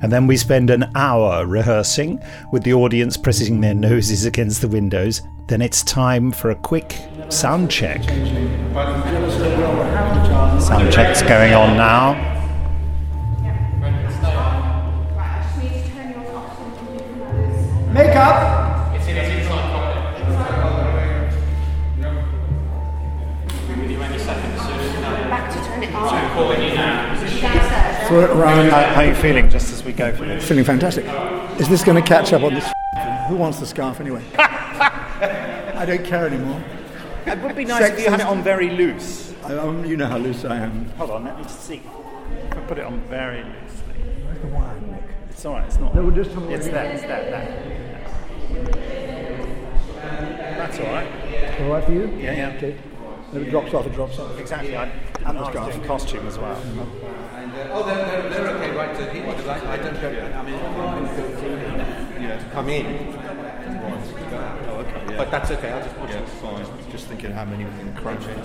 [0.00, 4.68] And then we spend an hour rehearsing with the audience pressing their noses against the
[4.68, 5.22] windows.
[5.48, 6.94] Then it's time for a quick
[7.30, 8.04] sound check.
[10.62, 12.37] Sound check's going on now.
[24.58, 25.14] As soon as you know.
[25.30, 26.30] Back to turn it So on.
[26.32, 28.08] calling you now.
[28.08, 28.70] Throw it around.
[28.70, 30.46] How, how are you feeling just as we go for this?
[30.46, 31.04] Feeling fantastic.
[31.60, 32.66] Is this going to catch up on this?
[33.28, 34.24] Who wants the scarf anyway?
[34.38, 36.62] I don't care anymore.
[37.26, 39.34] It would be nice if you had it on very loose.
[39.44, 40.86] I, um, you know how loose I am.
[40.96, 41.82] Hold on, let me just see.
[42.50, 43.94] If I put it on very loosely.
[44.24, 44.77] Where's the wire,
[45.38, 45.44] Nick?
[45.44, 45.94] It's alright, it's not.
[45.94, 46.92] No, we'll just come It's over there, here.
[46.94, 47.46] it's there, there.
[50.58, 51.60] That's alright.
[51.60, 52.06] All right for you?
[52.18, 52.56] Yeah, yeah.
[52.56, 52.76] Okay.
[53.32, 54.38] If it drops off, it drops off.
[54.38, 54.76] Exactly.
[54.76, 54.92] I, And
[55.26, 55.72] and the I was scarf.
[55.74, 56.56] doing costume as well.
[56.56, 56.80] Mm-hmm.
[56.80, 56.84] Uh,
[57.72, 58.96] oh, they're, they're, they're okay, right?
[58.96, 60.08] To heat because I, I don't go.
[60.08, 62.86] I mean, I'm going to go yeah, to come in.
[62.86, 65.04] Oh, okay.
[65.10, 65.16] Yeah.
[65.18, 65.70] But that's okay.
[65.70, 66.28] I'll just watch Yeah, it.
[66.28, 66.90] fine.
[66.90, 68.40] Just thinking how many we can crunch in.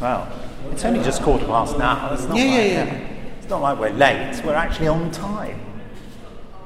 [0.00, 0.28] Well,
[0.72, 2.12] it's only just quarter past now.
[2.14, 3.15] It's not Yeah, like, yeah, yeah.
[3.46, 4.42] It's not like we're late.
[4.44, 5.60] We're actually on time.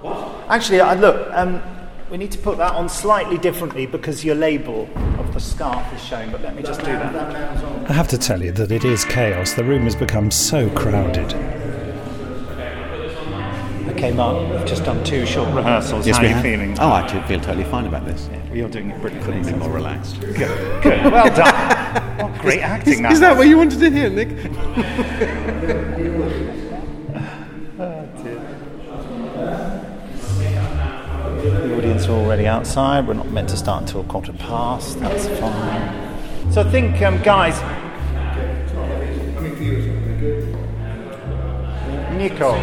[0.01, 0.47] What?
[0.48, 1.28] Actually, I look.
[1.31, 1.62] Um,
[2.11, 4.89] we need to put that on slightly differently because your label
[5.19, 6.31] of the scarf is showing.
[6.31, 7.15] But let me just do that.
[7.90, 9.52] I have to tell you that it is chaos.
[9.52, 11.35] The room has become so crowded.
[13.90, 14.51] Okay, Mark.
[14.51, 16.07] We've just done two short rehearsals.
[16.07, 16.43] Yes, How we are you have.
[16.43, 16.78] feeling?
[16.81, 18.31] Oh, I do feel totally fine about this.
[18.55, 19.35] You're doing it brilliantly.
[19.35, 20.19] Couldn't be more relaxed.
[20.19, 20.82] Good.
[20.82, 21.12] Good.
[21.12, 22.31] Well done.
[22.31, 24.31] What great acting Is, that is that what you wanted to hear, Nick?
[32.12, 33.07] already outside.
[33.07, 34.99] We're not meant to start until quarter past.
[35.01, 36.53] That's fine.
[36.53, 37.61] So I think, um, guys.
[42.16, 42.55] Nico,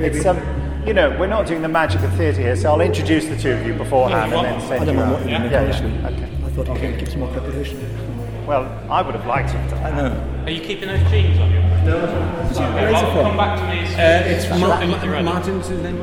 [0.00, 0.38] it's um,
[0.86, 3.52] you know, we're not doing the magic of theatre here, so I'll introduce the two
[3.52, 5.98] of you beforehand and then I don't you know what you're Yeah, doing yeah, initially.
[5.98, 6.24] okay.
[6.44, 7.78] I thought you could give some more preparation.
[8.46, 10.42] Well, I would have liked to have done I know.
[10.46, 11.60] Are you keeping those jeans on you?
[11.84, 11.98] No.
[12.54, 15.96] Well, come back to me as soon as it's you're Ma- Ma- Martin's name.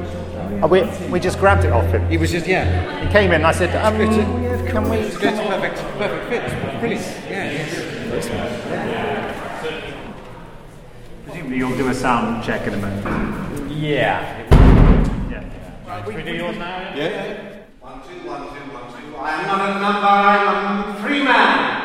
[0.63, 2.07] Oh, we, we just grabbed it off him.
[2.09, 3.05] He was just, yeah.
[3.05, 4.97] He came in and I said, um, It's a- can we...
[4.97, 6.79] It's good, perfect, perfect fit.
[6.79, 7.05] Brilliant.
[7.29, 7.71] Yeah, yes.
[11.25, 13.71] Presumably you'll do a sound check in a moment.
[13.71, 14.21] Yeah.
[15.31, 16.05] Yeah.
[16.05, 16.93] Should we do yours now?
[16.95, 17.57] Yeah, yeah.
[17.79, 19.15] One, two, one, two, one, two.
[19.17, 21.80] I am not a number, I am three man.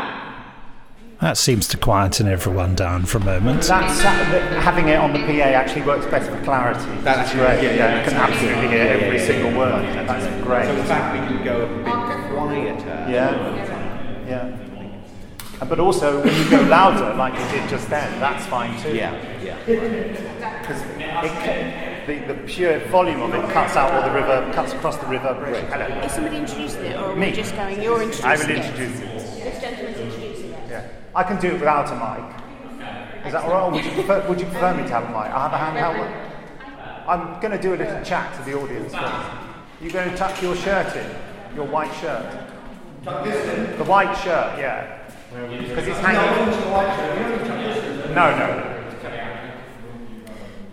[1.21, 3.63] That seems to quieten everyone down for a moment.
[3.63, 6.85] That's, uh, having it on the PA actually works better for clarity.
[7.03, 7.63] That's great.
[7.63, 9.59] yeah, Yeah, yeah, you can absolutely absolutely, hear yeah, every yeah, single yeah.
[9.59, 10.09] word.
[10.09, 10.67] That's great.
[10.67, 11.85] So in fact, we can go a bit
[12.35, 13.07] quieter.
[13.11, 14.57] Yeah, yeah.
[15.59, 18.95] Uh, But also, when you go louder, like you did just then, that's fine too.
[18.95, 19.57] Yeah, yeah.
[19.65, 20.83] Because
[22.07, 25.33] the, the pure volume of it cuts out all the river, cuts across the river.
[25.71, 25.87] Hello.
[26.05, 27.31] Is somebody introducing it, or are Me.
[27.31, 27.81] we just going?
[27.83, 28.57] You're introducing I will it.
[28.67, 29.45] introduce it.
[29.45, 30.61] This gentleman's introducing it.
[30.69, 30.89] Yeah.
[31.17, 33.27] I can do it without a mic.
[33.27, 33.63] Is that all right?
[33.63, 35.17] Or would you prefer, would you prefer me to have a mic?
[35.17, 36.13] I have a handheld one.
[37.09, 39.29] I'm going to do a little chat to the audience first.
[39.81, 41.07] You're going to tuck your shirt in,
[41.57, 42.31] your white shirt.
[43.03, 45.09] The white shirt, yeah.
[45.33, 46.51] Because it's hanging.
[48.15, 48.73] No, no.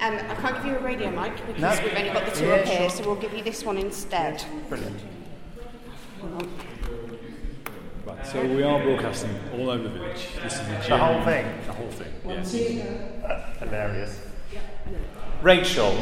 [0.01, 1.83] Um, I can't give you a radio mic because No.
[1.85, 2.89] we've only got the two Yeah, up here, sure.
[2.89, 4.43] so we'll give you this one instead.
[4.67, 4.99] Brilliant.
[8.23, 10.27] Right, so we are broadcasting all over the village.
[10.41, 10.89] This is the gym.
[10.91, 11.45] The whole thing.
[11.65, 12.13] The whole thing.
[12.25, 12.55] Yes.
[12.55, 14.21] Uh, uh, hilarious.
[15.41, 15.93] Rachel,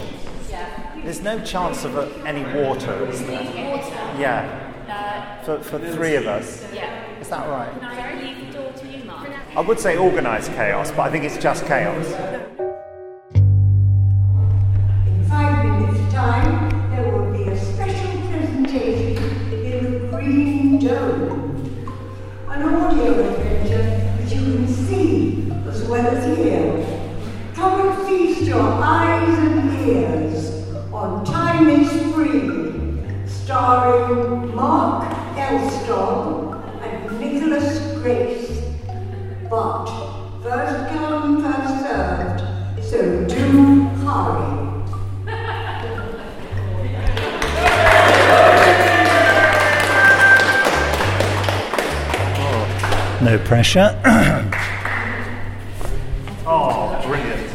[0.47, 1.01] Yeah.
[1.03, 3.41] there's no chance of uh, any water, is there?
[4.19, 4.67] Yeah.
[4.87, 6.63] Uh, for, for three of us.
[6.71, 7.19] Yeah.
[7.19, 7.71] Is that right?
[7.79, 9.27] Can I leave the door to you, Mark?
[9.55, 12.05] I would say organised chaos, but I think it's just chaos.
[53.61, 54.01] finisher.
[56.47, 57.47] oh, brilliant.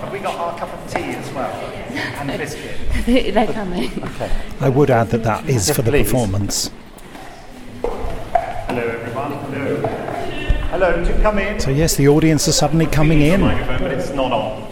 [0.00, 1.50] Have we got our cup of tea as well?
[1.50, 2.76] And biscuit?
[3.34, 3.90] They're coming.
[4.02, 4.30] Okay.
[4.60, 6.04] I would add that that is yes, for the please.
[6.04, 6.70] performance.
[7.82, 9.32] Hello, everyone.
[9.52, 9.76] Hello.
[10.70, 11.60] Hello, do come in?
[11.60, 13.40] So, yes, the audience are suddenly coming in.
[13.42, 14.62] but it's not on.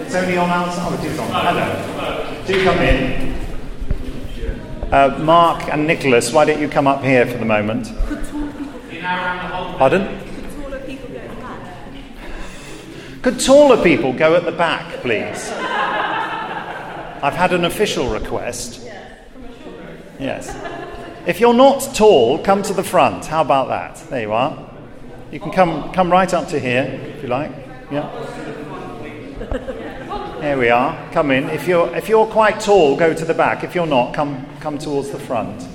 [0.00, 0.86] it's only on outside.
[0.86, 1.28] Oh, it is on.
[1.32, 2.44] Hello.
[2.46, 3.23] Do come in.
[4.94, 7.92] Uh, Mark and Nicholas, why don't you come up here for the moment?
[9.76, 10.20] Pardon?
[13.20, 15.50] Could taller people go at the back, please?
[15.50, 18.88] I've had an official request.
[20.20, 20.56] Yes.
[21.26, 23.26] If you're not tall, come to the front.
[23.26, 23.96] How about that?
[24.10, 24.56] There you are.
[25.32, 26.84] You can come come right up to here
[27.16, 27.50] if you like.
[27.90, 28.12] Yeah.
[30.44, 31.10] There we are.
[31.12, 31.48] Come in.
[31.48, 33.64] If you're if you're quite tall, go to the back.
[33.64, 35.66] If you're not, come come towards the front.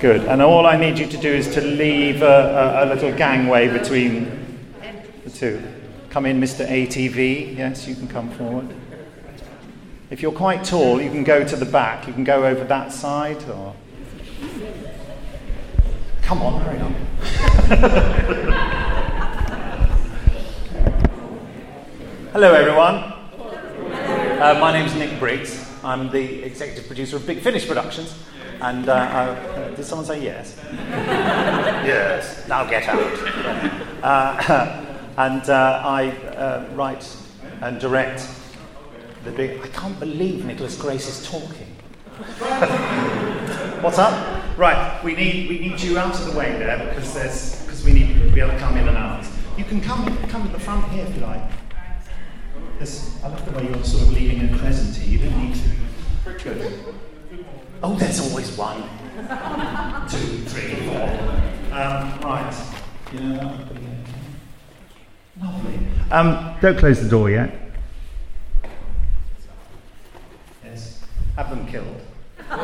[0.00, 0.26] Good.
[0.26, 3.68] And all I need you to do is to leave a, a, a little gangway
[3.68, 4.68] between
[5.24, 5.62] the two.
[6.10, 6.68] Come in, Mr.
[6.68, 7.56] ATV.
[7.56, 8.68] Yes, you can come forward.
[10.10, 12.06] If you're quite tall, you can go to the back.
[12.06, 13.74] You can go over that side or.
[16.20, 16.80] Come on, hurry
[17.80, 18.72] up.
[22.32, 23.12] Hello, everyone.
[24.40, 25.70] Uh, my name's Nick Briggs.
[25.84, 28.14] I'm the executive producer of Big Finish Productions.
[28.62, 30.58] And uh, uh, did someone say yes?
[30.72, 32.48] yes.
[32.48, 33.02] Now get out.
[34.02, 34.82] Uh,
[35.18, 37.06] and uh, I uh, write
[37.60, 38.26] and direct
[39.24, 39.60] the big.
[39.60, 41.68] I can't believe Nicholas Grace is talking.
[43.82, 44.56] What's up?
[44.56, 47.92] Right, we need we need you out of the way there because there's because we
[47.92, 49.26] need people to be able to come in and out.
[49.58, 51.42] You can come come to the front here if you like.
[52.82, 55.20] There's, I love the way you're sort of leaving a present here.
[55.20, 56.32] You don't need to.
[56.42, 56.84] Good.
[57.80, 58.80] Oh, there's always one.
[58.80, 61.08] one, two, three, four.
[61.70, 62.52] Um, right.
[63.12, 63.56] Yeah.
[65.40, 65.78] Lovely.
[66.10, 67.54] Um, don't close the door yet.
[70.64, 71.04] Yes.
[71.36, 72.00] Have them killed.
[72.50, 72.58] um,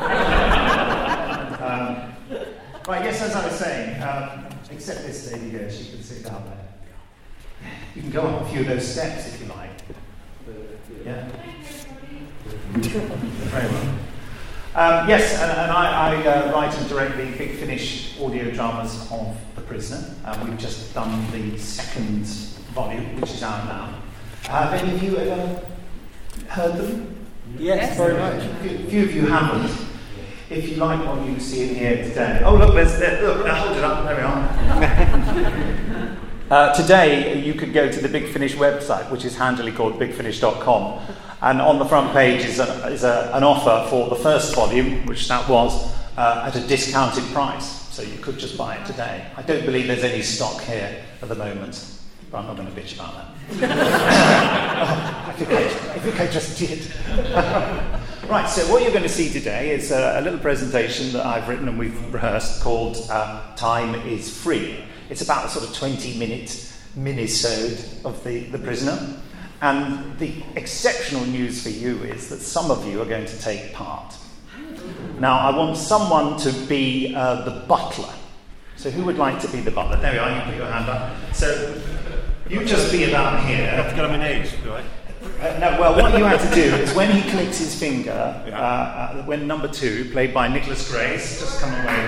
[2.88, 6.42] right, yes, as I was saying, um, except this lady here, she can sit down
[6.44, 7.70] there.
[7.94, 9.70] You can go up a few of those steps if you like.
[11.04, 11.28] Yeah.
[12.74, 13.98] Very well.
[14.74, 19.10] Um, yes, and, and I, I uh, write and direct the Big Finish audio dramas
[19.10, 20.14] of The Prisoner.
[20.24, 22.26] Um, we've just done the second
[22.74, 23.94] volume, which is out now.
[24.48, 25.62] Have any of you ever
[26.48, 27.26] heard them?
[27.58, 28.44] Yes, very much.
[28.44, 29.86] A few, few of you haven't.
[30.50, 32.42] If you like what you see in here today.
[32.44, 35.74] Oh, look, there's, there, look, hold it up, there we are.
[36.50, 40.98] Uh, today, you could go to the Big Finish website, which is handily called bigfinish.com,
[41.42, 45.04] and on the front page is, a, is a, an offer for the first volume,
[45.04, 47.66] which that was, uh, at a discounted price.
[47.94, 49.26] So you could just buy it today.
[49.36, 51.84] I don't believe there's any stock here at the moment,
[52.30, 53.26] but I'm not going to bitch about that.
[54.80, 56.78] oh, I, think I, I think I just did.
[58.30, 61.46] right, so what you're going to see today is a, a little presentation that I've
[61.46, 64.84] written and we've rehearsed called uh, Time is Free.
[65.10, 66.48] It's about a sort of 20 minute
[66.98, 69.16] minisode of the, the prisoner.
[69.60, 73.72] And the exceptional news for you is that some of you are going to take
[73.72, 74.14] part.
[75.18, 78.12] Now, I want someone to be uh, the butler.
[78.76, 79.96] So, who would like to be the butler?
[80.00, 81.34] There we are, you can put your hand up.
[81.34, 81.80] So,
[82.48, 83.66] you just be about here.
[83.66, 84.84] I have to get on my knees, do I?
[85.40, 88.54] Uh, no, well, what you have to do is when he clicks his finger, uh,
[88.54, 92.02] uh, when number two, played by Nicholas Grace, just come away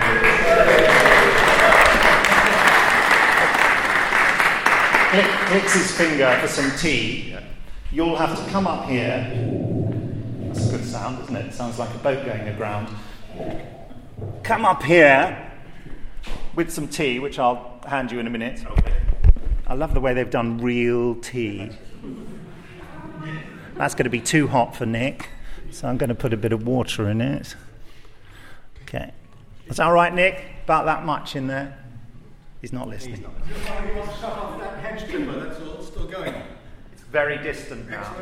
[5.13, 7.37] with clicks his finger for some tea,
[7.91, 9.27] you'll have to come up here.
[10.47, 11.47] That's a good sound, isn't it?
[11.47, 12.89] It sounds like a boat going aground.
[14.45, 15.51] Come up here
[16.55, 18.65] with some tea, which I'll hand you in a minute.
[19.67, 21.73] I love the way they've done real tea.
[23.75, 25.31] That's going to be too hot for Nick,
[25.73, 27.57] so I'm going to put a bit of water in it.
[28.83, 29.11] Okay.
[29.67, 30.45] Is that all right, Nick?
[30.63, 31.77] About that much in there?
[32.61, 33.25] He's not listening.
[36.93, 38.17] It's very distant now.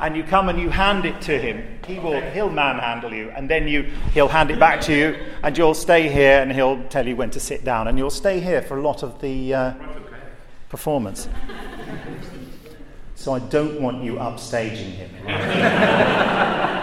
[0.00, 1.78] And you come and you hand it to him.
[1.86, 5.56] He will he'll manhandle you, and then you he'll hand it back to you, and
[5.56, 8.60] you'll stay here, and he'll tell you when to sit down, and you'll stay here
[8.62, 9.74] for a lot of the uh,
[10.68, 11.28] performance.
[13.14, 15.10] So I don't want you upstaging him.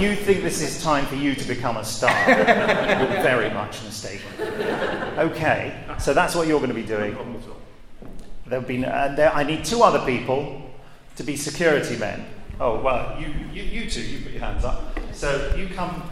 [0.00, 4.26] you think this is time for you to become a star, you're very much mistaken.
[5.18, 7.16] Okay, so that's what you're going to be doing.
[8.46, 10.62] There'll be, uh, there, I need two other people
[11.16, 12.26] to be security men.
[12.58, 14.98] Oh, well, you, you, you two, you put your hands up.
[15.12, 16.02] So you come,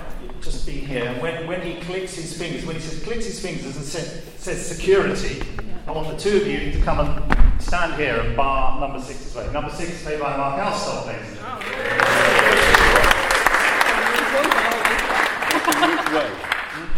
[0.41, 1.13] just be here.
[1.21, 4.65] When, when he clicks his fingers, when he says clicks his fingers and says, says
[4.65, 5.43] security,
[5.87, 9.35] I want the two of you to come and stand here and bar number six's
[9.35, 9.51] way.
[9.53, 12.68] Number six is played by Mark Elstob, ladies and gentlemen.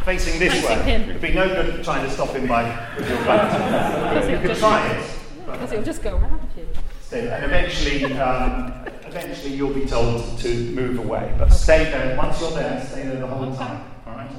[0.04, 0.82] Facing this Facing way.
[0.84, 1.10] him.
[1.10, 2.62] It'd be no good trying to stop him by
[2.96, 4.30] with your back.
[4.30, 5.10] you could try it,
[5.46, 6.66] Because it'll just go around you.
[7.02, 7.36] Stay there.
[7.36, 8.72] And eventually, um,
[9.04, 11.34] eventually you'll be told to move away.
[11.38, 12.16] But stay there.
[12.16, 13.84] Once you're there, stay there the whole time.
[14.06, 14.30] All right.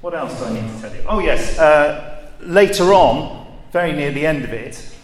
[0.00, 1.02] What else do I need to tell you?
[1.06, 1.58] Oh yes.
[1.58, 4.94] Uh, later on, very near the end of it,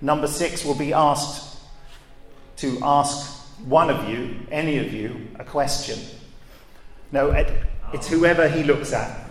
[0.00, 1.58] number six will be asked
[2.56, 5.98] to ask one of you, any of you, a question.
[7.12, 7.48] No, it,
[7.92, 9.28] it's whoever he looks at.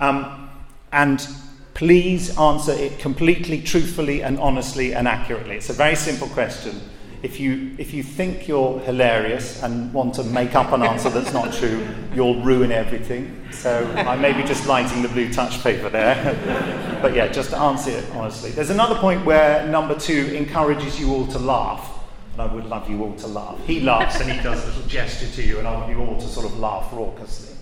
[0.00, 0.50] Um,
[0.92, 1.26] and
[1.74, 5.56] please answer it completely, truthfully, and honestly and accurately.
[5.56, 6.80] It's a very simple question.
[7.20, 11.32] If you, if you think you're hilarious and want to make up an answer that's
[11.32, 11.84] not true,
[12.14, 13.44] you'll ruin everything.
[13.50, 16.98] So I may be just lighting the blue touch paper there.
[17.02, 18.50] but yeah, just answer it honestly.
[18.50, 21.92] There's another point where number two encourages you all to laugh.
[22.32, 23.58] And I would love you all to laugh.
[23.66, 26.20] He laughs and he does a little gesture to you, and I want you all
[26.20, 27.57] to sort of laugh raucously.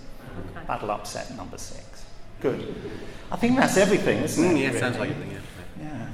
[0.67, 2.05] That'll upset number six.
[2.41, 2.75] Good.
[3.31, 4.47] I think that's everything, isn't it?
[4.47, 4.79] Mm, yeah, really?
[4.79, 5.39] sounds like everything, yeah.
[5.83, 6.09] Yeah.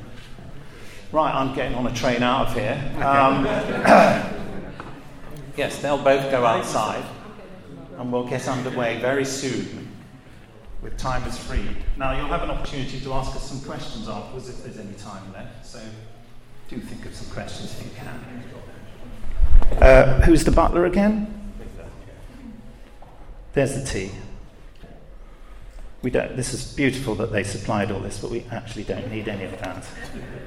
[1.12, 2.80] Right, I'm getting on a train out of here.
[3.04, 3.46] Um,
[5.58, 7.04] yes, they'll both go outside,
[7.98, 9.90] and we'll get underway very soon
[10.82, 11.78] with time is freed.
[11.98, 15.34] Now, you'll have an opportunity to ask us some questions afterwards if there's any time
[15.34, 15.80] left, so
[16.68, 18.44] do think of some questions if you can.
[19.82, 21.28] Uh, who's the butler again?
[23.54, 24.12] There's the tea.
[26.04, 29.30] We don't, this is beautiful that they supplied all this, but we actually don't need
[29.30, 29.86] any of that.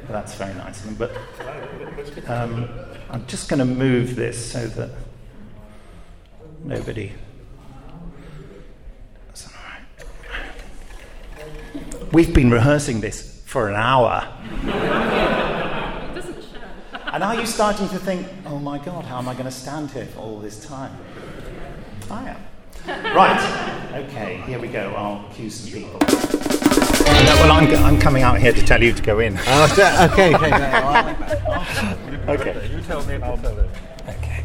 [0.07, 1.09] That's very nice of them.
[1.09, 2.69] But um,
[3.09, 4.91] I'm just going to move this so that
[6.62, 7.11] nobody.
[9.28, 9.55] That's all
[11.41, 12.12] right.
[12.12, 14.31] We've been rehearsing this for an hour.
[17.07, 19.91] And are you starting to think, oh my God, how am I going to stand
[19.91, 20.95] here for all this time?
[22.11, 22.37] I am.
[22.86, 24.92] Right, okay, here we go.
[24.96, 25.98] I'll cue some people.
[25.98, 29.36] No, well, I'm, I'm coming out here to tell you to go in.
[29.46, 30.34] Oh, okay, okay.
[32.28, 32.68] okay.
[32.72, 33.68] You tell me and I'll tell him.
[34.08, 34.44] Okay.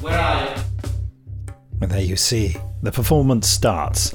[0.00, 0.62] Where are you?
[1.82, 4.14] And there you see, the performance starts.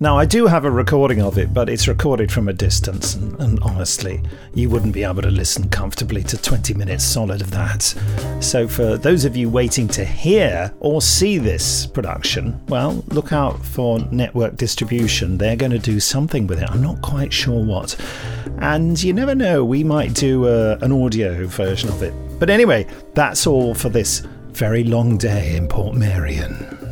[0.00, 3.38] Now, I do have a recording of it, but it's recorded from a distance, and,
[3.40, 4.20] and, honestly,
[4.52, 7.94] you wouldn't be able to listen comfortably to 20 minutes solid of that.
[8.40, 13.64] So, for those of you waiting to hear or see this production, well, look out
[13.64, 15.38] for network distribution.
[15.38, 16.68] They're going to do something with it.
[16.68, 17.94] I'm not quite sure what.
[18.58, 22.12] And you never know, we might do a, an audio version of it.
[22.40, 26.83] But anyway, that's all for this very long day in Portmeirion.